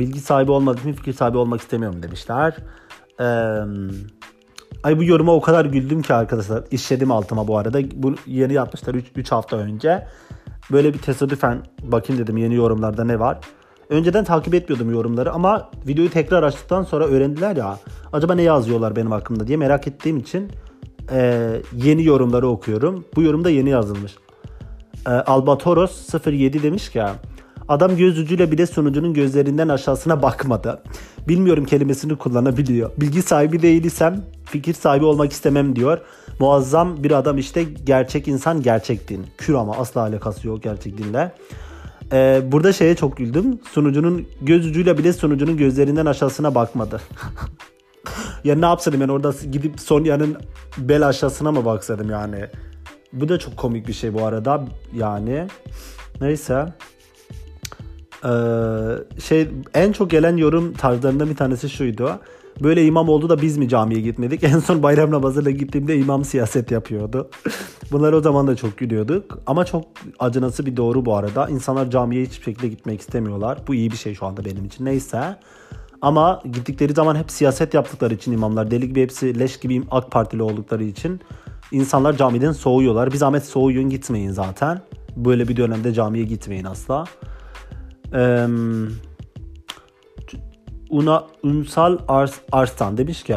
bilgi 0.00 0.20
sahibi 0.20 0.50
olmadık 0.50 0.84
mı 0.84 0.92
fikir 0.92 1.12
sahibi 1.12 1.38
olmak 1.38 1.60
istemiyorum 1.60 2.02
demişler. 2.02 2.56
Ee, 3.20 3.24
ay 4.82 4.98
bu 4.98 5.04
yoruma 5.04 5.34
o 5.34 5.40
kadar 5.40 5.64
güldüm 5.64 6.02
ki 6.02 6.14
arkadaşlar. 6.14 6.64
İşledim 6.70 7.10
altıma 7.10 7.48
bu 7.48 7.58
arada. 7.58 7.80
Bu 7.94 8.14
yeni 8.26 8.52
yapmışlar 8.52 8.94
3 8.94 9.32
hafta 9.32 9.56
önce. 9.56 10.06
Böyle 10.72 10.94
bir 10.94 10.98
tesadüfen 10.98 11.62
bakayım 11.82 12.22
dedim 12.22 12.36
yeni 12.36 12.54
yorumlarda 12.54 13.04
ne 13.04 13.20
var. 13.20 13.38
Önceden 13.88 14.24
takip 14.24 14.54
etmiyordum 14.54 14.90
yorumları 14.90 15.32
ama 15.32 15.70
videoyu 15.86 16.10
tekrar 16.10 16.42
açtıktan 16.42 16.82
sonra 16.82 17.04
öğrendiler 17.04 17.56
ya. 17.56 17.78
Acaba 18.12 18.34
ne 18.34 18.42
yazıyorlar 18.42 18.96
benim 18.96 19.10
hakkımda 19.10 19.46
diye 19.46 19.56
merak 19.56 19.86
ettiğim 19.86 20.16
için 20.16 20.50
e, 21.10 21.50
yeni 21.72 22.04
yorumları 22.04 22.48
okuyorum. 22.48 23.04
Bu 23.16 23.22
yorum 23.22 23.44
da 23.44 23.50
yeni 23.50 23.70
yazılmış. 23.70 24.16
E, 25.06 25.10
Albatoros 25.10 26.14
07 26.26 26.62
demiş 26.62 26.90
ki 26.90 27.02
Adam 27.68 27.96
göz 27.96 28.18
ucuyla 28.18 28.50
bile 28.50 28.66
sunucunun 28.66 29.14
gözlerinden 29.14 29.68
aşağısına 29.68 30.22
bakmadı. 30.22 30.82
Bilmiyorum 31.28 31.64
kelimesini 31.64 32.16
kullanabiliyor. 32.16 32.90
Bilgi 32.96 33.22
sahibi 33.22 33.62
değilsem 33.62 34.24
fikir 34.44 34.74
sahibi 34.74 35.04
olmak 35.04 35.32
istemem 35.32 35.76
diyor. 35.76 35.98
Muazzam 36.40 37.04
bir 37.04 37.10
adam 37.10 37.38
işte 37.38 37.62
gerçek 37.62 38.28
insan 38.28 38.62
gerçek 38.62 39.08
din. 39.08 39.26
Kür 39.38 39.54
ama 39.54 39.76
asla 39.76 40.00
alakası 40.00 40.48
yok 40.48 40.62
gerçek 40.62 40.98
dinle. 40.98 41.32
Ee, 42.12 42.42
burada 42.52 42.72
şeye 42.72 42.96
çok 42.96 43.16
güldüm. 43.16 43.58
Sunucunun 43.72 44.26
göz 44.42 44.66
ucuyla 44.66 44.98
bile 44.98 45.12
sunucunun 45.12 45.56
gözlerinden 45.56 46.06
aşağısına 46.06 46.54
bakmadı. 46.54 47.00
ya 48.44 48.54
ne 48.54 48.66
yapsaydım 48.66 49.00
ben 49.00 49.08
orada 49.08 49.32
gidip 49.52 49.80
Sonya'nın 49.80 50.36
bel 50.78 51.08
aşağısına 51.08 51.52
mı 51.52 51.64
baksaydım 51.64 52.10
yani. 52.10 52.46
Bu 53.12 53.28
da 53.28 53.38
çok 53.38 53.56
komik 53.56 53.88
bir 53.88 53.92
şey 53.92 54.14
bu 54.14 54.24
arada 54.24 54.64
yani. 54.94 55.46
Neyse. 56.20 56.66
Ee, 58.24 59.20
şey 59.20 59.48
en 59.74 59.92
çok 59.92 60.10
gelen 60.10 60.36
yorum 60.36 60.72
tarzlarından 60.72 61.30
bir 61.30 61.36
tanesi 61.36 61.70
şuydu. 61.70 62.20
Böyle 62.62 62.84
imam 62.84 63.08
oldu 63.08 63.28
da 63.28 63.42
biz 63.42 63.56
mi 63.56 63.68
camiye 63.68 64.00
gitmedik? 64.00 64.44
En 64.44 64.58
son 64.58 64.82
bayram 64.82 65.10
namazıyla 65.10 65.50
gittiğimde 65.50 65.98
imam 65.98 66.24
siyaset 66.24 66.70
yapıyordu. 66.70 67.30
Bunlar 67.92 68.12
o 68.12 68.20
zaman 68.20 68.46
da 68.46 68.56
çok 68.56 68.78
gülüyorduk. 68.78 69.38
Ama 69.46 69.64
çok 69.64 69.84
acınası 70.18 70.66
bir 70.66 70.76
doğru 70.76 71.04
bu 71.04 71.16
arada. 71.16 71.48
İnsanlar 71.48 71.90
camiye 71.90 72.22
hiçbir 72.24 72.44
şekilde 72.44 72.68
gitmek 72.68 73.00
istemiyorlar. 73.00 73.58
Bu 73.66 73.74
iyi 73.74 73.90
bir 73.90 73.96
şey 73.96 74.14
şu 74.14 74.26
anda 74.26 74.44
benim 74.44 74.64
için. 74.64 74.84
Neyse. 74.84 75.36
Ama 76.02 76.42
gittikleri 76.52 76.92
zaman 76.92 77.16
hep 77.16 77.30
siyaset 77.30 77.74
yaptıkları 77.74 78.14
için 78.14 78.32
imamlar 78.32 78.70
deli 78.70 78.88
gibi 78.88 79.02
hepsi 79.02 79.38
leş 79.38 79.56
gibi 79.56 79.82
AK 79.90 80.10
Partili 80.10 80.42
oldukları 80.42 80.84
için 80.84 81.20
insanlar 81.72 82.16
camiden 82.16 82.52
soğuyorlar. 82.52 83.12
Bir 83.12 83.16
zahmet 83.16 83.44
soğuyun 83.44 83.90
gitmeyin 83.90 84.30
zaten. 84.30 84.80
Böyle 85.16 85.48
bir 85.48 85.56
dönemde 85.56 85.92
camiye 85.94 86.24
gitmeyin 86.24 86.64
asla. 86.64 87.04
Una 90.90 91.24
Unsal 91.42 91.98
Ars, 92.08 92.34
Arslan 92.52 92.98
demiş 92.98 93.22
ki 93.22 93.36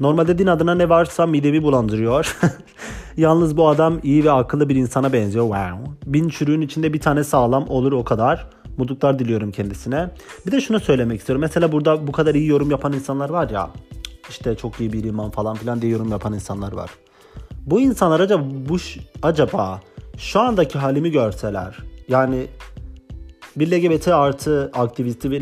normalde 0.00 0.38
din 0.38 0.46
adına 0.46 0.74
ne 0.74 0.88
varsa 0.88 1.26
midemi 1.26 1.62
bulandırıyor. 1.62 2.38
Yalnız 3.16 3.56
bu 3.56 3.68
adam 3.68 4.00
iyi 4.02 4.24
ve 4.24 4.30
akıllı 4.30 4.68
bir 4.68 4.76
insana 4.76 5.12
benziyor. 5.12 5.44
Wow. 5.44 5.92
Bin 6.06 6.28
çürüğün 6.28 6.60
içinde 6.60 6.92
bir 6.92 7.00
tane 7.00 7.24
sağlam 7.24 7.68
olur 7.68 7.92
o 7.92 8.04
kadar. 8.04 8.46
Mutluluklar 8.76 9.18
diliyorum 9.18 9.52
kendisine. 9.52 10.10
Bir 10.46 10.52
de 10.52 10.60
şunu 10.60 10.80
söylemek 10.80 11.20
istiyorum. 11.20 11.40
Mesela 11.40 11.72
burada 11.72 12.06
bu 12.06 12.12
kadar 12.12 12.34
iyi 12.34 12.46
yorum 12.48 12.70
yapan 12.70 12.92
insanlar 12.92 13.30
var 13.30 13.50
ya. 13.50 13.70
İşte 14.28 14.54
çok 14.54 14.80
iyi 14.80 14.92
bir 14.92 15.04
iman 15.04 15.30
falan 15.30 15.56
filan 15.56 15.82
diye 15.82 15.92
yorum 15.92 16.10
yapan 16.10 16.32
insanlar 16.32 16.72
var. 16.72 16.90
Bu 17.66 17.80
insanlar 17.80 18.20
acaba 18.20 18.44
bu 18.68 18.76
acaba 19.22 19.80
şu 20.18 20.40
andaki 20.40 20.78
halimi 20.78 21.10
görseler 21.10 21.78
yani 22.08 22.46
bir 23.56 23.70
LGBT 23.70 24.08
artı 24.08 24.70
aktivisti 24.74 25.30
bir 25.30 25.40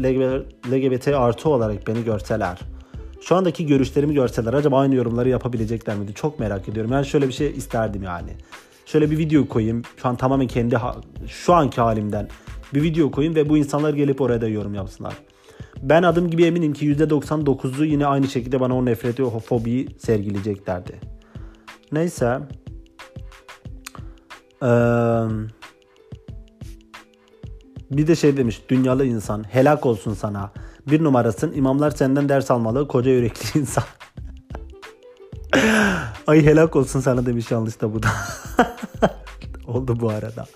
LGBT 0.71 1.09
artı 1.09 1.49
olarak 1.49 1.87
beni 1.87 2.05
görseler 2.05 2.59
şu 3.21 3.37
andaki 3.37 3.67
görüşlerimi 3.67 4.15
görseler 4.15 4.53
acaba 4.53 4.81
aynı 4.81 4.95
yorumları 4.95 5.29
yapabilecekler 5.29 5.97
miydi? 5.97 6.15
Çok 6.15 6.39
merak 6.39 6.69
ediyorum. 6.69 6.91
Ben 6.91 7.03
şöyle 7.03 7.29
bir 7.29 7.33
şey 7.33 7.51
isterdim 7.51 8.03
yani. 8.03 8.31
Şöyle 8.87 9.11
bir 9.11 9.19
video 9.19 9.49
koyayım. 9.49 9.83
Şu 10.03 10.09
an 10.09 10.17
tamamen 10.17 10.47
kendi 10.47 10.77
şu 11.27 11.55
anki 11.55 11.81
halimden 11.81 12.29
bir 12.75 12.83
video 12.83 13.11
koyayım 13.11 13.37
ve 13.37 13.49
bu 13.49 13.57
insanlar 13.57 13.95
gelip 13.95 14.21
oraya 14.21 14.41
da 14.41 14.49
yorum 14.49 14.75
yapsınlar. 14.75 15.15
Ben 15.83 16.03
adım 16.03 16.31
gibi 16.31 16.45
eminim 16.45 16.73
ki 16.73 16.95
%99'u 16.95 17.85
yine 17.85 18.07
aynı 18.07 18.29
şekilde 18.29 18.61
bana 18.61 18.77
o 18.77 18.85
nefreti, 18.85 19.23
o 19.23 19.41
fobiyi 19.41 19.89
sergileyeceklerdi. 19.99 21.01
Neyse. 21.93 22.39
Eee 24.63 24.69
bir 27.91 28.07
de 28.07 28.17
şey 28.17 28.37
demiş 28.37 28.63
dünyalı 28.69 29.07
insan 29.07 29.45
helak 29.51 29.87
olsun 29.87 30.15
sana. 30.15 30.51
Bir 30.87 31.05
numarasın 31.05 31.53
imamlar 31.53 31.91
senden 31.91 32.29
ders 32.29 32.51
almalı 32.51 32.89
koca 32.89 33.11
yürekli 33.11 33.59
insan. 33.61 33.85
Ay 36.27 36.45
helak 36.45 36.77
olsun 36.77 37.01
sana 37.01 37.27
demiş 37.27 37.51
yanlış 37.51 37.81
da 37.81 37.95
bu 37.95 38.03
da. 38.03 38.09
Oldu 39.67 40.01
bu 40.01 40.09
arada. 40.11 40.47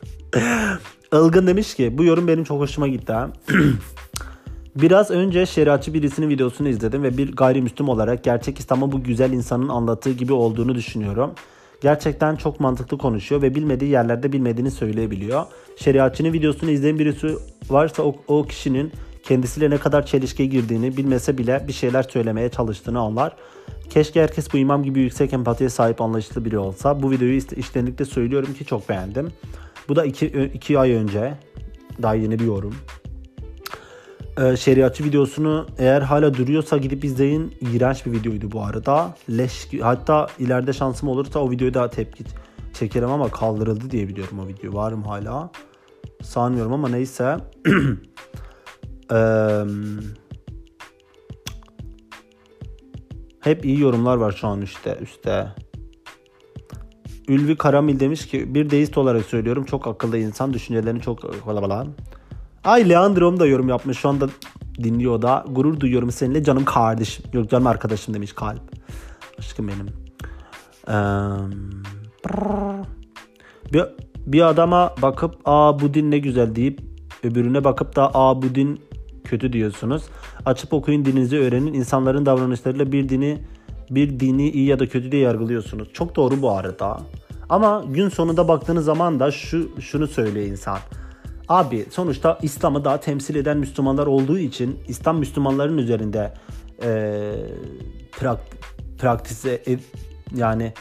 Ilgın 1.13 1.47
demiş 1.47 1.75
ki 1.75 1.99
bu 1.99 2.05
yorum 2.05 2.29
benim 2.29 2.45
çok 2.45 2.61
hoşuma 2.61 2.89
gitti 2.89 3.13
ha. 3.13 3.31
Biraz 4.77 5.11
önce 5.11 5.47
şeriatçı 5.47 5.95
birisinin 5.95 6.29
videosunu 6.29 6.69
izledim 6.69 7.03
ve 7.03 7.17
bir 7.19 7.33
gayrimüslim 7.33 7.89
olarak 7.89 8.25
gerçek 8.25 8.61
İslam'ın 8.61 8.93
bu 8.93 9.03
güzel 9.03 9.33
insanın 9.33 9.69
anlattığı 9.69 10.13
gibi 10.13 10.33
olduğunu 10.33 10.75
düşünüyorum. 10.75 11.35
Gerçekten 11.83 12.37
çok 12.37 12.61
mantıklı 12.61 12.99
konuşuyor 12.99 13.43
ve 13.43 13.55
bilmediği 13.55 13.91
yerlerde 13.91 14.33
bilmediğini 14.33 14.71
söyleyebiliyor. 14.71 15.45
Şeriatçının 15.77 16.33
videosunu 16.33 16.71
izleyen 16.71 16.99
birisi 16.99 17.37
varsa 17.71 18.03
o, 18.03 18.17
o 18.29 18.47
kişinin 18.47 18.93
kendisiyle 19.23 19.71
ne 19.71 19.79
kadar 19.79 20.07
çelişkiye 20.07 20.49
girdiğini 20.49 20.97
bilmese 20.97 21.39
bile 21.39 21.65
bir 21.69 21.73
şeyler 21.73 22.03
söylemeye 22.03 22.49
çalıştığını 22.49 23.01
anlar. 23.01 23.37
Keşke 23.91 24.23
herkes 24.23 24.53
bu 24.53 24.59
imam 24.59 24.83
gibi 24.83 25.01
yüksek 25.01 25.33
empatiye 25.33 25.71
sahip 25.71 26.01
anlayışlı 26.01 26.45
biri 26.45 26.59
olsa. 26.59 27.03
Bu 27.03 27.11
videoyu 27.11 27.41
iştenlikle 27.57 28.05
söylüyorum 28.05 28.55
ki 28.55 28.65
çok 28.65 28.89
beğendim. 28.89 29.29
Bu 29.89 29.97
da 29.97 30.05
iki, 30.05 30.27
iki 30.27 30.79
ay 30.79 30.93
önce. 30.93 31.35
Daha 32.03 32.15
yeni 32.15 32.39
bir 32.39 32.45
yorum 32.45 32.75
e, 34.41 34.57
şeriatçı 34.57 35.05
videosunu 35.05 35.67
eğer 35.79 36.03
hala 36.03 36.35
duruyorsa 36.35 36.77
gidip 36.77 37.05
izleyin. 37.05 37.55
İğrenç 37.61 38.07
bir 38.07 38.13
videoydu 38.13 38.53
bu 38.53 38.63
arada. 38.63 39.15
Leş 39.31 39.69
hatta 39.83 40.27
ileride 40.39 40.73
şansım 40.73 41.09
olursa 41.09 41.39
o 41.39 41.51
videoyu 41.51 41.75
daha 41.75 41.91
tepki 41.91 42.25
çekerim 42.73 43.11
ama 43.11 43.29
kaldırıldı 43.29 43.91
diye 43.91 44.09
biliyorum 44.09 44.39
o 44.39 44.49
video. 44.49 44.75
Var 44.75 44.93
mı 44.93 45.05
hala? 45.05 45.51
Sanmıyorum 46.23 46.73
ama 46.73 46.89
neyse. 46.89 47.37
hep 53.41 53.65
iyi 53.65 53.81
yorumlar 53.81 54.17
var 54.17 54.33
şu 54.33 54.49
an 54.49 54.63
üstte. 54.63 54.99
üstte. 55.01 55.49
Ülvi 57.29 57.57
Karamil 57.57 58.01
demiş 58.01 58.27
ki 58.27 58.55
bir 58.55 58.71
deist 58.71 58.99
olarak 58.99 59.25
söylüyorum 59.25 59.65
çok 59.65 59.87
akıllı 59.87 60.19
insan 60.19 60.53
düşüncelerini 60.53 61.01
çok 61.01 61.45
kalabalan. 61.45 61.89
Ay 62.65 62.89
Leandro'm 62.89 63.41
da 63.41 63.47
yorum 63.47 63.69
yapmış. 63.69 63.99
Şu 63.99 64.09
anda 64.09 64.29
dinliyor 64.83 65.23
da. 65.23 65.45
Gurur 65.51 65.81
duyuyorum 65.81 66.11
seninle 66.11 66.45
canım 66.45 66.65
kardeşim. 66.65 67.25
Yok 67.33 67.51
canım 67.51 67.67
arkadaşım 67.67 68.15
demiş 68.15 68.33
kalp. 68.33 68.61
Aşkım 69.39 69.69
benim. 69.69 69.89
Ee, 70.89 70.95
bir, 73.73 73.85
bir 74.27 74.43
adama 74.49 74.95
bakıp 75.03 75.35
aa 75.45 75.81
bu 75.81 75.95
din 75.95 76.11
ne 76.11 76.19
güzel 76.19 76.55
deyip 76.55 76.81
öbürüne 77.23 77.65
bakıp 77.65 77.97
da 77.97 78.11
aa 78.15 78.43
bu 78.43 78.55
din 78.55 78.81
kötü 79.25 79.53
diyorsunuz. 79.53 80.03
Açıp 80.47 80.73
okuyun 80.73 81.05
dininizi 81.05 81.39
öğrenin. 81.39 81.73
İnsanların 81.73 82.27
davranışlarıyla 82.27 82.93
bir 82.93 83.09
dini 83.09 83.43
bir 83.91 84.21
dini 84.21 84.51
iyi 84.51 84.67
ya 84.67 84.79
da 84.79 84.89
kötü 84.89 85.13
diye 85.13 85.23
yargılıyorsunuz. 85.23 85.93
Çok 85.93 86.17
doğru 86.17 86.43
bu 86.43 86.51
arada. 86.51 87.01
Ama 87.49 87.85
gün 87.89 88.09
sonunda 88.09 88.49
baktığınız 88.49 88.85
zaman 88.85 89.21
da 89.21 89.31
şu 89.31 89.81
şunu 89.81 90.07
söylüyor 90.07 90.47
insan. 90.47 90.79
Abi 91.53 91.87
sonuçta 91.91 92.39
İslam'ı 92.43 92.85
daha 92.85 93.01
temsil 93.01 93.35
eden 93.35 93.57
Müslümanlar 93.57 94.07
olduğu 94.07 94.39
için 94.39 94.81
İslam 94.89 95.19
Müslümanların 95.19 95.79
üzerinde 95.79 96.35
e, 96.83 97.33
prak, 98.13 98.41
praktise 98.99 99.63
e, 99.67 99.79
yani 100.37 100.73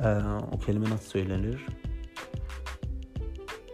e, 0.00 0.08
o 0.52 0.58
kelime 0.58 0.90
nasıl 0.90 1.04
söylenir? 1.04 1.66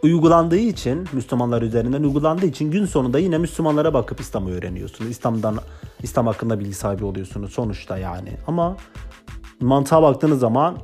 Uygulandığı 0.02 0.56
için 0.56 1.08
Müslümanlar 1.12 1.62
üzerinden 1.62 2.02
uygulandığı 2.02 2.46
için 2.46 2.70
gün 2.70 2.84
sonunda 2.86 3.18
yine 3.18 3.38
Müslümanlara 3.38 3.94
bakıp 3.94 4.20
İslam'ı 4.20 4.50
öğreniyorsunuz. 4.50 5.10
İslam'dan 5.10 5.58
İslam 6.02 6.26
hakkında 6.26 6.60
bilgi 6.60 6.74
sahibi 6.74 7.04
oluyorsunuz 7.04 7.52
sonuçta 7.52 7.98
yani. 7.98 8.32
Ama 8.46 8.76
mantığa 9.60 10.02
baktığınız 10.02 10.40
zaman 10.40 10.76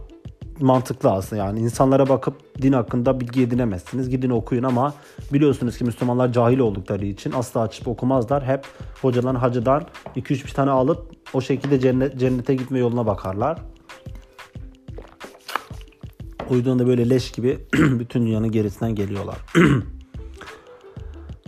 mantıklı 0.63 1.11
aslında 1.11 1.43
yani 1.43 1.61
insanlara 1.61 2.09
bakıp 2.09 2.63
din 2.63 2.73
hakkında 2.73 3.21
bilgi 3.21 3.43
edinemezsiniz. 3.43 4.11
Gidin 4.11 4.31
okuyun 4.31 4.63
ama 4.63 4.95
biliyorsunuz 5.33 5.79
ki 5.79 5.85
Müslümanlar 5.85 6.33
cahil 6.33 6.59
oldukları 6.59 7.07
için 7.07 7.33
asla 7.33 7.61
açıp 7.61 7.89
okumazlar. 7.89 8.45
Hep 8.45 8.67
hocadan 9.03 9.35
hacıdan 9.35 9.83
2-3 10.17 10.45
bir 10.45 10.51
tane 10.51 10.71
alıp 10.71 11.13
o 11.35 11.41
şekilde 11.41 11.81
cennet, 11.81 12.21
cennete 12.21 12.55
gitme 12.55 12.79
yoluna 12.79 13.07
bakarlar. 13.07 13.59
De 16.51 16.87
böyle 16.87 17.11
leş 17.11 17.31
gibi 17.31 17.59
bütün 17.73 18.27
dünyanın 18.27 18.51
gerisinden 18.51 18.95
geliyorlar. 18.95 19.37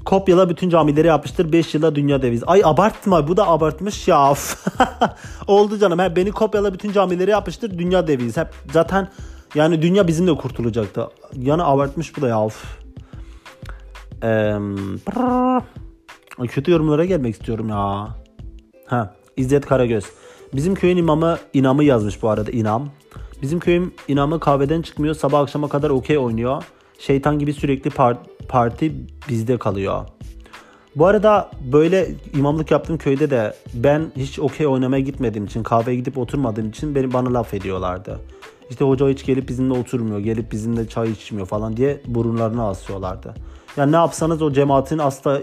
Kopyala 0.05 0.49
bütün 0.49 0.71
camileri 0.71 1.07
yapıştır 1.07 1.53
5 1.53 1.75
yılda 1.75 1.95
dünya 1.95 2.23
deviz. 2.23 2.43
Ay 2.47 2.63
abartma 2.65 3.29
bu 3.29 3.37
da 3.37 3.49
abartmış 3.49 4.09
ya. 4.09 4.35
Oldu 5.47 5.79
canım. 5.79 5.99
He, 5.99 6.17
beni 6.17 6.33
kopyala 6.33 6.75
bütün 6.75 6.93
camileri 6.93 7.31
yapıştır 7.31 7.79
dünya 7.79 8.07
deviz. 8.07 8.37
Hep 8.37 8.49
zaten 8.73 9.09
yani 9.55 9.83
dünya 9.83 10.09
bizimle 10.09 10.37
kurtulacaktı. 10.37 11.09
Yani 11.37 11.63
abartmış 11.63 12.17
bu 12.17 12.23
da 12.23 12.29
ya. 12.29 12.49
Ee, 14.23 14.59
kötü 16.49 16.71
yorumlara 16.71 17.05
gelmek 17.05 17.35
istiyorum 17.35 17.69
ya. 17.69 18.09
Ha, 18.87 19.15
İzzet 19.37 19.67
Karagöz. 19.67 20.05
Bizim 20.55 20.75
köyün 20.75 20.97
imamı 20.97 21.39
inamı 21.53 21.85
yazmış 21.85 22.23
bu 22.23 22.29
arada 22.29 22.51
inam. 22.51 22.89
Bizim 23.43 23.61
köyün 23.61 23.95
inamı 24.09 24.41
kahveden 24.41 24.83
çıkmıyor. 24.83 25.15
Sabah 25.15 25.41
akşama 25.41 25.69
kadar 25.69 25.91
okey 25.91 26.19
oynuyor. 26.19 26.63
Şeytan 26.99 27.39
gibi 27.39 27.53
sürekli 27.53 27.91
par- 27.91 28.17
parti 28.49 28.93
bizde 29.29 29.59
kalıyor. 29.59 30.07
Bu 30.97 31.07
arada 31.07 31.51
böyle 31.73 32.09
imamlık 32.35 32.71
yaptığım 32.71 32.99
köyde 32.99 33.31
de 33.31 33.55
ben 33.75 34.13
hiç 34.17 34.39
okey 34.39 34.67
oynamaya 34.67 35.03
gitmediğim 35.03 35.45
için 35.45 35.63
kahveye 35.63 35.97
gidip 35.97 36.19
oturmadığım 36.19 36.69
için 36.69 36.95
beni 36.95 37.13
bana 37.13 37.35
laf 37.35 37.55
ediyorlardı. 37.55 38.21
İşte 38.71 38.85
hoca 38.85 39.09
hiç 39.09 39.27
gelip 39.27 39.49
bizimle 39.49 39.79
oturmuyor, 39.79 40.19
gelip 40.19 40.53
bizimle 40.53 40.89
çay 40.89 41.11
içmiyor 41.11 41.47
falan 41.47 41.77
diye 41.77 42.01
burunlarını 42.07 42.69
asıyorlardı. 42.69 43.35
Yani 43.77 43.93
ne 43.93 43.97
yapsanız 43.97 44.43
o 44.43 44.53
cemaatin 44.53 44.99
asla 44.99 45.41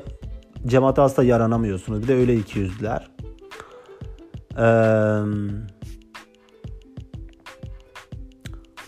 cemaate 0.67 1.01
asla 1.01 1.23
yaranamıyorsunuz. 1.23 2.03
Bir 2.03 2.07
de 2.07 2.15
öyle 2.15 2.35
iki 2.35 2.59
yüzlüler. 2.59 3.11
Eee 4.57 5.70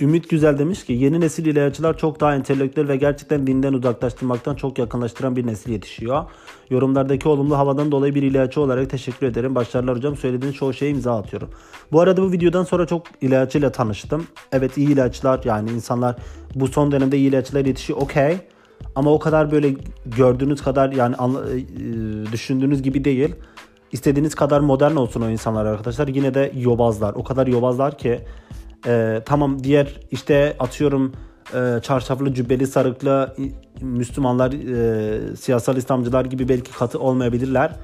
Ümit 0.04 0.30
Güzel 0.30 0.60
demiş 0.60 0.86
ki 0.86 0.94
yeni 0.94 1.20
nesil 1.20 1.46
ilahiyatçılar 1.46 1.98
çok 1.98 2.20
daha 2.20 2.36
entelektüel 2.36 2.88
ve 2.88 2.96
gerçekten 2.96 3.48
dinden 3.48 3.74
uzaklaştırmaktan 3.74 4.56
çok 4.56 4.80
yakınlaştıran 4.80 5.36
bir 5.36 5.48
nesil 5.48 5.72
yetişiyor. 5.72 6.24
Yorumlardaki 6.70 7.28
olumlu 7.28 7.58
havadan 7.58 7.92
dolayı 7.92 8.16
bir 8.16 8.24
ilahiyatçı 8.24 8.62
olarak 8.62 8.90
teşekkür 8.90 9.28
ederim. 9.28 9.56
Başarılar 9.56 9.96
hocam. 9.96 10.18
Söylediğiniz 10.18 10.58
çoğu 10.58 10.74
şeye 10.74 10.92
imza 10.92 11.18
atıyorum. 11.18 11.50
Bu 11.92 12.02
arada 12.02 12.22
bu 12.22 12.32
videodan 12.32 12.64
sonra 12.64 12.86
çok 12.86 13.04
ilahiyatçıyla 13.22 13.72
tanıştım. 13.72 14.28
Evet 14.52 14.78
iyi 14.78 14.88
ilahiyatçılar 14.88 15.42
yani 15.46 15.72
insanlar 15.72 16.16
bu 16.56 16.68
son 16.68 16.92
dönemde 16.92 17.18
iyi 17.18 17.28
ilahiyatçılar 17.28 17.66
yetişiyor 17.66 18.00
okey. 18.02 18.38
Ama 18.96 19.14
o 19.14 19.20
kadar 19.20 19.52
böyle 19.52 19.76
gördüğünüz 20.06 20.62
kadar 20.62 20.92
yani 20.92 21.16
düşündüğünüz 22.32 22.82
gibi 22.82 23.04
değil. 23.04 23.36
İstediğiniz 23.92 24.36
kadar 24.36 24.60
modern 24.60 24.96
olsun 24.96 25.22
o 25.22 25.30
insanlar 25.30 25.66
arkadaşlar. 25.66 26.08
Yine 26.08 26.34
de 26.34 26.52
yobazlar. 26.56 27.14
O 27.14 27.24
kadar 27.24 27.48
yobazlar 27.48 27.98
ki 27.98 28.20
e, 28.86 29.22
tamam 29.26 29.64
diğer 29.64 30.00
işte 30.12 30.56
atıyorum 30.60 31.14
e, 31.54 31.82
çarşaflı 31.82 32.34
cübbeli 32.34 32.68
sarıklı 32.68 33.36
Müslümanlar 33.82 34.52
e, 34.52 35.36
siyasal 35.36 35.78
İslamcılar 35.78 36.26
gibi 36.26 36.50
belki 36.50 36.72
katı 36.72 37.00
olmayabilirler. 37.00 37.76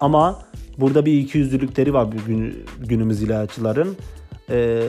Ama 0.00 0.38
burada 0.78 1.06
bir 1.06 1.18
iki 1.18 1.38
yüzlülükleri 1.38 1.94
var 1.94 2.06
gün, 2.26 2.64
günümüz 2.78 3.22
ilahiyatçıların. 3.22 3.96
E, 4.50 4.82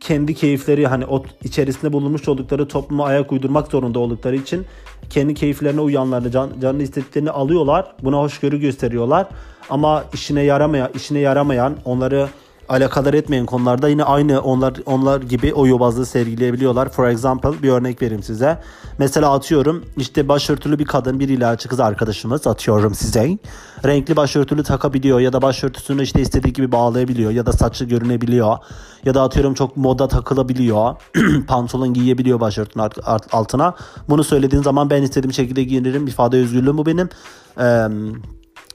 kendi 0.00 0.34
keyifleri 0.34 0.86
hani 0.86 1.06
o 1.06 1.22
içerisinde 1.44 1.92
bulunmuş 1.92 2.28
oldukları 2.28 2.68
topluma 2.68 3.06
ayak 3.06 3.32
uydurmak 3.32 3.68
zorunda 3.68 3.98
oldukları 3.98 4.36
için 4.36 4.66
kendi 5.10 5.34
keyiflerine 5.34 5.80
uyanlarını, 5.80 6.30
can, 6.30 6.50
canını 6.60 6.82
istediklerini 6.82 7.30
alıyorlar. 7.30 7.94
Buna 8.02 8.18
hoşgörü 8.18 8.60
gösteriyorlar. 8.60 9.26
Ama 9.70 10.04
işine 10.12 10.42
yaramayan, 10.42 10.90
işine 10.94 11.18
yaramayan, 11.18 11.76
onları 11.84 12.28
alakadar 12.68 13.14
etmeyen 13.14 13.46
konularda 13.46 13.88
yine 13.88 14.04
aynı 14.04 14.40
onlar 14.40 14.74
onlar 14.86 15.20
gibi 15.20 15.54
o 15.54 15.66
yobazlığı 15.66 16.06
sergileyebiliyorlar. 16.06 16.88
For 16.88 17.08
example 17.08 17.62
bir 17.62 17.70
örnek 17.70 18.02
vereyim 18.02 18.22
size. 18.22 18.58
Mesela 18.98 19.32
atıyorum 19.32 19.84
işte 19.96 20.28
başörtülü 20.28 20.78
bir 20.78 20.84
kadın 20.84 21.20
bir 21.20 21.28
ilahçı 21.28 21.68
kız 21.68 21.80
arkadaşımız 21.80 22.46
atıyorum 22.46 22.94
size. 22.94 23.38
Renkli 23.84 24.16
başörtülü 24.16 24.62
takabiliyor 24.62 25.20
ya 25.20 25.32
da 25.32 25.42
başörtüsünü 25.42 26.02
işte 26.02 26.20
istediği 26.20 26.52
gibi 26.52 26.72
bağlayabiliyor 26.72 27.30
ya 27.30 27.46
da 27.46 27.52
saçı 27.52 27.84
görünebiliyor. 27.84 28.58
Ya 29.04 29.14
da 29.14 29.22
atıyorum 29.22 29.54
çok 29.54 29.76
moda 29.76 30.08
takılabiliyor. 30.08 30.94
Pantolon 31.48 31.94
giyebiliyor 31.94 32.40
başörtünün 32.40 32.88
altına. 33.32 33.74
Bunu 34.08 34.24
söylediğin 34.24 34.62
zaman 34.62 34.90
ben 34.90 35.02
istediğim 35.02 35.32
şekilde 35.32 35.64
giyinirim. 35.64 36.06
ifade 36.06 36.36
özgürlüğüm 36.36 36.78
bu 36.78 36.86
benim. 36.86 37.08
Eee 37.58 37.88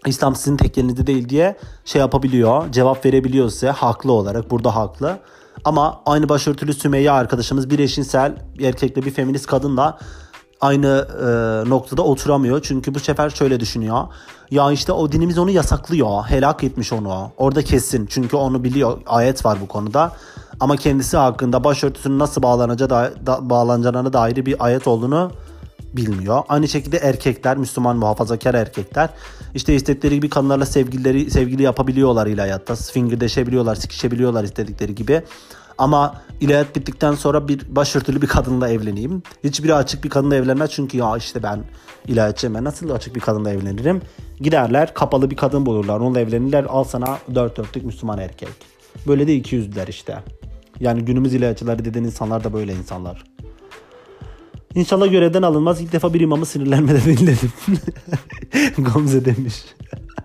İslam 0.06 0.36
sizin 0.36 0.58
tek 0.58 0.78
elinizde 0.78 1.08
değil 1.08 1.30
diye 1.30 1.58
şey 1.86 2.00
yapabiliyor, 2.00 2.72
cevap 2.72 3.06
verebiliyor 3.06 3.50
size 3.50 3.70
haklı 3.70 4.12
olarak. 4.12 4.52
Burada 4.52 4.76
haklı. 4.76 5.20
Ama 5.66 6.02
aynı 6.06 6.30
başörtülü 6.30 6.74
Sümeyye 6.74 7.12
arkadaşımız 7.12 7.70
bir 7.70 7.80
eşinsel 7.80 8.36
bir 8.58 8.66
erkekle 8.66 9.02
bir 9.02 9.12
feminist 9.12 9.46
kadınla 9.46 9.98
aynı 10.62 11.08
e, 11.20 11.70
noktada 11.70 12.02
oturamıyor. 12.02 12.62
Çünkü 12.62 12.96
bu 12.96 13.00
sefer 13.00 13.30
şöyle 13.30 13.60
düşünüyor. 13.60 14.08
Ya 14.52 14.72
işte 14.72 14.92
o 14.92 15.12
dinimiz 15.12 15.38
onu 15.38 15.52
yasaklıyor. 15.52 16.24
Helak 16.24 16.64
etmiş 16.64 16.94
onu. 16.94 17.32
Orada 17.38 17.64
kesin. 17.64 18.06
Çünkü 18.06 18.36
onu 18.36 18.64
biliyor. 18.64 19.02
Ayet 19.06 19.46
var 19.46 19.58
bu 19.62 19.68
konuda. 19.68 20.12
Ama 20.60 20.76
kendisi 20.76 21.18
hakkında 21.18 21.64
başörtüsünün 21.64 22.20
nasıl 22.20 22.44
bağlanacağı 22.44 22.90
da, 22.90 23.12
da, 23.26 23.50
bağlanacağına 23.50 24.14
dair 24.14 24.46
bir 24.46 24.66
ayet 24.66 24.88
olduğunu 24.88 25.32
bilmiyor. 25.94 26.44
Aynı 26.50 26.68
şekilde 26.68 26.98
erkekler, 26.98 27.58
Müslüman 27.58 27.98
muhafazakar 27.98 28.54
erkekler 28.54 29.10
işte 29.56 29.76
istedikleri 29.76 30.16
gibi 30.16 30.30
kadınlarla 30.30 30.66
sevgilileri 30.66 31.32
sevgili 31.32 31.64
yapabiliyorlar 31.64 32.28
ilahiyatta. 32.28 32.76
Fingirdeşebiliyorlar, 32.76 33.76
sikişebiliyorlar 33.76 34.44
istedikleri 34.44 34.96
gibi. 34.96 35.22
Ama 35.78 36.22
ilahiyat 36.42 36.76
bittikten 36.76 37.14
sonra 37.14 37.48
bir 37.48 37.76
başörtülü 37.76 38.22
bir 38.22 38.28
kadınla 38.28 38.70
evleneyim. 38.70 39.24
Hiçbiri 39.44 39.74
açık 39.74 40.04
bir 40.04 40.10
kadınla 40.10 40.36
evlenmez 40.36 40.72
çünkü 40.72 40.98
ya 40.98 41.18
işte 41.18 41.44
ben 41.44 41.64
ilahiyatçıyım 42.08 42.56
ben 42.56 42.64
nasıl 42.64 42.90
açık 42.90 43.16
bir 43.16 43.20
kadınla 43.20 43.52
evlenirim? 43.52 44.02
Giderler 44.40 44.94
kapalı 44.94 45.32
bir 45.32 45.36
kadın 45.36 45.66
bulurlar 45.66 46.00
onunla 46.00 46.20
evlenirler 46.20 46.64
al 46.64 46.84
sana 46.84 47.18
dört 47.36 47.58
dörtlük 47.58 47.86
Müslüman 47.86 48.20
erkek. 48.20 48.50
Böyle 49.08 49.28
de 49.28 49.36
iki 49.36 49.56
yüzlüler 49.56 49.88
işte. 49.88 50.20
Yani 50.80 51.06
günümüz 51.06 51.34
ilahiyatçıları 51.34 51.86
dediğin 51.86 52.06
insanlar 52.06 52.44
da 52.44 52.54
böyle 52.54 52.74
insanlar. 52.74 53.24
İnşallah 54.76 55.12
görevden 55.12 55.42
alınmaz. 55.42 55.82
İlk 55.82 55.92
defa 55.92 56.14
bir 56.14 56.22
imamı 56.22 56.46
sinirlenmeden 56.46 57.02
dinledim. 57.06 57.52
Gamze 58.84 59.26
demiş. 59.26 59.66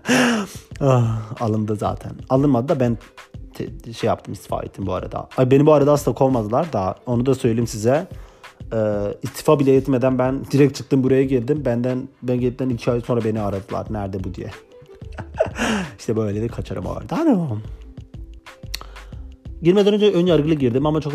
ah, 0.81 1.21
alındı 1.39 1.75
zaten. 1.75 2.11
Alınmadı 2.29 2.69
da 2.69 2.79
ben 2.79 2.97
te- 3.53 3.93
şey 3.93 4.07
yaptım 4.07 4.33
istifa 4.33 4.61
ettim 4.63 4.85
bu 4.85 4.93
arada. 4.93 5.29
Ay, 5.37 5.51
beni 5.51 5.65
bu 5.65 5.73
arada 5.73 5.91
asla 5.91 6.13
kovmadılar 6.13 6.73
da 6.73 6.95
onu 7.05 7.25
da 7.25 7.35
söyleyeyim 7.35 7.67
size. 7.67 8.07
Ee, 8.73 8.77
istifa 9.23 9.59
bile 9.59 9.75
etmeden 9.75 10.19
ben 10.19 10.45
direkt 10.51 10.75
çıktım 10.77 11.03
buraya 11.03 11.23
geldim. 11.23 11.61
Benden 11.65 12.09
ben 12.23 12.39
geldikten 12.39 12.69
iki 12.69 12.91
ay 12.91 13.01
sonra 13.01 13.23
beni 13.23 13.41
aradılar. 13.41 13.87
Nerede 13.89 14.23
bu 14.23 14.33
diye. 14.33 14.51
İşte 15.99 16.15
böyle 16.15 16.41
de 16.41 16.47
kaçarım 16.47 16.85
o 16.85 16.91
arada. 16.91 17.17
Hanım. 17.17 17.63
Girmeden 19.61 19.93
önce 19.93 20.11
ön 20.11 20.25
yargılı 20.25 20.53
girdim 20.53 20.85
ama 20.85 21.01
çok 21.01 21.13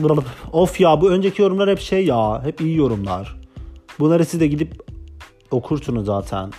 of 0.52 0.80
ya 0.80 1.00
bu 1.00 1.10
önceki 1.10 1.42
yorumlar 1.42 1.70
hep 1.70 1.80
şey 1.80 2.06
ya 2.06 2.44
hep 2.44 2.60
iyi 2.60 2.76
yorumlar. 2.76 3.40
Bunları 4.00 4.24
siz 4.24 4.40
de 4.40 4.46
gidip 4.46 4.82
okursunuz 5.50 6.06
zaten. 6.06 6.50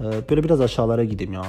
Ee, 0.00 0.04
böyle 0.30 0.44
biraz 0.44 0.60
aşağılara 0.60 1.04
gideyim 1.04 1.32
ya. 1.32 1.44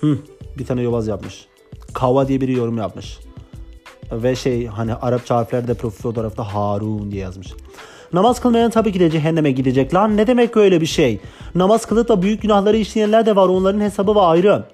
Hı, 0.00 0.18
bir 0.58 0.66
tane 0.66 0.82
yobaz 0.82 1.08
yapmış. 1.08 1.46
Kava 1.92 2.28
diye 2.28 2.40
biri 2.40 2.52
yorum 2.52 2.78
yapmış. 2.78 3.18
Ve 4.12 4.36
şey 4.36 4.66
hani 4.66 4.94
Arapça 4.94 5.36
harflerde 5.36 5.74
profil 5.74 6.02
fotoğrafta 6.02 6.54
Harun 6.54 7.10
diye 7.10 7.22
yazmış. 7.22 7.54
Namaz 8.12 8.40
kılmayan 8.40 8.70
tabii 8.70 8.92
ki 8.92 9.00
de 9.00 9.10
cehenneme 9.10 9.50
gidecek. 9.50 9.94
Lan 9.94 10.16
ne 10.16 10.26
demek 10.26 10.56
öyle 10.56 10.80
bir 10.80 10.86
şey? 10.86 11.20
Namaz 11.54 11.86
kılıp 11.86 12.08
da 12.08 12.22
büyük 12.22 12.42
günahları 12.42 12.76
işleyenler 12.76 13.26
de 13.26 13.36
var. 13.36 13.48
Onların 13.48 13.80
hesabı 13.80 14.14
var 14.14 14.32
ayrı. 14.34 14.64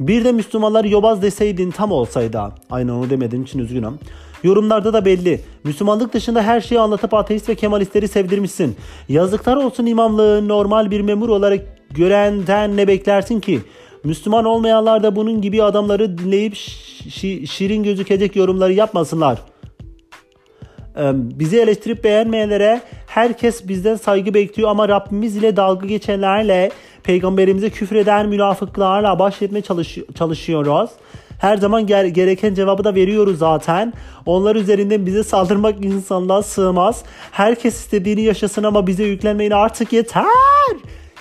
Bir 0.00 0.24
de 0.24 0.32
Müslümanlar 0.32 0.84
yobaz 0.84 1.22
deseydin 1.22 1.70
tam 1.70 1.92
olsaydı. 1.92 2.42
Aynen 2.70 2.92
onu 2.92 3.10
demediğim 3.10 3.44
için 3.44 3.58
üzgünüm. 3.58 3.98
Yorumlarda 4.42 4.92
da 4.92 5.04
belli. 5.04 5.40
Müslümanlık 5.64 6.12
dışında 6.14 6.42
her 6.42 6.60
şeyi 6.60 6.80
anlatıp 6.80 7.14
ateist 7.14 7.48
ve 7.48 7.54
kemalistleri 7.54 8.08
sevdirmişsin. 8.08 8.76
Yazıklar 9.08 9.56
olsun 9.56 9.86
imamlığı 9.86 10.48
normal 10.48 10.90
bir 10.90 11.00
memur 11.00 11.28
olarak 11.28 11.60
görenden 11.90 12.76
ne 12.76 12.88
beklersin 12.88 13.40
ki? 13.40 13.60
Müslüman 14.04 14.44
olmayanlar 14.44 15.02
da 15.02 15.16
bunun 15.16 15.40
gibi 15.40 15.62
adamları 15.62 16.18
dinleyip 16.18 16.54
şi- 16.54 17.46
şirin 17.46 17.82
gözükecek 17.82 18.36
yorumları 18.36 18.72
yapmasınlar. 18.72 19.38
Bizi 21.12 21.58
eleştirip 21.60 22.04
beğenmeyenlere 22.04 22.80
herkes 23.06 23.68
bizden 23.68 23.96
saygı 23.96 24.34
bekliyor 24.34 24.70
ama 24.70 24.88
Rabbimiz 24.88 25.36
ile 25.36 25.56
dalga 25.56 25.86
geçenlerle 25.86 26.70
Peygamberimize 27.02 27.70
küfreden 27.70 28.28
münafıklarla 28.28 29.18
baş 29.18 29.42
etmeye 29.42 29.60
çalış- 29.62 29.98
çalışıyoruz. 30.18 30.90
Her 31.38 31.56
zaman 31.56 31.86
ger- 31.86 32.06
gereken 32.08 32.54
cevabı 32.54 32.84
da 32.84 32.94
veriyoruz 32.94 33.38
zaten. 33.38 33.92
Onlar 34.26 34.56
üzerinden 34.56 35.06
bize 35.06 35.24
saldırmak 35.24 35.84
insanlığa 35.84 36.42
sığmaz. 36.42 37.02
Herkes 37.30 37.74
istediğini 37.74 38.22
yaşasın 38.22 38.62
ama 38.64 38.86
bize 38.86 39.04
yüklenmeyin 39.04 39.50
artık 39.50 39.92
yeter. 39.92 40.24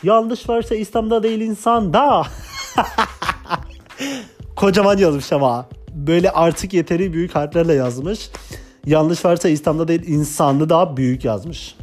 Yanlış 0.04 0.50
varsa 0.50 0.76
İslam'da 0.76 1.24
değil 1.24 1.42
insanda. 1.42 2.24
Kocaman 4.56 4.98
yazmış 4.98 5.34
ama. 5.34 5.66
Böyle 5.94 6.32
artık 6.32 6.74
yeteri 6.74 7.14
büyük 7.14 7.36
harflerle 7.36 7.74
yazmış. 7.74 8.30
Yanlış 8.86 9.26
varsa 9.26 9.50
İslam'da 9.50 9.88
değil 9.88 10.08
insanlı 10.08 10.70
daha 10.70 10.98
büyük 10.98 11.26
yazmış. 11.26 11.76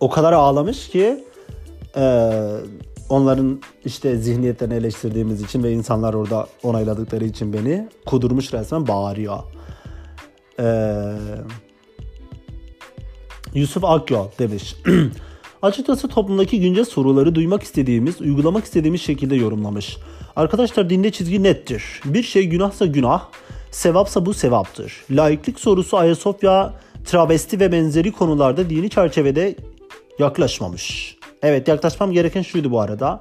O 0.00 0.10
kadar 0.10 0.32
ağlamış 0.32 0.88
ki 0.88 1.24
e, 1.96 2.32
onların 3.08 3.60
işte 3.84 4.16
zihniyetlerini 4.16 4.74
eleştirdiğimiz 4.74 5.42
için 5.42 5.62
ve 5.62 5.72
insanlar 5.72 6.14
orada 6.14 6.46
onayladıkları 6.62 7.24
için 7.24 7.52
beni 7.52 7.88
kudurmuş 8.06 8.54
resmen 8.54 8.88
bağırıyor. 8.88 9.38
Eee 10.58 11.14
Yusuf 13.54 13.84
Akyol 13.84 14.26
demiş. 14.38 14.76
Açıkçası 15.62 16.08
toplumdaki 16.08 16.60
güncel 16.60 16.84
soruları 16.84 17.34
duymak 17.34 17.62
istediğimiz, 17.62 18.20
uygulamak 18.20 18.64
istediğimiz 18.64 19.02
şekilde 19.02 19.36
yorumlamış. 19.36 19.96
Arkadaşlar 20.36 20.90
dinde 20.90 21.10
çizgi 21.10 21.42
nettir. 21.42 22.00
Bir 22.04 22.22
şey 22.22 22.46
günahsa 22.46 22.86
günah, 22.86 23.28
sevapsa 23.70 24.26
bu 24.26 24.34
sevaptır. 24.34 25.04
Laiklik 25.10 25.60
sorusu 25.60 25.96
Ayasofya, 25.96 26.74
travesti 27.04 27.60
ve 27.60 27.72
benzeri 27.72 28.12
konularda 28.12 28.70
dini 28.70 28.90
çerçevede 28.90 29.56
yaklaşmamış. 30.18 31.16
Evet 31.42 31.68
yaklaşmam 31.68 32.12
gereken 32.12 32.42
şuydu 32.42 32.70
bu 32.70 32.80
arada. 32.80 33.20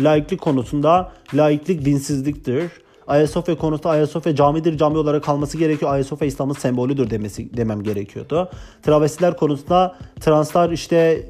Laiklik 0.00 0.40
konusunda 0.40 1.12
laiklik 1.34 1.84
dinsizliktir. 1.84 2.70
Ayasofya 3.06 3.58
konusunda 3.58 3.90
Ayasofya 3.90 4.36
camidir, 4.36 4.78
cami 4.78 4.98
olarak 4.98 5.24
kalması 5.24 5.58
gerekiyor. 5.58 5.92
Ayasofya 5.92 6.28
İslam'ın 6.28 6.54
sembolüdür 6.54 7.10
demesi 7.10 7.56
demem 7.56 7.82
gerekiyordu. 7.82 8.50
Travestiler 8.82 9.36
konusunda 9.36 9.96
translar 10.20 10.70
işte 10.70 11.26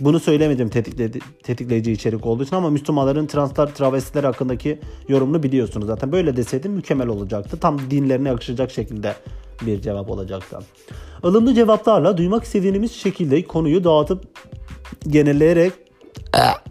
bunu 0.00 0.20
söylemedim 0.20 0.68
tetikledi, 0.68 1.18
tetikleyici 1.42 1.92
içerik 1.92 2.26
olduğu 2.26 2.42
için 2.42 2.56
ama 2.56 2.70
Müslümanların 2.70 3.26
translar, 3.26 3.74
travestiler 3.74 4.24
hakkındaki 4.24 4.78
yorumunu 5.08 5.42
biliyorsunuz 5.42 5.86
zaten. 5.86 6.12
Böyle 6.12 6.36
deseydim 6.36 6.72
mükemmel 6.72 7.08
olacaktı. 7.08 7.56
Tam 7.60 7.78
dinlerine 7.90 8.28
yakışacak 8.28 8.70
şekilde 8.70 9.14
bir 9.66 9.80
cevap 9.80 10.10
olacaktı. 10.10 10.58
Ilımlı 11.24 11.54
cevaplarla 11.54 12.16
duymak 12.16 12.44
istediğimiz 12.44 12.92
şekilde 12.92 13.42
konuyu 13.42 13.84
dağıtıp 13.84 14.24
genelleyerek 15.08 15.72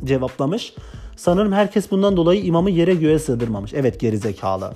cevaplamış. 0.03 0.73
Sanırım 1.15 1.51
herkes 1.51 1.91
bundan 1.91 2.17
dolayı 2.17 2.43
imamı 2.43 2.69
yere 2.69 2.93
göğe 2.93 3.19
sığdırmamış. 3.19 3.73
Evet 3.73 3.99
gerizekalı. 3.99 4.73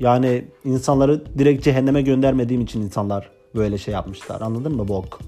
Yani 0.00 0.44
insanları 0.64 1.22
direkt 1.38 1.64
cehenneme 1.64 2.02
göndermediğim 2.02 2.62
için 2.62 2.82
insanlar 2.82 3.30
böyle 3.54 3.78
şey 3.78 3.94
yapmışlar. 3.94 4.40
Anladın 4.40 4.76
mı 4.76 4.88
bok? 4.88 5.20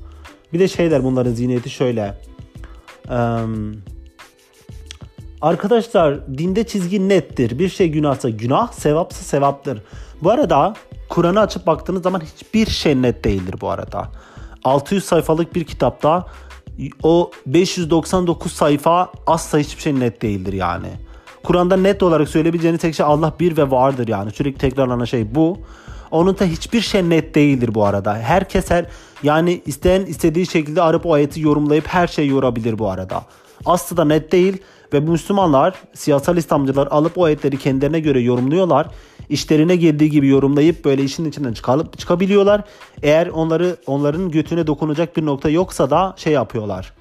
Bir 0.53 0.59
de 0.59 0.69
şeyler 0.69 1.05
bunların 1.05 1.33
zihniyeti 1.33 1.71
şöyle. 1.71 2.15
Arkadaşlar 5.41 6.39
dinde 6.39 6.67
çizgi 6.67 7.09
nettir. 7.09 7.59
Bir 7.59 7.69
şey 7.69 7.89
günahsa 7.89 8.29
günah, 8.29 8.73
sevapsa 8.73 9.23
sevaptır. 9.23 9.83
Bu 10.23 10.31
arada 10.31 10.75
Kur'an'ı 11.09 11.41
açıp 11.41 11.67
baktığınız 11.67 12.03
zaman 12.03 12.21
hiçbir 12.21 12.67
şey 12.67 13.03
net 13.03 13.25
değildir 13.25 13.55
bu 13.61 13.71
arada. 13.71 14.09
600 14.65 15.05
sayfalık 15.05 15.55
bir 15.55 15.65
kitapta 15.65 16.27
o 17.03 17.31
599 17.47 18.53
sayfa 18.53 19.13
asla 19.27 19.59
hiçbir 19.59 19.83
şey 19.83 20.01
net 20.01 20.23
değildir 20.23 20.53
yani. 20.53 20.89
Kur'an'da 21.43 21.77
net 21.77 22.03
olarak 22.03 22.29
söyleyebileceğiniz 22.29 22.81
tek 22.81 22.95
şey 22.95 23.07
Allah 23.07 23.35
bir 23.41 23.57
ve 23.57 23.71
vardır 23.71 24.09
yani. 24.09 24.31
Sürekli 24.31 24.59
tekrarlanan 24.59 25.05
şey 25.05 25.35
bu. 25.35 25.59
Onun 26.11 26.39
da 26.39 26.45
hiçbir 26.45 26.81
şey 26.81 27.11
net 27.11 27.35
değildir 27.35 27.75
bu 27.75 27.85
arada. 27.85 28.19
Herkes 28.19 28.71
her 28.71 28.87
yani 29.25 29.63
isteyen 29.67 30.07
istediği 30.07 30.47
şekilde 30.47 30.83
arayıp 30.83 31.07
o 31.07 31.13
ayeti 31.13 31.41
yorumlayıp 31.41 31.87
her 31.87 32.07
şeyi 32.07 32.31
yorabilir 32.31 32.79
bu 32.79 32.91
arada. 32.91 33.23
Aslı 33.67 33.97
da 33.97 34.05
net 34.05 34.33
değil 34.33 34.57
ve 34.93 35.01
Müslümanlar 35.01 35.75
siyasal 35.95 36.37
İslamcılar 36.37 36.87
alıp 36.87 37.19
o 37.19 37.25
ayetleri 37.25 37.59
kendilerine 37.59 38.01
göre 38.01 38.21
yorumluyorlar. 38.21 38.87
İşlerine 39.29 39.77
geldiği 39.77 40.11
gibi 40.11 40.29
yorumlayıp 40.29 40.85
böyle 40.85 41.03
işin 41.03 41.25
içinden 41.25 41.53
çıkarıp 41.53 41.99
çıkabiliyorlar. 41.99 42.63
Eğer 43.03 43.27
onları 43.27 43.77
onların 43.87 44.31
götüne 44.31 44.67
dokunacak 44.67 45.17
bir 45.17 45.27
nokta 45.27 45.51
yoksa 45.51 45.91
da 45.91 46.15
şey 46.17 46.33
yapıyorlar. 46.33 46.93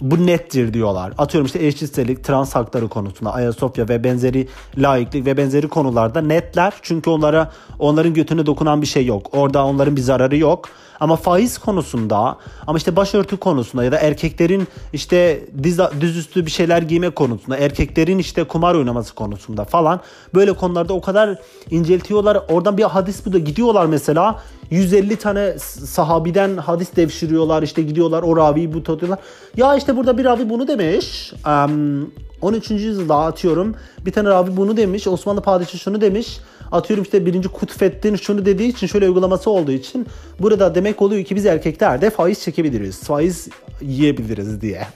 Bu 0.00 0.26
nettir 0.26 0.74
diyorlar. 0.74 1.12
Atıyorum 1.18 1.46
işte 1.46 1.66
eşcinsellik, 1.66 2.24
trans 2.24 2.54
hakları 2.54 2.88
konusunda 2.88 3.34
Ayasofya 3.34 3.88
ve 3.88 4.04
benzeri 4.04 4.48
laiklik 4.78 5.26
ve 5.26 5.36
benzeri 5.36 5.68
konularda 5.68 6.20
netler. 6.20 6.72
Çünkü 6.82 7.10
onlara 7.10 7.52
onların 7.78 8.14
götüne 8.14 8.46
dokunan 8.46 8.82
bir 8.82 8.86
şey 8.86 9.06
yok. 9.06 9.26
Orada 9.32 9.64
onların 9.64 9.96
bir 9.96 10.00
zararı 10.00 10.36
yok. 10.36 10.68
Ama 11.00 11.16
faiz 11.16 11.58
konusunda 11.58 12.38
ama 12.66 12.78
işte 12.78 12.96
başörtü 12.96 13.36
konusunda 13.36 13.84
ya 13.84 13.92
da 13.92 13.98
erkeklerin 13.98 14.68
işte 14.92 15.44
diz, 15.62 15.78
dizüstü 16.00 16.46
bir 16.46 16.50
şeyler 16.50 16.82
giyme 16.82 17.10
konusunda, 17.10 17.56
erkeklerin 17.56 18.18
işte 18.18 18.44
kumar 18.44 18.74
oynaması 18.74 19.14
konusunda 19.14 19.64
falan 19.64 20.00
böyle 20.34 20.52
konularda 20.52 20.94
o 20.94 21.00
kadar 21.00 21.38
inceltiyorlar. 21.70 22.38
Oradan 22.48 22.78
bir 22.78 22.82
hadis 22.82 23.26
bu 23.26 23.32
da 23.32 23.38
gidiyorlar 23.38 23.86
mesela 23.86 24.42
150 24.70 25.16
tane 25.16 25.58
sahabiden 25.58 26.56
hadis 26.56 26.96
devşiriyorlar 26.96 27.62
işte 27.62 27.82
gidiyorlar 27.82 28.22
o 28.22 28.36
raviyi 28.36 28.74
bu 28.74 28.82
tutuyorlar. 28.82 29.18
Ya 29.56 29.76
işte 29.76 29.96
burada 29.96 30.18
bir 30.18 30.24
ravi 30.24 30.50
bunu 30.50 30.68
demiş. 30.68 31.32
Um, 31.46 32.10
13. 32.42 32.70
yüzyılda 32.70 33.16
atıyorum 33.16 33.74
bir 34.06 34.12
tane 34.12 34.28
ravi 34.28 34.56
bunu 34.56 34.76
demiş. 34.76 35.06
Osmanlı 35.06 35.40
padişahı 35.40 35.78
şunu 35.78 36.00
demiş. 36.00 36.38
Atıyorum 36.72 37.04
işte 37.04 37.26
birinci 37.26 37.48
Kutfettin 37.48 38.16
şunu 38.16 38.46
dediği 38.46 38.68
için 38.68 38.86
şöyle 38.86 39.08
uygulaması 39.08 39.50
olduğu 39.50 39.72
için 39.72 40.06
burada 40.40 40.74
demek 40.74 41.02
oluyor 41.02 41.24
ki 41.24 41.36
biz 41.36 41.46
erkekler 41.46 42.00
de 42.00 42.10
faiz 42.10 42.42
çekebiliriz. 42.42 43.04
Faiz 43.04 43.48
yiyebiliriz 43.80 44.60
diye. 44.60 44.86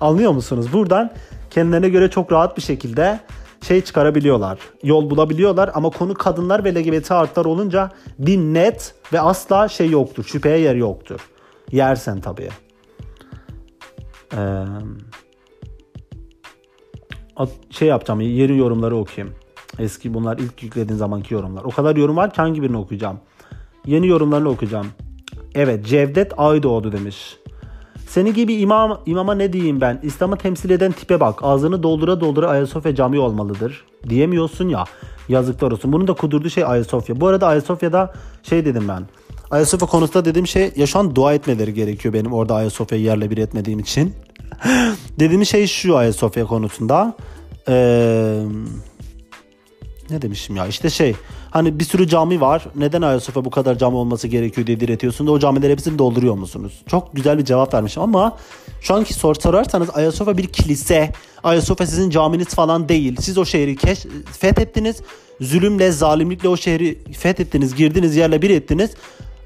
Anlıyor 0.00 0.32
musunuz? 0.32 0.66
Buradan 0.72 1.10
kendilerine 1.50 1.88
göre 1.88 2.10
çok 2.10 2.32
rahat 2.32 2.56
bir 2.56 2.62
şekilde 2.62 3.20
şey 3.62 3.80
çıkarabiliyorlar. 3.80 4.58
Yol 4.82 5.10
bulabiliyorlar 5.10 5.70
ama 5.74 5.90
konu 5.90 6.14
kadınlar 6.14 6.64
ve 6.64 6.74
LGBT 6.74 7.12
artılar 7.12 7.44
olunca 7.44 7.90
bir 8.18 8.38
net 8.38 8.94
ve 9.12 9.20
asla 9.20 9.68
şey 9.68 9.90
yoktur. 9.90 10.24
Şüpheye 10.24 10.58
yer 10.58 10.74
yoktur. 10.74 11.20
Yersen 11.72 12.20
tabii. 12.20 12.48
Ee, 14.36 14.64
şey 17.70 17.88
yapacağım. 17.88 18.20
Yeni 18.20 18.58
yorumları 18.58 18.96
okuyayım. 18.96 19.34
Eski 19.78 20.14
bunlar 20.14 20.38
ilk 20.38 20.62
yüklediğin 20.62 20.98
zamanki 20.98 21.34
yorumlar. 21.34 21.64
O 21.64 21.70
kadar 21.70 21.96
yorum 21.96 22.16
var 22.16 22.30
ki 22.30 22.36
hangi 22.36 22.62
birini 22.62 22.76
okuyacağım? 22.76 23.18
Yeni 23.86 24.06
yorumlarını 24.06 24.48
okuyacağım. 24.48 24.86
Evet 25.54 25.86
Cevdet 25.86 26.32
Aydoğdu 26.36 26.92
demiş. 26.92 27.36
Seni 28.08 28.34
gibi 28.34 28.54
imam, 28.54 29.00
imama 29.06 29.34
ne 29.34 29.52
diyeyim 29.52 29.80
ben? 29.80 30.00
İslam'ı 30.02 30.36
temsil 30.36 30.70
eden 30.70 30.92
tipe 30.92 31.20
bak. 31.20 31.38
Ağzını 31.42 31.82
doldura 31.82 32.20
doldura 32.20 32.48
Ayasofya 32.48 32.94
cami 32.94 33.18
olmalıdır. 33.18 33.84
Diyemiyorsun 34.08 34.68
ya. 34.68 34.84
Yazıklar 35.28 35.72
olsun. 35.72 35.92
Bunun 35.92 36.08
da 36.08 36.12
kudurduğu 36.12 36.50
şey 36.50 36.64
Ayasofya. 36.64 37.20
Bu 37.20 37.26
arada 37.26 37.46
Ayasofya'da 37.46 38.12
şey 38.42 38.64
dedim 38.64 38.88
ben. 38.88 39.02
Ayasofya 39.50 39.88
konusunda 39.88 40.24
dediğim 40.24 40.46
şey 40.46 40.72
ya 40.76 40.86
şu 40.86 40.98
an 40.98 41.14
dua 41.14 41.34
etmeleri 41.34 41.74
gerekiyor 41.74 42.14
benim 42.14 42.32
orada 42.32 42.54
Ayasofya'yı 42.54 43.04
yerle 43.04 43.30
bir 43.30 43.38
etmediğim 43.38 43.78
için. 43.78 44.14
dediğim 45.20 45.44
şey 45.44 45.66
şu 45.66 45.96
Ayasofya 45.96 46.46
konusunda. 46.46 47.16
Eee 47.68 48.42
ne 50.10 50.22
demişim 50.22 50.56
ya 50.56 50.66
işte 50.66 50.90
şey 50.90 51.14
hani 51.50 51.78
bir 51.78 51.84
sürü 51.84 52.08
cami 52.08 52.40
var 52.40 52.64
neden 52.74 53.02
Ayasofya 53.02 53.44
bu 53.44 53.50
kadar 53.50 53.78
cami 53.78 53.96
olması 53.96 54.28
gerekiyor 54.28 54.66
diye 54.66 54.80
diretiyorsun 54.80 55.26
da 55.26 55.32
o 55.32 55.38
camileri 55.38 55.72
hepsini 55.72 55.98
dolduruyor 55.98 56.34
musunuz? 56.34 56.82
Çok 56.86 57.16
güzel 57.16 57.38
bir 57.38 57.44
cevap 57.44 57.74
vermişim 57.74 58.02
ama 58.02 58.36
şu 58.80 58.94
anki 58.94 59.14
sor 59.14 59.34
sorarsanız 59.34 59.90
Ayasofya 59.94 60.38
bir 60.38 60.46
kilise 60.46 61.12
Ayasofya 61.44 61.86
sizin 61.86 62.10
caminiz 62.10 62.48
falan 62.48 62.88
değil 62.88 63.16
siz 63.20 63.38
o 63.38 63.44
şehri 63.44 63.76
keş 63.76 64.06
fethettiniz 64.40 65.02
zulümle 65.40 65.92
zalimlikle 65.92 66.48
o 66.48 66.56
şehri 66.56 66.98
fethettiniz 67.12 67.74
girdiniz 67.74 68.16
yerle 68.16 68.42
bir 68.42 68.50
ettiniz 68.50 68.90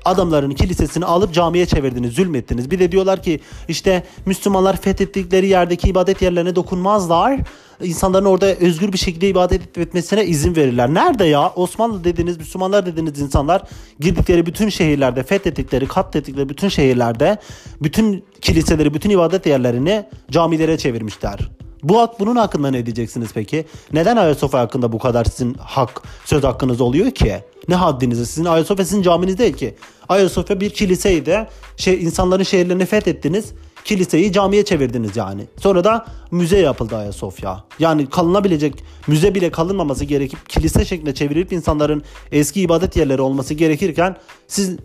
adamların 0.05 0.51
kilisesini 0.51 1.05
alıp 1.05 1.35
camiye 1.35 1.67
çevirdiniz, 1.67 2.15
zulmettiniz. 2.15 2.71
Bir 2.71 2.79
de 2.79 2.93
diyorlar 2.93 3.23
ki 3.23 3.41
işte 3.69 4.03
Müslümanlar 4.27 4.81
fethettikleri 4.81 5.49
yerdeki 5.49 5.89
ibadet 5.89 6.23
yerlerine 6.23 6.57
dokunmazlar. 6.57 7.41
İnsanların 7.83 8.25
orada 8.25 8.47
özgür 8.47 8.93
bir 8.93 8.99
şekilde 8.99 9.29
ibadet 9.29 9.79
etmesine 9.79 10.25
izin 10.25 10.57
verirler. 10.57 10.95
Nerede 10.95 11.25
ya? 11.25 11.53
Osmanlı 11.57 12.05
dediğiniz, 12.05 12.39
Müslümanlar 12.39 12.87
dediğiniz 12.87 13.21
insanlar 13.21 13.63
girdikleri 14.01 14.47
bütün 14.47 14.69
şehirlerde, 14.69 15.23
fethettikleri, 15.23 15.89
katlettikleri 15.89 16.49
bütün 16.49 16.69
şehirlerde 16.69 17.39
bütün 17.83 18.25
kiliseleri, 18.41 18.95
bütün 18.95 19.11
ibadet 19.11 19.47
yerlerini 19.47 20.05
camilere 20.31 20.79
çevirmişler. 20.79 21.39
Bu 21.83 22.09
bunun 22.19 22.37
hakkında 22.37 22.71
ne 22.71 22.87
diyeceksiniz 22.87 23.31
peki? 23.35 23.65
Neden 23.93 24.17
Ayasofya 24.17 24.61
hakkında 24.61 24.93
bu 24.93 24.99
kadar 24.99 25.25
sizin 25.25 25.55
hak, 25.55 26.03
söz 26.25 26.45
hakkınız 26.45 26.81
oluyor 26.81 27.11
ki? 27.11 27.35
Ne 27.69 27.75
haddinize? 27.75 28.27
Sizin 28.27 28.45
Ayasofya 28.45 28.85
sizin 28.85 29.03
caminiz 29.03 29.39
değil 29.39 29.53
ki. 29.53 29.75
Ayasofya 30.09 30.61
bir 30.61 30.71
kiliseydi. 30.71 31.49
Şey, 31.77 32.05
insanların 32.05 32.43
şehirlerini 32.43 32.87
fethettiniz. 32.87 33.53
Kiliseyi 33.85 34.33
camiye 34.33 34.65
çevirdiniz 34.65 35.17
yani. 35.17 35.45
Sonra 35.61 35.85
da 35.85 36.07
müze 36.31 36.59
yapıldı 36.59 36.97
Ayasofya. 36.97 37.65
Yani 37.79 38.11
kalınabilecek 38.11 38.85
müze 39.07 39.35
bile 39.35 39.51
kalınmaması 39.51 40.05
gerekip 40.05 40.49
kilise 40.49 40.85
şeklinde 40.85 41.15
çevirip 41.15 41.53
insanların 41.53 42.03
eski 42.33 42.61
ibadet 42.61 42.97
yerleri 42.97 43.23
olması 43.23 43.55
gerekirken 43.55 44.17
siz 44.49 44.77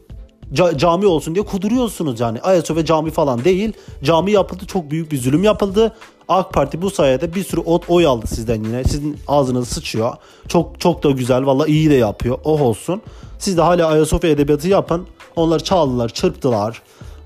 ca- 0.54 0.78
cami 0.78 1.06
olsun 1.06 1.36
diye 1.36 1.46
kuduruyorsunuz 1.46 2.20
yani. 2.20 2.42
Ayasofya 2.42 2.86
cami 2.86 3.12
falan 3.12 3.44
değil. 3.44 3.74
Cami 4.04 4.32
yapıldı. 4.32 4.66
Çok 4.66 4.92
büyük 4.92 5.12
bir 5.12 5.18
zulüm 5.18 5.44
yapıldı. 5.44 5.96
AK 6.28 6.54
Parti 6.54 6.82
bu 6.82 6.90
sayede 6.90 7.36
bir 7.36 7.44
sürü 7.44 7.62
ot 7.62 7.90
oy 7.90 8.06
aldı 8.06 8.28
sizden 8.28 8.64
yine. 8.64 8.84
Sizin 8.84 9.18
ağzınız 9.28 9.68
sıçıyor. 9.68 10.14
Çok 10.48 10.80
çok 10.80 11.04
da 11.04 11.12
güzel. 11.12 11.46
Valla 11.46 11.68
iyi 11.68 11.90
de 11.90 11.96
yapıyor. 11.96 12.38
Oh 12.44 12.62
olsun. 12.62 13.02
Siz 13.40 13.58
de 13.58 13.62
hala 13.62 13.88
Ayasofya 13.88 14.30
edebiyatı 14.30 14.68
yapın. 14.68 15.08
Onları 15.36 15.64
çaldılar, 15.64 16.10
çırptılar. 16.10 16.82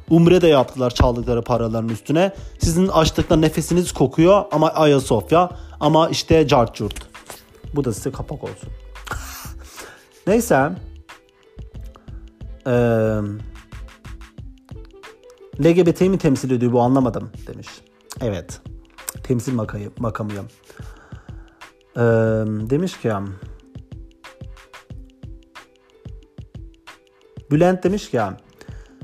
Umre 0.09 0.41
de 0.41 0.47
yaptılar 0.47 0.89
çaldıkları 0.89 1.41
paraların 1.41 1.89
üstüne. 1.89 2.33
Sizin 2.59 2.87
açlıktan 2.87 3.41
nefesiniz 3.41 3.91
kokuyor 3.91 4.43
ama 4.51 4.69
Ayasofya 4.69 5.49
ama 5.79 6.09
işte 6.09 6.47
cart 6.47 6.75
curt. 6.75 6.95
Bu 7.75 7.83
da 7.83 7.93
size 7.93 8.11
kapak 8.11 8.43
olsun. 8.43 8.69
Neyse. 10.27 10.69
Ee, 12.67 12.71
LGBT'yi 15.63 16.09
mi 16.09 16.17
temsil 16.17 16.51
ediyor 16.51 16.71
bu 16.71 16.81
anlamadım 16.81 17.31
demiş. 17.47 17.67
Evet. 18.21 18.61
Temsil 19.23 19.53
makayı, 19.53 19.91
makamıyım. 19.99 20.47
Ee, 21.97 22.01
demiş 22.69 22.99
ki 22.99 23.11
Bülent 27.51 27.83
demiş 27.83 28.09
ki 28.09 28.21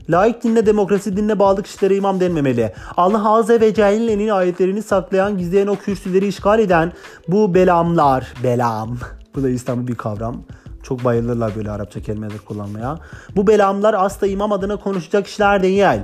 Laik 0.09 0.43
dinle 0.43 0.65
demokrasi 0.65 1.17
dinle 1.17 1.39
bağlı 1.39 1.63
kişilere 1.63 1.95
imam 1.95 2.19
denmemeli. 2.19 2.73
Allah 2.97 3.33
Azze 3.33 3.61
ve 3.61 3.73
Celle'nin 3.73 4.29
ayetlerini 4.29 4.83
saklayan, 4.83 5.37
gizleyen 5.37 5.67
o 5.67 5.75
kürsüleri 5.75 6.27
işgal 6.27 6.59
eden 6.59 6.93
bu 7.27 7.53
belamlar, 7.53 8.33
belam, 8.43 8.97
bu 9.35 9.43
da 9.43 9.49
İslam'ın 9.49 9.87
bir 9.87 9.95
kavram. 9.95 10.43
Çok 10.83 11.03
bayılırlar 11.03 11.55
böyle 11.55 11.71
Arapça 11.71 12.01
kelimeler 12.01 12.37
kullanmaya. 12.37 12.99
Bu 13.35 13.47
belamlar 13.47 13.93
asla 13.93 14.27
imam 14.27 14.51
adına 14.51 14.75
konuşacak 14.75 15.25
kişiler 15.25 15.63
değil. 15.63 16.01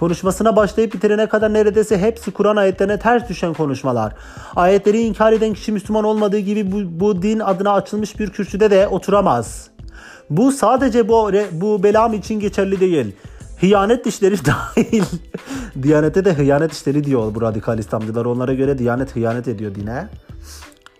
Konuşmasına 0.00 0.56
başlayıp 0.56 0.94
bitirene 0.94 1.26
kadar 1.26 1.52
neredeyse 1.52 1.98
hepsi 1.98 2.30
Kur'an 2.30 2.56
ayetlerine 2.56 2.98
ters 2.98 3.28
düşen 3.28 3.54
konuşmalar. 3.54 4.12
Ayetleri 4.56 5.00
inkar 5.00 5.32
eden 5.32 5.54
kişi 5.54 5.72
Müslüman 5.72 6.04
olmadığı 6.04 6.38
gibi 6.38 6.72
bu, 6.72 7.00
bu 7.00 7.22
din 7.22 7.40
adına 7.40 7.72
açılmış 7.72 8.18
bir 8.20 8.30
kürsüde 8.30 8.70
de 8.70 8.88
oturamaz. 8.88 9.68
Bu 10.30 10.52
sadece 10.52 11.08
bu, 11.08 11.32
bu 11.52 11.82
belam 11.82 12.12
için 12.12 12.40
geçerli 12.40 12.80
değil. 12.80 13.14
Hıyanet 13.60 14.06
işleri 14.06 14.44
dahil. 14.44 15.04
Diyanete 15.82 16.24
de 16.24 16.34
hıyanet 16.34 16.72
işleri 16.72 17.04
diyor 17.04 17.34
bu 17.34 17.42
radikal 17.42 17.78
İslamcılar. 17.78 18.24
Onlara 18.24 18.54
göre 18.54 18.78
Diyanet 18.78 19.16
hıyanet 19.16 19.48
ediyor 19.48 19.74
dine. 19.74 20.08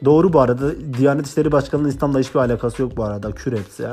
Doğru 0.05 0.33
bu 0.33 0.41
arada. 0.41 0.71
Diyanet 0.99 1.27
İşleri 1.27 1.53
Başkanı'nın 1.53 1.89
İslam'la 1.89 2.19
hiçbir 2.19 2.41
alakası 2.41 2.83
yok 2.83 2.97
bu 2.97 3.05
arada. 3.05 3.31
Kür 3.33 3.53
hepsi. 3.59 3.87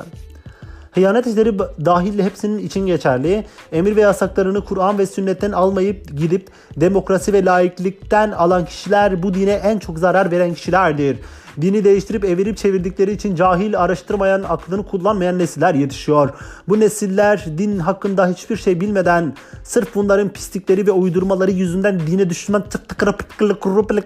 Hıyanet 0.91 1.28
işleri 1.28 1.59
dahil 1.59 2.20
hepsinin 2.20 2.57
için 2.57 2.86
geçerli. 2.86 3.45
Emir 3.72 3.95
ve 3.95 4.01
yasaklarını 4.01 4.66
Kur'an 4.66 4.97
ve 4.97 5.05
sünnetten 5.05 5.51
almayıp 5.51 6.18
gidip 6.18 6.49
demokrasi 6.78 7.34
ve 7.34 7.45
laiklikten 7.45 8.32
alan 8.32 8.66
kişiler 8.66 9.24
bu 9.24 9.34
dine 9.34 9.53
en 9.53 9.80
çok 9.80 9.99
zarar 9.99 10.32
veren 10.32 10.53
kişilerdir. 10.53 11.18
Dini 11.62 11.84
değiştirip 11.84 12.26
evirip 12.26 12.58
çevirdikleri 12.58 13.12
için 13.12 13.36
cahil, 13.36 13.80
araştırmayan, 13.80 14.43
aklını 14.43 14.88
kullanmayan 14.88 15.39
nesiller 15.39 15.74
yetişiyor. 15.74 16.30
Bu 16.70 16.80
nesiller 16.80 17.45
din 17.58 17.80
hakkında 17.80 18.28
hiçbir 18.28 18.58
şey 18.58 18.82
bilmeden 18.82 19.36
sırf 19.64 19.95
bunların 19.95 20.30
pislikleri 20.30 20.88
ve 20.88 20.91
uydurmaları 20.91 21.52
yüzünden 21.52 21.99
dine 21.99 22.30
düşman 22.30 22.70
tık 22.70 22.89
tık 22.89 23.04
rıp 23.04 23.20
tık 23.20 23.68
rıp 23.68 24.02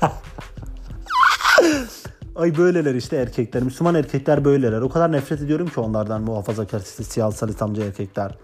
Ay 2.36 2.56
böyleler 2.56 2.94
işte 2.94 3.16
erkekler. 3.16 3.62
Müslüman 3.62 3.94
erkekler 3.94 4.44
böyleler. 4.44 4.80
O 4.80 4.88
kadar 4.88 5.12
nefret 5.12 5.42
ediyorum 5.42 5.68
ki 5.68 5.80
onlardan 5.80 6.22
muhafazakar 6.22 6.78
siyasal 6.80 7.48
İslamcı 7.48 7.82
erkekler. 7.82 8.34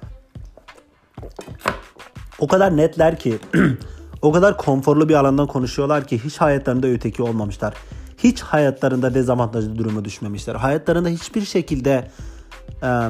O 2.38 2.46
kadar 2.46 2.76
netler 2.76 3.18
ki 3.18 3.38
o 4.22 4.32
kadar 4.32 4.56
konforlu 4.56 5.08
bir 5.08 5.14
alandan 5.14 5.46
konuşuyorlar 5.46 6.06
ki 6.06 6.24
hiç 6.24 6.38
hayatlarında 6.38 6.86
öteki 6.86 7.22
olmamışlar. 7.22 7.74
Hiç 8.18 8.40
hayatlarında 8.40 9.14
dezavantajlı 9.14 9.78
duruma 9.78 10.04
düşmemişler. 10.04 10.54
Hayatlarında 10.54 11.08
hiçbir 11.08 11.44
şekilde 11.44 12.10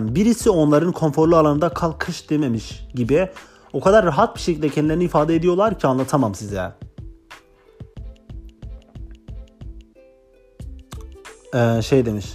birisi 0.00 0.50
onların 0.50 0.92
konforlu 0.92 1.36
alanında 1.36 1.68
kalkış 1.68 2.30
dememiş 2.30 2.86
gibi 2.94 3.28
o 3.72 3.80
kadar 3.80 4.07
rahat 4.07 4.36
bir 4.36 4.40
şekilde 4.40 4.68
kendilerini 4.68 5.04
ifade 5.04 5.34
ediyorlar 5.34 5.78
ki 5.78 5.86
anlatamam 5.86 6.34
size. 6.34 6.72
Ee, 11.54 11.82
şey 11.82 12.07
demiş. 12.07 12.26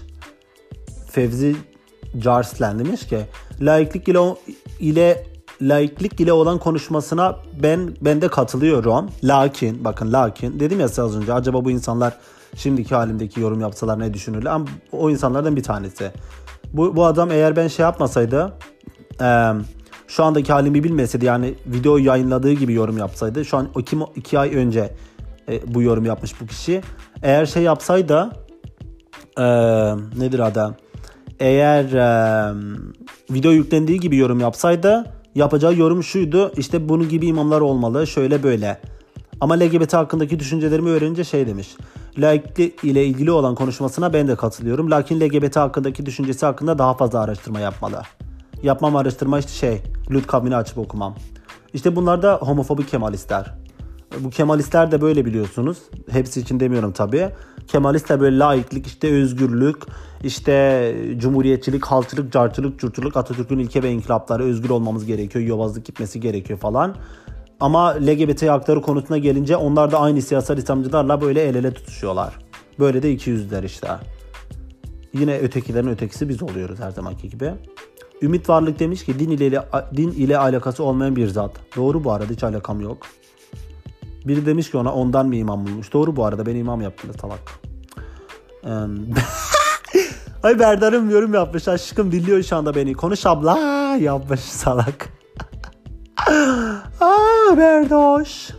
Fevzi 1.09 1.55
Carslan 2.19 2.79
demiş 2.79 3.07
ki 3.07 3.25
laiklik 3.61 4.07
ile 4.07 4.19
ile 4.79 5.25
laiklik 5.61 6.19
ile 6.19 6.33
olan 6.33 6.59
konuşmasına 6.59 7.35
ben 7.63 7.95
ben 8.01 8.21
de 8.21 8.27
katılıyorum. 8.27 9.09
Lakin 9.23 9.83
bakın 9.85 10.13
lakin 10.13 10.59
dedim 10.59 10.79
ya 10.79 10.87
size 10.87 11.01
az 11.01 11.17
önce 11.17 11.33
acaba 11.33 11.65
bu 11.65 11.71
insanlar 11.71 12.17
şimdiki 12.55 12.95
halimdeki 12.95 13.39
yorum 13.39 13.61
yapsalar 13.61 13.99
ne 13.99 14.13
düşünürler? 14.13 14.51
Ama 14.51 14.65
o 14.91 15.09
insanlardan 15.09 15.55
bir 15.55 15.63
tanesi. 15.63 16.11
Bu, 16.73 16.95
bu 16.95 17.05
adam 17.05 17.31
eğer 17.31 17.55
ben 17.55 17.67
şey 17.67 17.83
yapmasaydı 17.83 18.53
e, 19.21 19.51
şu 20.07 20.23
andaki 20.23 20.53
halimi 20.53 20.83
bilmeseydi 20.83 21.25
yani 21.25 21.55
video 21.65 21.97
yayınladığı 21.97 22.51
gibi 22.51 22.73
yorum 22.73 22.97
yapsaydı 22.97 23.45
şu 23.45 23.57
an 23.57 23.69
iki, 24.15 24.39
ay 24.39 24.55
önce 24.55 24.93
e, 25.49 25.73
bu 25.73 25.81
yorum 25.81 26.05
yapmış 26.05 26.41
bu 26.41 26.47
kişi. 26.47 26.81
Eğer 27.23 27.45
şey 27.45 27.63
yapsaydı 27.63 28.29
e, 29.37 29.43
nedir 30.19 30.39
adı? 30.39 30.77
Eğer 31.39 31.83
e, 31.83 32.53
video 33.31 33.51
yüklendiği 33.51 33.99
gibi 33.99 34.17
yorum 34.17 34.39
yapsaydı 34.39 35.05
yapacağı 35.35 35.75
yorum 35.75 36.03
şuydu. 36.03 36.51
İşte 36.57 36.89
bunun 36.89 37.09
gibi 37.09 37.27
imamlar 37.27 37.61
olmalı. 37.61 38.07
Şöyle 38.07 38.43
böyle. 38.43 38.81
Ama 39.41 39.53
LGBT 39.53 39.93
hakkındaki 39.93 40.39
düşüncelerimi 40.39 40.89
öğrenince 40.89 41.23
şey 41.23 41.47
demiş. 41.47 41.67
Laiklik 42.17 42.83
ile 42.83 43.05
ilgili 43.05 43.31
olan 43.31 43.55
konuşmasına 43.55 44.13
ben 44.13 44.27
de 44.27 44.35
katılıyorum. 44.35 44.91
Lakin 44.91 45.19
LGBT 45.19 45.55
hakkındaki 45.55 46.05
düşüncesi 46.05 46.45
hakkında 46.45 46.77
daha 46.77 46.93
fazla 46.93 47.19
araştırma 47.19 47.59
yapmalı. 47.59 48.01
Yapmam 48.63 48.95
araştırma 48.95 49.39
işte 49.39 49.51
şey, 49.51 49.81
Lüt 50.11 50.27
kavmini 50.27 50.55
açıp 50.55 50.77
okumam. 50.77 51.15
İşte 51.73 51.95
bunlar 51.95 52.21
da 52.21 52.33
homofobik 52.41 52.89
kemalistler. 52.89 53.53
Bu 54.19 54.29
kemalistler 54.29 54.91
de 54.91 55.01
böyle 55.01 55.25
biliyorsunuz. 55.25 55.77
Hepsi 56.09 56.39
için 56.39 56.59
demiyorum 56.59 56.91
tabii. 56.91 57.29
Kemalistler 57.67 58.19
böyle 58.19 58.39
laiklik, 58.39 58.87
işte 58.87 59.13
özgürlük, 59.13 59.77
işte 60.23 60.95
cumhuriyetçilik, 61.17 61.85
halkçılık, 61.85 62.33
carçılık, 62.33 62.79
curçuluk, 62.79 63.17
Atatürk'ün 63.17 63.59
ilke 63.59 63.83
ve 63.83 63.91
inkılapları 63.91 64.43
özgür 64.43 64.69
olmamız 64.69 65.05
gerekiyor. 65.05 65.45
Yobazlık 65.45 65.85
gitmesi 65.85 66.19
gerekiyor 66.19 66.59
falan. 66.59 66.95
Ama 67.61 67.93
LGBT 67.93 68.43
hakları 68.49 68.81
konusuna 68.81 69.17
gelince 69.17 69.57
onlar 69.57 69.91
da 69.91 69.99
aynı 69.99 70.21
siyasal 70.21 70.57
İslamcılarla 70.57 71.21
böyle 71.21 71.43
el 71.43 71.55
ele 71.55 71.73
tutuşuyorlar. 71.73 72.33
Böyle 72.79 73.03
de 73.03 73.11
iki 73.11 73.29
yüzler 73.29 73.63
işte. 73.63 73.87
Yine 75.13 75.37
ötekilerin 75.37 75.87
ötekisi 75.87 76.29
biz 76.29 76.43
oluyoruz 76.43 76.79
her 76.79 76.91
zamanki 76.91 77.29
gibi. 77.29 77.51
Ümit 78.21 78.49
Varlık 78.49 78.79
demiş 78.79 79.05
ki 79.05 79.19
din 79.19 79.29
ile 79.29 79.63
din 79.95 80.11
ile 80.11 80.37
alakası 80.37 80.83
olmayan 80.83 81.15
bir 81.15 81.27
zat. 81.27 81.51
Doğru 81.75 82.03
bu 82.03 82.11
arada 82.11 82.33
hiç 82.33 82.43
alakam 82.43 82.81
yok. 82.81 82.97
Biri 84.25 84.45
demiş 84.45 84.71
ki 84.71 84.77
ona 84.77 84.93
ondan 84.93 85.27
mı 85.27 85.35
imam 85.35 85.67
bulmuş. 85.67 85.93
Doğru 85.93 86.15
bu 86.15 86.25
arada 86.25 86.45
beni 86.45 86.59
imam 86.59 86.81
yaptınız 86.81 87.15
salak. 87.21 87.39
Ay 90.43 90.59
Berdar'ım 90.59 91.09
yorum 91.09 91.33
yapmış. 91.33 91.67
Aşkım 91.67 92.11
biliyor 92.11 92.43
şu 92.43 92.55
anda 92.55 92.75
beni. 92.75 92.93
Konuş 92.93 93.25
abla 93.25 93.57
yapmış 93.99 94.39
salak. 94.39 95.09
Aa 97.51 97.57
Berdoş. 97.57 98.49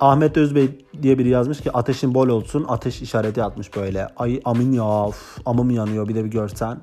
Ahmet 0.00 0.36
Özbey 0.36 0.86
diye 1.02 1.18
biri 1.18 1.28
yazmış 1.28 1.60
ki 1.60 1.72
ateşin 1.72 2.14
bol 2.14 2.28
olsun. 2.28 2.66
Ateş 2.68 3.02
işareti 3.02 3.42
atmış 3.42 3.76
böyle. 3.76 4.06
Ay 4.16 4.40
amin 4.44 4.72
ya. 4.72 5.06
Uf, 5.06 5.38
amım 5.46 5.70
yanıyor 5.70 6.08
bir 6.08 6.14
de 6.14 6.24
bir 6.24 6.30
görsen. 6.30 6.78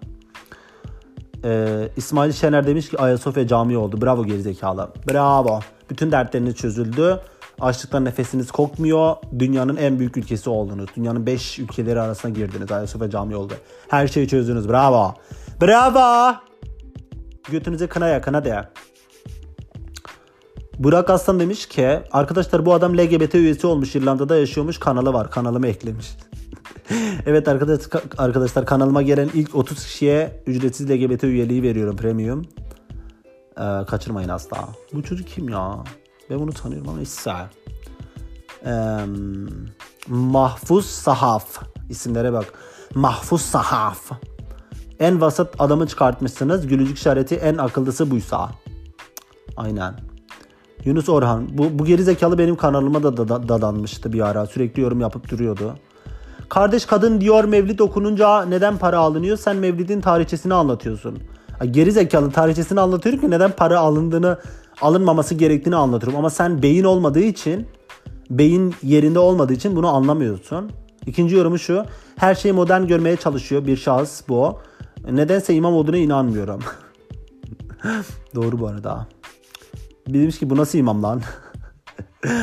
Ee, 1.43 1.89
İsmail 1.97 2.32
Şener 2.32 2.68
demiş 2.68 2.89
ki 2.89 2.97
Ayasofya 2.97 3.47
cami 3.47 3.78
oldu. 3.78 4.01
Bravo 4.01 4.26
gerizekalı. 4.26 4.89
Bravo. 5.11 5.59
Bütün 5.89 6.11
dertleriniz 6.11 6.55
çözüldü. 6.55 7.20
Açlıktan 7.61 8.05
nefesiniz 8.05 8.51
kokmuyor. 8.51 9.16
Dünyanın 9.39 9.76
en 9.76 9.99
büyük 9.99 10.18
ülkesi 10.18 10.49
oldunuz. 10.49 10.89
Dünyanın 10.95 11.26
5 11.26 11.59
ülkeleri 11.59 12.01
arasına 12.01 12.32
girdiniz. 12.32 12.72
Ayasofya 12.72 13.09
cami 13.09 13.36
oldu. 13.36 13.53
Her 13.88 14.07
şeyi 14.07 14.28
çözdünüz. 14.28 14.70
Bravo. 14.70 15.13
Bravo. 15.61 16.36
Götünüze 17.51 17.88
kına 17.88 18.07
ya 18.07 18.22
kına 18.22 18.45
de. 18.45 18.66
Burak 20.80 21.09
Aslan 21.09 21.39
demiş 21.39 21.65
ki 21.65 21.99
arkadaşlar 22.11 22.65
bu 22.65 22.73
adam 22.73 22.97
LGBT 22.97 23.36
üyesi 23.36 23.67
olmuş 23.67 23.95
İrlanda'da 23.95 24.36
yaşıyormuş 24.36 24.78
kanalı 24.78 25.13
var 25.13 25.32
kanalımı 25.32 25.67
eklemiş. 25.67 26.17
evet 27.26 27.47
arkadaşlar, 27.47 28.03
arkadaşlar 28.17 28.65
kanalıma 28.65 29.01
gelen 29.01 29.30
ilk 29.34 29.55
30 29.55 29.86
kişiye 29.86 30.43
ücretsiz 30.47 30.89
LGBT 30.89 31.23
üyeliği 31.23 31.63
veriyorum 31.63 31.95
premium. 31.95 32.45
Ee, 33.57 33.86
kaçırmayın 33.88 34.30
asla. 34.30 34.57
Bu 34.93 35.03
çocuk 35.03 35.28
kim 35.28 35.49
ya? 35.49 35.84
Ben 36.30 36.39
bunu 36.39 36.53
tanıyorum 36.53 36.89
ama 36.89 36.97
neyse. 36.97 37.34
Ee, 38.65 38.97
Mahfuz 40.07 40.86
Sahaf. 40.86 41.59
isimlere 41.89 42.34
bak. 42.34 42.53
Mahfuz 42.95 43.41
Sahaf. 43.41 44.11
En 44.99 45.21
vasat 45.21 45.55
adamı 45.59 45.88
çıkartmışsınız. 45.88 46.67
Gülücük 46.67 46.97
işareti 46.97 47.36
en 47.36 47.57
akıllısı 47.57 48.11
buysa. 48.11 48.51
Aynen. 49.57 50.14
Yunus 50.86 51.09
Orhan. 51.09 51.47
Bu, 51.57 51.79
bu 51.79 51.86
geri 51.86 52.03
zekalı 52.03 52.38
benim 52.38 52.55
kanalıma 52.55 53.03
da, 53.03 53.17
da 53.17 53.49
dadanmıştı 53.49 54.13
bir 54.13 54.21
ara. 54.21 54.45
Sürekli 54.45 54.81
yorum 54.81 55.01
yapıp 55.01 55.29
duruyordu. 55.29 55.75
Kardeş 56.49 56.86
kadın 56.86 57.21
diyor 57.21 57.43
mevlid 57.43 57.79
okununca 57.79 58.45
neden 58.45 58.77
para 58.77 58.99
alınıyor? 58.99 59.38
Sen 59.38 59.55
mevlidin 59.55 60.01
tarihçesini 60.01 60.53
anlatıyorsun. 60.53 61.19
Geri 61.71 61.91
zekalı 61.91 62.31
tarihçesini 62.31 62.79
anlatıyorum 62.79 63.21
ki 63.21 63.31
neden 63.31 63.51
para 63.51 63.79
alındığını 63.79 64.38
alınmaması 64.81 65.36
gerektiğini 65.36 65.75
anlatıyorum. 65.75 66.19
Ama 66.19 66.29
sen 66.29 66.61
beyin 66.61 66.83
olmadığı 66.83 67.19
için 67.19 67.67
beyin 68.29 68.75
yerinde 68.83 69.19
olmadığı 69.19 69.53
için 69.53 69.75
bunu 69.75 69.88
anlamıyorsun. 69.88 70.71
İkinci 71.05 71.36
yorumu 71.36 71.59
şu. 71.59 71.86
Her 72.15 72.36
şeyi 72.36 72.53
modern 72.53 72.88
görmeye 72.88 73.15
çalışıyor 73.15 73.67
bir 73.67 73.77
şahıs 73.77 74.29
bu. 74.29 74.59
Nedense 75.11 75.53
imam 75.53 75.73
olduğuna 75.73 75.97
inanmıyorum. 75.97 76.59
Doğru 78.36 78.59
bu 78.59 78.67
arada. 78.67 79.07
Demiş 80.08 80.39
ki 80.39 80.49
bu 80.49 80.58
nasıl 80.58 80.78
imam 80.78 81.03
lan? 81.03 81.22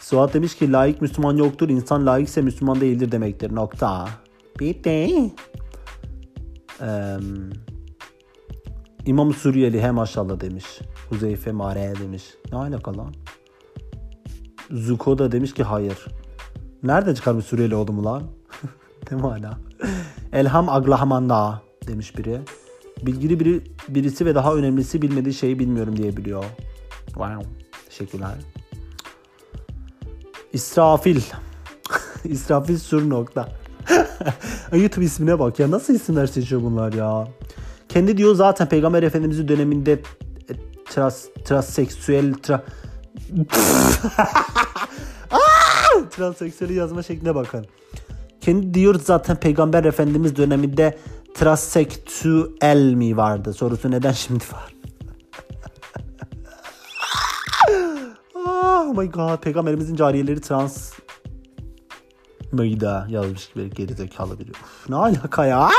Suat 0.00 0.34
demiş 0.34 0.54
ki 0.56 0.72
layık 0.72 1.00
Müslüman 1.00 1.36
yoktur. 1.36 1.68
İnsan 1.68 2.06
layıkse 2.06 2.42
Müslüman 2.42 2.80
değildir 2.80 3.12
demektir. 3.12 3.54
Nokta. 3.54 4.08
Bitti. 4.60 5.10
Ee, 6.80 7.16
İmam 9.06 9.34
Suriyeli 9.34 9.82
he 9.82 9.90
maşallah 9.90 10.40
demiş. 10.40 10.64
Huzeyfe 11.10 11.52
Mare 11.52 11.94
demiş. 12.02 12.24
Ne 12.52 12.58
alaka 12.58 12.98
lan? 12.98 13.14
Zuko 14.70 15.18
da 15.18 15.32
demiş 15.32 15.54
ki 15.54 15.62
hayır. 15.62 16.06
Nerede 16.82 17.14
çıkarmış 17.14 17.44
Suriyeli 17.44 17.74
olduğumu 17.74 18.04
lan? 18.04 18.22
Değil 19.10 19.22
mi 19.22 19.28
hala? 19.28 19.58
Elham 20.32 20.68
Aglahmanda 20.68 21.62
demiş 21.86 22.18
biri. 22.18 22.40
Bilgili 23.02 23.40
biri, 23.40 23.64
birisi 23.88 24.26
ve 24.26 24.34
daha 24.34 24.54
önemlisi 24.54 25.02
bilmediği 25.02 25.34
şeyi 25.34 25.58
bilmiyorum 25.58 25.96
diye 25.96 26.16
biliyor. 26.16 26.44
Wow. 27.18 27.44
Teşekkürler. 27.88 28.34
İsrafil. 30.52 31.20
İsrafil 32.24 32.78
sur 32.78 33.10
nokta. 33.10 33.48
YouTube 34.72 35.04
ismine 35.04 35.38
bak 35.38 35.58
ya. 35.58 35.70
Nasıl 35.70 35.94
isimler 35.94 36.26
seçiyor 36.26 36.62
bunlar 36.62 36.92
ya? 36.92 37.28
Kendi 37.88 38.16
diyor 38.16 38.34
zaten 38.34 38.68
Peygamber 38.68 39.02
Efendimiz'i 39.02 39.48
döneminde 39.48 39.92
e, 39.92 40.02
tras, 40.90 41.24
transseksüel 41.44 42.34
tra... 42.34 42.64
transseksüeli 46.10 46.74
yazma 46.74 47.02
şekline 47.02 47.34
bakın. 47.34 47.66
Kendi 48.40 48.74
diyor 48.74 49.00
zaten 49.04 49.36
Peygamber 49.36 49.84
Efendimiz 49.84 50.36
döneminde 50.36 50.98
transseksüel 51.34 52.94
mi 52.94 53.16
vardı? 53.16 53.54
Sorusu 53.54 53.90
neden 53.90 54.12
şimdi 54.12 54.44
var? 54.52 54.74
Oh 58.88 58.98
my 58.98 59.10
god. 59.10 59.38
Peygamberimizin 59.38 59.94
cariyeleri 59.94 60.40
trans 60.40 60.92
mıydı 62.52 63.06
yazmış 63.08 63.52
gibi 63.52 63.70
gerizekalı 63.70 64.38
biri. 64.38 64.50
Uf, 64.50 64.88
ne 64.88 64.96
alaka 64.96 65.46
ya? 65.46 65.70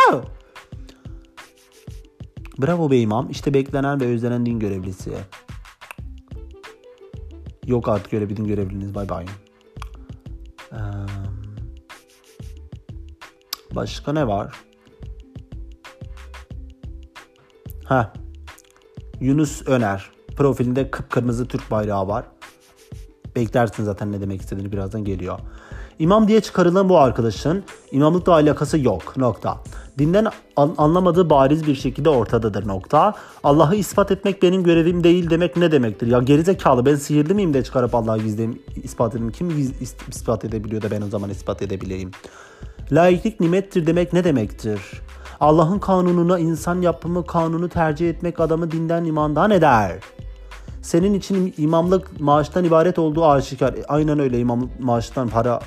Bravo 2.62 2.92
be 2.92 3.00
imam. 3.00 3.30
İşte 3.30 3.54
beklenen 3.54 4.02
ve 4.02 4.06
özlenen 4.06 4.46
din 4.46 4.60
görevlisi. 4.60 5.12
Yok 7.66 7.90
artık 7.90 8.14
öyle 8.14 8.30
bir 8.30 8.38
din 8.38 8.48
görevliniz. 8.48 8.96
Bay 8.96 9.10
bay. 9.10 9.26
Ee, 10.72 10.78
başka 13.76 14.14
ne 14.14 14.28
var? 14.28 14.56
Ha. 17.86 18.14
Yunus 19.20 19.68
Öner. 19.68 20.12
Profilinde 20.38 20.92
kıpkırmızı 20.92 21.48
Türk 21.48 21.72
bayrağı 21.72 22.08
var. 22.08 22.26
Beklersin 23.36 23.84
zaten 23.84 24.12
ne 24.12 24.22
demek 24.22 24.42
istediğini 24.42 24.72
birazdan 24.72 25.04
geliyor. 25.04 25.40
İmam 26.00 26.28
diye 26.28 26.42
çıkarılan 26.42 26.90
bu 26.90 26.98
arkadaşın 27.00 27.64
imamlıkla 27.92 28.34
alakası 28.34 28.80
yok. 28.80 29.18
Nokta. 29.18 29.58
Dinden 29.98 30.28
an- 30.56 30.76
anlamadığı 30.78 31.30
bariz 31.30 31.68
bir 31.68 31.76
şekilde 31.76 32.10
ortadadır 32.10 32.68
nokta. 32.68 33.14
Allah'ı 33.44 33.76
ispat 33.76 34.12
etmek 34.12 34.44
benim 34.44 34.64
görevim 34.64 35.04
değil 35.04 35.30
demek 35.30 35.58
ne 35.58 35.72
demektir? 35.72 36.08
Ya 36.08 36.20
gerizekalı 36.20 36.86
ben 36.86 36.96
sihirli 36.96 37.34
miyim 37.34 37.54
de 37.54 37.64
çıkarıp 37.64 37.96
Allah'ı 37.96 38.18
gizleyim, 38.20 38.62
ispat 38.84 39.16
edeyim. 39.16 39.32
Kim 39.32 39.50
giz- 39.50 39.82
ispat 40.10 40.46
edebiliyor 40.46 40.82
da 40.82 40.92
ben 40.92 41.02
o 41.02 41.08
zaman 41.08 41.30
ispat 41.30 41.62
edebileyim? 41.62 42.12
Laiklik 42.92 43.40
nimettir 43.40 43.88
demek 43.88 44.14
ne 44.14 44.24
demektir? 44.24 44.82
Allah'ın 45.40 45.80
kanununa 45.80 46.40
insan 46.40 46.82
yapımı 46.82 47.26
kanunu 47.26 47.70
tercih 47.70 48.10
etmek 48.10 48.40
adamı 48.40 48.72
dinden 48.72 49.06
imandan 49.06 49.52
eder. 49.52 50.00
Senin 50.82 51.14
için 51.14 51.54
imamlık 51.58 52.20
maaştan 52.20 52.64
ibaret 52.64 53.00
olduğu 53.00 53.26
aşikar. 53.26 53.74
E, 53.74 53.86
aynen 53.88 54.20
öyle 54.20 54.40
imamlık 54.40 54.80
maaştan 54.80 55.28
para 55.28 55.60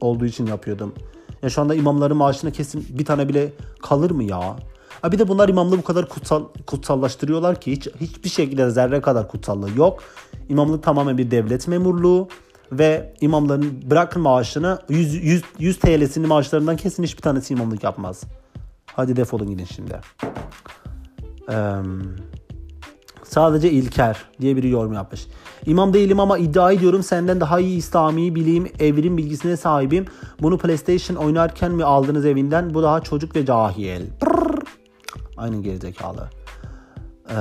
olduğu 0.00 0.26
için 0.26 0.46
yapıyordum. 0.46 0.94
Ya 1.42 1.50
şu 1.50 1.60
anda 1.60 1.74
imamların 1.74 2.16
maaşına 2.16 2.50
kesin 2.50 2.86
bir 2.90 3.04
tane 3.04 3.28
bile 3.28 3.52
kalır 3.82 4.10
mı 4.10 4.24
ya? 4.24 4.56
Ha 5.02 5.12
bir 5.12 5.18
de 5.18 5.28
bunlar 5.28 5.48
imamlığı 5.48 5.78
bu 5.78 5.82
kadar 5.82 6.08
kutsal, 6.08 6.44
kutsallaştırıyorlar 6.66 7.60
ki 7.60 7.72
hiç 7.72 7.88
hiçbir 8.00 8.28
şekilde 8.28 8.70
zerre 8.70 9.00
kadar 9.00 9.28
kutsallığı 9.28 9.78
yok. 9.78 10.02
İmamlık 10.48 10.82
tamamen 10.82 11.18
bir 11.18 11.30
devlet 11.30 11.68
memurluğu 11.68 12.28
ve 12.72 13.14
imamların 13.20 13.90
bırakın 13.90 14.22
maaşını 14.22 14.78
100, 14.88 15.14
100, 15.14 15.42
100 15.58 15.78
TL'sini 15.78 16.26
maaşlarından 16.26 16.76
kesin 16.76 17.02
hiçbir 17.02 17.22
tanesi 17.22 17.54
imamlık 17.54 17.84
yapmaz. 17.84 18.22
Hadi 18.86 19.16
defolun 19.16 19.50
gidin 19.50 19.64
şimdi. 19.64 20.00
Eee... 21.48 21.56
Sadece 23.28 23.70
İlker 23.70 24.24
diye 24.40 24.56
biri 24.56 24.68
yorum 24.68 24.92
yapmış. 24.92 25.26
İmam 25.66 25.92
değilim 25.92 26.20
ama 26.20 26.38
iddia 26.38 26.72
ediyorum 26.72 27.02
senden 27.02 27.40
daha 27.40 27.60
iyi 27.60 27.76
İslami 27.76 28.34
bilim, 28.34 28.68
evrim 28.78 29.16
bilgisine 29.16 29.56
sahibim. 29.56 30.04
Bunu 30.42 30.58
PlayStation 30.58 31.16
oynarken 31.16 31.72
mi 31.72 31.84
aldınız 31.84 32.26
evinden? 32.26 32.74
Bu 32.74 32.82
daha 32.82 33.00
çocuk 33.00 33.36
ve 33.36 33.46
cahil. 33.46 34.02
Brrr. 34.22 34.62
Aynen 35.36 35.62
gerizekalı. 35.62 36.30
Ee, 37.30 37.34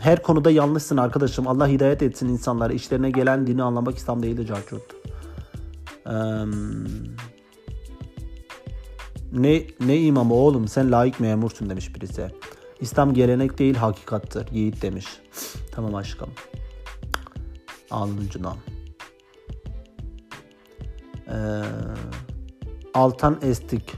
her 0.00 0.22
konuda 0.22 0.50
yanlışsın 0.50 0.96
arkadaşım. 0.96 1.48
Allah 1.48 1.68
hidayet 1.68 2.02
etsin 2.02 2.28
insanlara. 2.28 2.72
İşlerine 2.72 3.10
gelen 3.10 3.46
dini 3.46 3.62
anlamak 3.62 3.96
İslam 3.96 4.22
değildir 4.22 4.46
Carcut. 4.46 4.82
Ee, 6.06 6.12
ne, 9.32 9.62
ne 9.86 9.98
imamı 9.98 10.34
oğlum 10.34 10.68
sen 10.68 10.92
layık 10.92 11.20
memursun 11.20 11.70
demiş 11.70 11.94
birisi. 11.94 12.30
İslam 12.80 13.14
gelenek 13.14 13.58
değil 13.58 13.74
hakikattır. 13.74 14.48
Yiğit 14.52 14.82
demiş. 14.82 15.06
Tamam 15.72 15.94
aşkım. 15.94 16.28
Alnın 17.90 18.16
ucundan. 18.16 18.56
Ee, 21.28 21.62
Altan 22.94 23.38
Estik. 23.42 23.92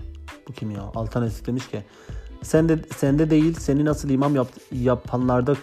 Bu 0.49 0.53
kim 0.53 0.71
ya? 0.71 0.83
Altan 0.95 1.23
Estik 1.23 1.47
demiş 1.47 1.69
ki 1.69 1.85
sen 2.43 2.69
de 2.69 2.79
sende 2.97 3.31
değil 3.31 3.55
seni 3.55 3.85
nasıl 3.85 4.09
imam 4.09 4.37
yap, 4.37 4.49
yapanlarda 4.73 5.57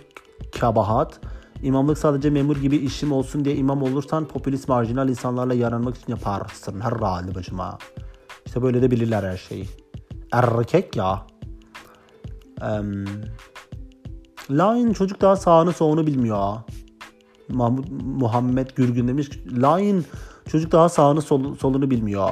kabahat. 0.59 1.19
İmamlık 1.63 1.97
sadece 1.97 2.29
memur 2.29 2.57
gibi 2.57 2.75
işim 2.75 3.11
olsun 3.11 3.45
diye 3.45 3.55
imam 3.55 3.83
olursan 3.83 4.27
popülist 4.27 4.69
marjinal 4.69 5.09
insanlarla 5.09 5.53
yaranmak 5.53 5.97
için 5.97 6.11
yaparsın. 6.11 6.81
Herhalde 6.81 7.35
başıma. 7.35 7.77
İşte 8.45 8.61
böyle 8.61 8.81
de 8.81 8.91
bilirler 8.91 9.23
her 9.23 9.37
şeyi. 9.37 9.67
Erkek 10.31 10.95
ya. 10.95 11.27
Line 14.51 14.93
çocuk 14.93 15.21
daha 15.21 15.35
sağını 15.35 15.73
solunu 15.73 16.07
bilmiyor 16.07 16.37
ha. 16.37 16.65
Mahmut 17.49 17.85
Muhammed 18.03 18.69
Gürgün 18.75 19.07
demiş 19.07 19.29
ki 19.29 19.61
Line 19.61 20.01
çocuk 20.47 20.71
daha 20.71 20.89
sağını 20.89 21.21
sol, 21.21 21.55
solunu 21.55 21.91
bilmiyor. 21.91 22.29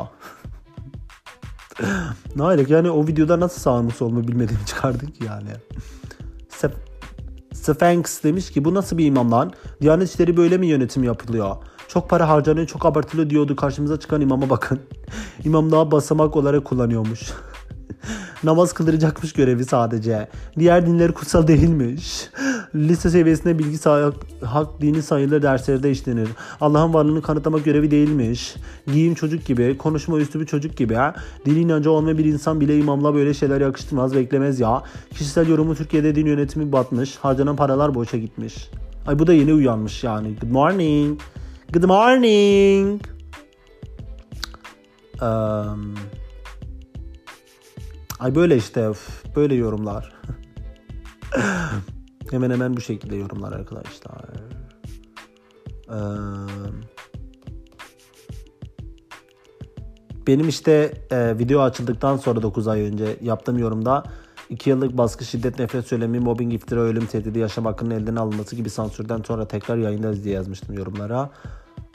ne 2.36 2.44
alak 2.44 2.70
yani 2.70 2.92
o 2.92 3.08
videoda 3.08 3.40
nasıl 3.40 3.62
sağını 3.62 3.92
solunu 3.92 4.28
bilmediğimi 4.28 4.66
çıkardık 4.66 5.22
yani. 5.22 5.50
Sef 6.50 6.72
Sphinx 7.54 8.24
demiş 8.24 8.52
ki 8.52 8.66
bu 8.66 8.74
nasıl 8.74 8.98
bir 8.98 9.06
imam 9.06 9.32
lan? 9.32 9.52
Diyanet 9.82 10.10
işleri 10.10 10.38
böyle 10.38 10.58
mi 10.58 10.68
yönetim 10.68 11.04
yapılıyor? 11.04 11.56
Çok 11.88 12.10
para 12.10 12.30
harcanıyor, 12.30 12.68
çok 12.68 12.86
abartılı 12.86 13.30
diyordu. 13.30 13.56
Karşımıza 13.56 14.00
çıkan 14.00 14.22
imama 14.22 14.50
bakın. 14.50 14.80
İmam 15.44 15.72
daha 15.72 15.92
basamak 15.92 16.36
olarak 16.36 16.66
kullanıyormuş. 16.66 17.32
Namaz 18.44 18.74
kıldıracakmış 18.74 19.34
görevi 19.34 19.66
sadece. 19.66 20.28
Diğer 20.60 20.86
dinleri 20.86 21.12
kutsal 21.12 21.48
değilmiş. 21.48 22.30
Lise 22.76 23.10
seviyesinde 23.10 23.60
bilgi 23.60 23.78
sah- 23.78 24.14
hak 24.46 24.82
dini 24.82 25.02
sayılı 25.02 25.42
derslerde 25.42 25.92
işlenir. 25.92 26.30
Allah'ın 26.62 26.94
varlığını 26.94 27.22
kanıtlamak 27.22 27.66
görevi 27.66 27.92
değilmiş. 27.92 28.56
Giyim 28.88 29.14
çocuk 29.14 29.46
gibi, 29.46 29.78
konuşma 29.78 30.18
üslubu 30.18 30.46
çocuk 30.46 30.78
gibi. 30.78 30.98
Dini 31.46 31.60
inancı 31.60 31.92
olmayan 31.92 32.18
bir 32.18 32.26
insan 32.26 32.62
bile 32.62 32.78
imamla 32.78 33.14
böyle 33.14 33.34
şeyler 33.34 33.62
yakıştırmaz, 33.62 34.16
beklemez 34.16 34.60
ya. 34.60 34.84
Kişisel 35.10 35.48
yorumu 35.48 35.76
Türkiye'de 35.76 36.16
din 36.16 36.26
yönetimi 36.26 36.72
batmış. 36.72 37.16
Harcanan 37.16 37.56
paralar 37.56 37.96
boşa 37.96 38.18
gitmiş. 38.18 38.70
Ay 39.08 39.20
bu 39.20 39.28
da 39.28 39.34
yeni 39.34 39.54
uyanmış 39.54 40.04
yani. 40.04 40.36
Good 40.42 40.52
morning. 40.52 41.20
Good 41.74 41.84
morning. 41.84 43.02
Um, 45.22 45.96
ay 48.24 48.36
böyle 48.36 48.58
işte 48.58 48.92
böyle 49.36 49.56
yorumlar. 49.56 50.14
hemen 52.32 52.52
hemen 52.52 52.78
bu 52.78 52.82
şekilde 52.82 53.16
yorumlar 53.16 53.52
arkadaşlar. 53.52 54.30
Um, 55.90 56.82
benim 60.28 60.50
işte 60.50 60.94
e, 61.12 61.38
video 61.40 61.62
açıldıktan 61.62 62.18
sonra 62.18 62.42
9 62.42 62.68
ay 62.68 62.82
önce 62.82 63.18
yaptığım 63.22 63.58
yorumda 63.58 64.04
2 64.50 64.70
yıllık 64.70 64.98
baskı, 64.98 65.26
şiddet, 65.26 65.60
nefret 65.60 65.88
söylemi, 65.88 66.20
mobbing, 66.20 66.54
iftira, 66.54 66.80
ölüm, 66.80 67.06
tehdidi, 67.06 67.40
yaşam 67.40 67.66
hakkının 67.66 67.92
elden 67.92 68.16
alınması 68.16 68.56
gibi 68.56 68.70
sansürden 68.70 69.22
sonra 69.22 69.48
tekrar 69.48 69.78
yayındayız 69.78 70.24
diye 70.24 70.36
yazmıştım 70.36 70.76
yorumlara. 70.76 71.30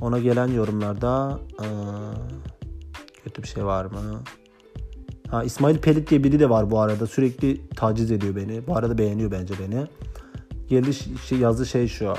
Ona 0.00 0.18
gelen 0.18 0.48
yorumlarda 0.48 1.40
e, 1.60 1.66
kötü 3.24 3.42
bir 3.42 3.48
şey 3.48 3.64
var 3.64 3.84
mı? 3.84 4.22
Ha 5.30 5.44
İsmail 5.44 5.78
Pelit 5.78 6.10
diye 6.10 6.24
biri 6.24 6.40
de 6.40 6.50
var 6.50 6.70
bu 6.70 6.80
arada. 6.80 7.06
Sürekli 7.06 7.68
taciz 7.68 8.10
ediyor 8.10 8.36
beni. 8.36 8.66
Bu 8.66 8.76
arada 8.76 8.98
beğeniyor 8.98 9.30
bence 9.30 9.54
beni. 9.60 9.86
Geldi 10.68 10.94
şey, 11.26 11.38
yazdığı 11.38 11.66
şey 11.66 11.88
şu. 11.88 12.14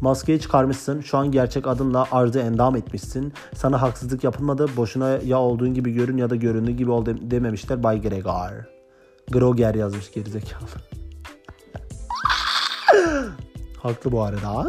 Maskeyi 0.00 0.40
çıkarmışsın. 0.40 1.00
Şu 1.00 1.18
an 1.18 1.30
gerçek 1.30 1.66
adınla 1.66 2.06
arzı 2.12 2.40
endam 2.40 2.76
etmişsin. 2.76 3.32
Sana 3.54 3.82
haksızlık 3.82 4.24
yapılmadı. 4.24 4.66
Boşuna 4.76 5.08
ya 5.08 5.38
olduğun 5.38 5.74
gibi 5.74 5.92
görün 5.92 6.16
ya 6.16 6.30
da 6.30 6.36
göründüğü 6.36 6.70
gibi 6.70 6.90
ol 6.90 7.06
dem- 7.06 7.30
dememişler. 7.30 7.82
Bay 7.82 8.02
Gregor. 8.02 8.50
Groger 9.30 9.74
yazmış 9.74 10.12
gerizekalı. 10.12 10.64
Haklı 13.82 14.12
bu 14.12 14.22
arada. 14.22 14.66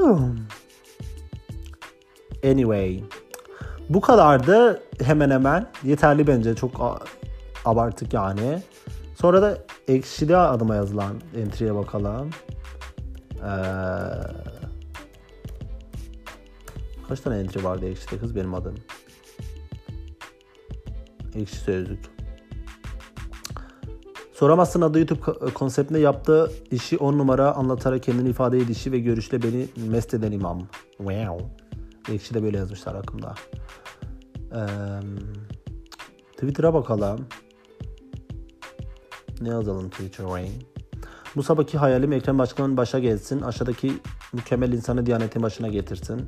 Anyway. 2.46 3.04
Bu 3.90 4.02
kadardı 4.02 4.82
hemen 5.04 5.30
hemen. 5.30 5.68
Yeterli 5.84 6.28
bence. 6.28 6.56
Çok 6.56 7.00
abartık 7.66 8.14
yani. 8.14 8.62
Sonra 9.16 9.42
da 9.42 9.58
ekşide 9.88 10.38
adıma 10.38 10.76
yazılan 10.76 11.22
entry'e 11.36 11.76
bakalım. 11.76 12.30
Ee, 13.36 13.48
kaç 17.08 17.20
tane 17.20 17.40
entry 17.40 17.64
vardı 17.64 17.86
ekşide 17.86 18.18
kız 18.18 18.36
benim 18.36 18.54
adım? 18.54 18.76
Ekşi 21.36 21.56
sözlük. 21.56 22.00
Soramazsın 24.34 24.82
adı 24.82 25.00
YouTube 25.00 25.20
ko- 25.20 25.54
konseptinde 25.54 26.00
yaptığı 26.00 26.52
işi 26.72 26.98
10 26.98 27.18
numara 27.18 27.52
anlatarak 27.52 28.04
kendini 28.04 28.30
ifade 28.30 28.58
edişi 28.58 28.92
ve 28.92 29.00
görüşle 29.00 29.44
beni 29.44 29.68
mest 29.90 30.14
eden 30.14 30.32
imam. 30.32 30.68
Wow. 30.98 31.46
Ekşi 32.12 32.34
de 32.34 32.44
böyle 32.44 32.58
yazmışlar 32.58 32.96
hakkımda. 32.96 33.36
Ee, 34.52 34.60
Twitter'a 36.32 36.74
bakalım. 36.74 37.28
Ne 39.42 39.50
yazalım 39.50 39.90
Twitter'a? 39.90 40.40
Bu 41.36 41.44
sabahki 41.44 41.78
hayalim 41.78 42.14
Ekrem 42.14 42.38
Başkan'ın 42.38 42.78
başa 42.78 43.00
gelsin. 43.00 43.42
Aşağıdaki 43.42 43.94
mükemmel 44.34 44.74
insanı 44.74 45.06
Diyanet'in 45.06 45.44
başına 45.44 45.68
getirsin. 45.68 46.22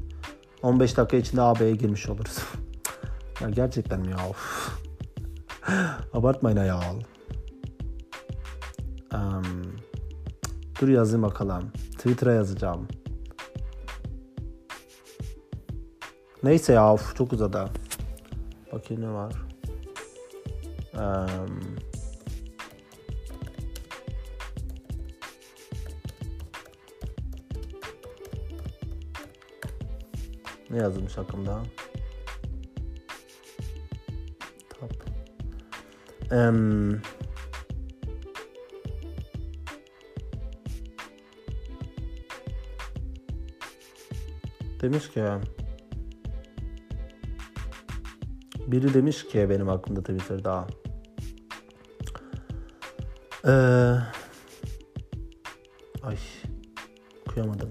15 0.61 0.97
dakika 0.97 1.17
içinde 1.17 1.41
AB'ye 1.41 1.75
girmiş 1.75 2.09
oluruz. 2.09 2.37
ya 3.41 3.49
gerçekten 3.49 3.99
mi 3.99 4.11
ya? 4.11 4.17
Abartmayın 6.13 6.57
ya. 6.57 6.81
Um, 9.13 9.43
dur 10.81 10.87
yazayım 10.87 11.23
bakalım. 11.23 11.71
Twitter'a 11.97 12.33
yazacağım. 12.33 12.87
Neyse 16.43 16.73
ya 16.73 16.93
of, 16.93 17.15
çok 17.15 17.33
uzadı. 17.33 17.65
Bakayım 18.73 19.03
ne 19.03 19.09
var. 19.09 19.33
Um, 20.93 21.76
ne 30.77 30.83
yazılmış 30.83 31.17
hakkımda? 31.17 31.63
Top. 34.69 35.05
Um, 36.31 37.01
demiş 44.81 45.09
ki 45.09 45.23
biri 48.67 48.93
demiş 48.93 49.27
ki 49.27 49.49
benim 49.49 49.67
hakkımda 49.67 50.01
Twitter'da 50.01 50.67
ee, 53.45 53.51
ay 56.03 56.17
okuyamadım. 57.27 57.69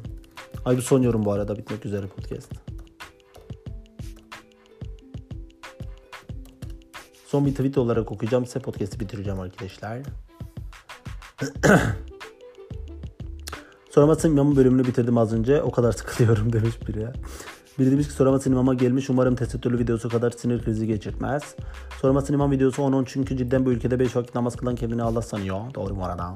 Ay 0.64 0.76
bu 0.76 0.82
son 0.82 1.02
yorum 1.02 1.24
bu 1.24 1.32
arada 1.32 1.56
bitmek 1.58 1.86
üzere 1.86 2.06
podcast. 2.06 2.65
Son 7.36 7.46
bir 7.46 7.50
tweet 7.50 7.78
olarak 7.78 8.12
okuyacağım 8.12 8.46
size 8.46 8.58
podcast'i 8.58 9.00
bitireceğim 9.00 9.40
arkadaşlar. 9.40 9.98
Soramasın 13.90 14.30
imamı 14.30 14.56
bölümünü 14.56 14.86
bitirdim 14.86 15.18
az 15.18 15.32
önce. 15.32 15.62
O 15.62 15.70
kadar 15.70 15.92
sıkılıyorum 15.98 16.52
demiş 16.52 16.88
biri. 16.88 17.08
Biri 17.78 17.90
demiş 17.90 18.06
ki 18.06 18.12
Soramasın 18.12 18.52
imama 18.52 18.74
gelmiş. 18.74 19.10
Umarım 19.10 19.36
tesettürlü 19.36 19.78
videosu 19.78 20.08
kadar 20.08 20.30
sinir 20.30 20.62
krizi 20.62 20.86
geçirtmez. 20.86 21.54
Soramasın 22.00 22.34
imam 22.34 22.50
videosu 22.50 22.82
10-10 22.82 23.04
çünkü 23.06 23.36
cidden 23.36 23.66
bu 23.66 23.72
ülkede 23.72 23.98
5 23.98 24.16
vakit 24.16 24.34
namaz 24.34 24.56
kılan 24.56 24.74
kendini 24.74 25.02
Allah 25.02 25.22
sanıyor. 25.22 25.74
Doğru 25.74 25.96
bu 25.96 26.04
arada. 26.04 26.32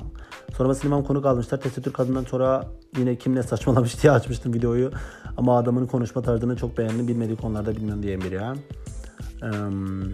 Soramasın 0.56 0.86
imam 0.88 1.04
konuk 1.04 1.26
almışlar. 1.26 1.60
Tesettür 1.60 1.92
kadından 1.92 2.24
sonra 2.24 2.66
yine 2.98 3.16
kim 3.16 3.34
ne 3.34 3.42
saçmalamış 3.42 4.02
diye 4.02 4.12
açmıştım 4.12 4.54
videoyu. 4.54 4.90
Ama 5.36 5.58
adamın 5.58 5.86
konuşma 5.86 6.22
tarzını 6.22 6.56
çok 6.56 6.78
beğendim. 6.78 7.08
Bilmediği 7.08 7.36
konularda 7.36 7.76
bilmiyorum 7.76 8.02
diyen 8.02 8.20
biri. 8.20 8.40
Um, 9.42 10.12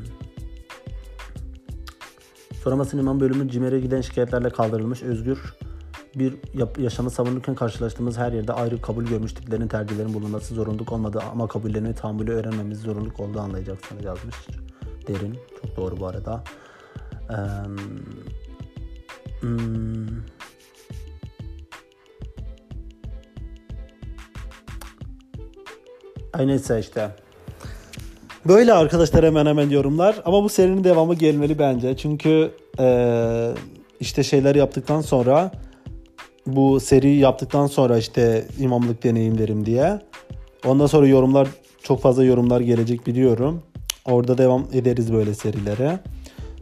Soramasın 2.66 2.98
imam 2.98 3.20
bölümü 3.20 3.50
CİMER'e 3.50 3.80
giden 3.80 4.00
şikayetlerle 4.00 4.50
kaldırılmış. 4.50 5.02
Özgür 5.02 5.54
bir 6.14 6.34
yaşamı 6.78 7.10
savunurken 7.10 7.54
karşılaştığımız 7.54 8.18
her 8.18 8.32
yerde 8.32 8.52
ayrı 8.52 8.80
kabul 8.80 9.04
görmüş 9.04 9.32
tiplerin 9.32 9.68
tercihlerin 9.68 10.14
bulunması 10.14 10.54
zorunluluk 10.54 10.92
olmadı 10.92 11.22
ama 11.32 11.48
kabullerini 11.48 11.94
tahammülü 11.94 12.32
öğrenmemiz 12.32 12.80
zorunluluk 12.80 13.20
olduğu 13.20 13.40
anlayacaksınız 13.40 14.04
yazmış. 14.04 14.36
Derin. 15.08 15.38
Çok 15.62 15.76
doğru 15.76 16.00
bu 16.00 16.06
arada. 16.06 16.44
Eee, 17.30 17.36
hmm. 19.40 20.06
Ay 26.32 26.46
neyse 26.46 26.80
işte. 26.80 27.16
Böyle 28.48 28.72
arkadaşlar 28.72 29.24
hemen 29.24 29.46
hemen 29.46 29.70
yorumlar. 29.70 30.22
Ama 30.24 30.44
bu 30.44 30.48
serinin 30.48 30.84
devamı 30.84 31.14
gelmeli 31.14 31.58
bence. 31.58 31.96
Çünkü 31.96 32.50
eee, 32.78 33.50
işte 34.00 34.22
şeyler 34.22 34.54
yaptıktan 34.54 35.00
sonra 35.00 35.52
bu 36.46 36.80
seri 36.80 37.16
yaptıktan 37.16 37.66
sonra 37.66 37.98
işte 37.98 38.44
imamlık 38.60 39.02
deneyimlerim 39.02 39.66
diye. 39.66 40.00
Ondan 40.66 40.86
sonra 40.86 41.06
yorumlar 41.06 41.48
çok 41.82 42.00
fazla 42.00 42.24
yorumlar 42.24 42.60
gelecek 42.60 43.06
biliyorum. 43.06 43.62
Orada 44.04 44.38
devam 44.38 44.66
ederiz 44.72 45.12
böyle 45.12 45.34
serilere. 45.34 45.98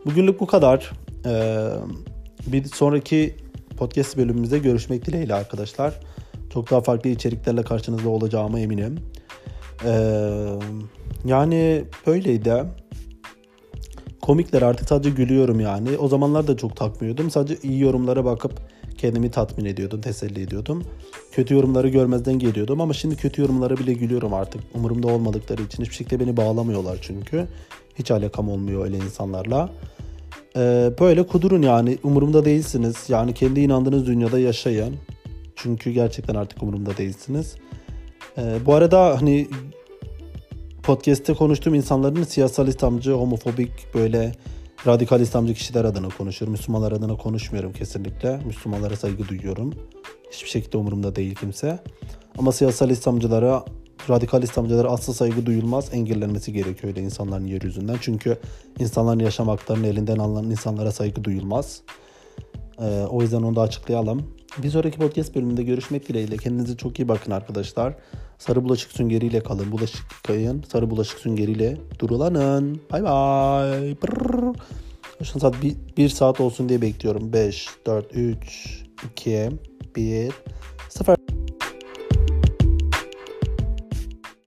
Bugünlük 0.06 0.40
bu 0.40 0.46
kadar. 0.46 0.90
Ee, 1.26 1.68
bir 2.46 2.64
sonraki 2.64 3.34
podcast 3.76 4.16
bölümümüzde 4.16 4.58
görüşmek 4.58 5.06
dileğiyle 5.06 5.34
arkadaşlar. 5.34 6.00
Çok 6.52 6.70
daha 6.70 6.80
farklı 6.80 7.10
içeriklerle 7.10 7.62
karşınızda 7.62 8.08
olacağıma 8.08 8.60
eminim. 8.60 8.98
Ee, 9.84 10.48
yani 11.24 11.84
böyleydi. 12.06 12.64
Komikler 14.22 14.62
artık 14.62 14.88
sadece 14.88 15.10
gülüyorum 15.10 15.60
yani. 15.60 15.98
O 15.98 16.08
zamanlar 16.08 16.46
da 16.46 16.56
çok 16.56 16.76
takmıyordum. 16.76 17.30
Sadece 17.30 17.56
iyi 17.62 17.80
yorumlara 17.80 18.24
bakıp 18.24 18.52
kendimi 18.98 19.30
tatmin 19.30 19.64
ediyordum, 19.64 20.00
teselli 20.00 20.42
ediyordum. 20.42 20.84
Kötü 21.32 21.54
yorumları 21.54 21.88
görmezden 21.88 22.38
geliyordum 22.38 22.80
ama 22.80 22.92
şimdi 22.92 23.16
kötü 23.16 23.42
yorumlara 23.42 23.76
bile 23.76 23.92
gülüyorum 23.92 24.34
artık. 24.34 24.60
Umurumda 24.74 25.08
olmadıkları 25.08 25.62
için 25.62 25.82
hiçbir 25.82 25.94
şekilde 25.94 26.20
beni 26.20 26.36
bağlamıyorlar 26.36 26.98
çünkü. 27.02 27.46
Hiç 27.98 28.10
alakam 28.10 28.48
olmuyor 28.48 28.84
öyle 28.84 28.96
insanlarla. 28.96 29.70
Ee, 30.56 30.90
böyle 31.00 31.26
kudurun 31.26 31.62
yani 31.62 31.98
umurumda 32.02 32.44
değilsiniz. 32.44 32.96
Yani 33.08 33.34
kendi 33.34 33.60
inandığınız 33.60 34.06
dünyada 34.06 34.38
yaşayın. 34.38 34.94
Çünkü 35.56 35.90
gerçekten 35.90 36.34
artık 36.34 36.62
umurumda 36.62 36.96
değilsiniz. 36.96 37.54
Ee, 38.38 38.56
bu 38.66 38.74
arada 38.74 39.20
hani 39.20 39.48
podcast'te 40.84 41.34
konuştuğum 41.34 41.74
insanların 41.74 42.22
siyasal 42.22 42.68
İslamcı, 42.68 43.12
homofobik 43.12 43.70
böyle 43.94 44.32
radikal 44.86 45.20
İslamcı 45.20 45.54
kişiler 45.54 45.84
adına 45.84 46.08
konuşuyorum. 46.08 46.52
Müslümanlar 46.52 46.92
adına 46.92 47.16
konuşmuyorum 47.16 47.72
kesinlikle. 47.72 48.40
Müslümanlara 48.46 48.96
saygı 48.96 49.28
duyuyorum. 49.28 49.74
Hiçbir 50.32 50.48
şekilde 50.48 50.76
umurumda 50.76 51.16
değil 51.16 51.34
kimse. 51.34 51.78
Ama 52.38 52.52
siyasal 52.52 52.90
İslamcılara, 52.90 53.64
radikal 54.10 54.42
İslamcılara 54.42 54.88
asıl 54.88 55.12
saygı 55.12 55.46
duyulmaz. 55.46 55.88
Engellenmesi 55.92 56.52
gerekiyor 56.52 56.92
öyle 56.92 57.00
insanların 57.00 57.46
yeryüzünden. 57.46 57.96
Çünkü 58.00 58.38
insanların 58.78 59.18
yaşam 59.18 59.48
haklarını 59.48 59.86
elinden 59.86 60.18
alınan 60.18 60.50
insanlara 60.50 60.92
saygı 60.92 61.24
duyulmaz. 61.24 61.80
Ee, 62.80 62.84
o 63.10 63.22
yüzden 63.22 63.42
onu 63.42 63.56
da 63.56 63.60
açıklayalım. 63.60 64.22
Bir 64.62 64.70
sonraki 64.70 64.98
podcast 64.98 65.34
bölümünde 65.34 65.62
görüşmek 65.62 66.08
dileğiyle. 66.08 66.36
Kendinize 66.36 66.76
çok 66.76 66.98
iyi 66.98 67.08
bakın 67.08 67.30
arkadaşlar. 67.30 67.94
Sarı 68.46 68.64
bulaşık 68.64 68.92
süngeriyle 68.92 69.40
kalın. 69.40 69.72
Bulaşık 69.72 70.02
yıkayın. 70.12 70.64
Sarı 70.72 70.90
bulaşık 70.90 71.18
süngeriyle 71.18 71.76
durulanın. 71.98 72.80
Bay 72.92 73.04
bay. 73.04 73.96
Şu 75.22 75.40
saat 75.40 75.54
1 75.96 76.08
saat 76.08 76.40
olsun 76.40 76.68
diye 76.68 76.82
bekliyorum. 76.82 77.32
5, 77.32 77.68
4, 77.86 78.16
3, 78.16 78.84
2, 79.12 79.50
1, 79.96 80.32
0. 80.88 81.16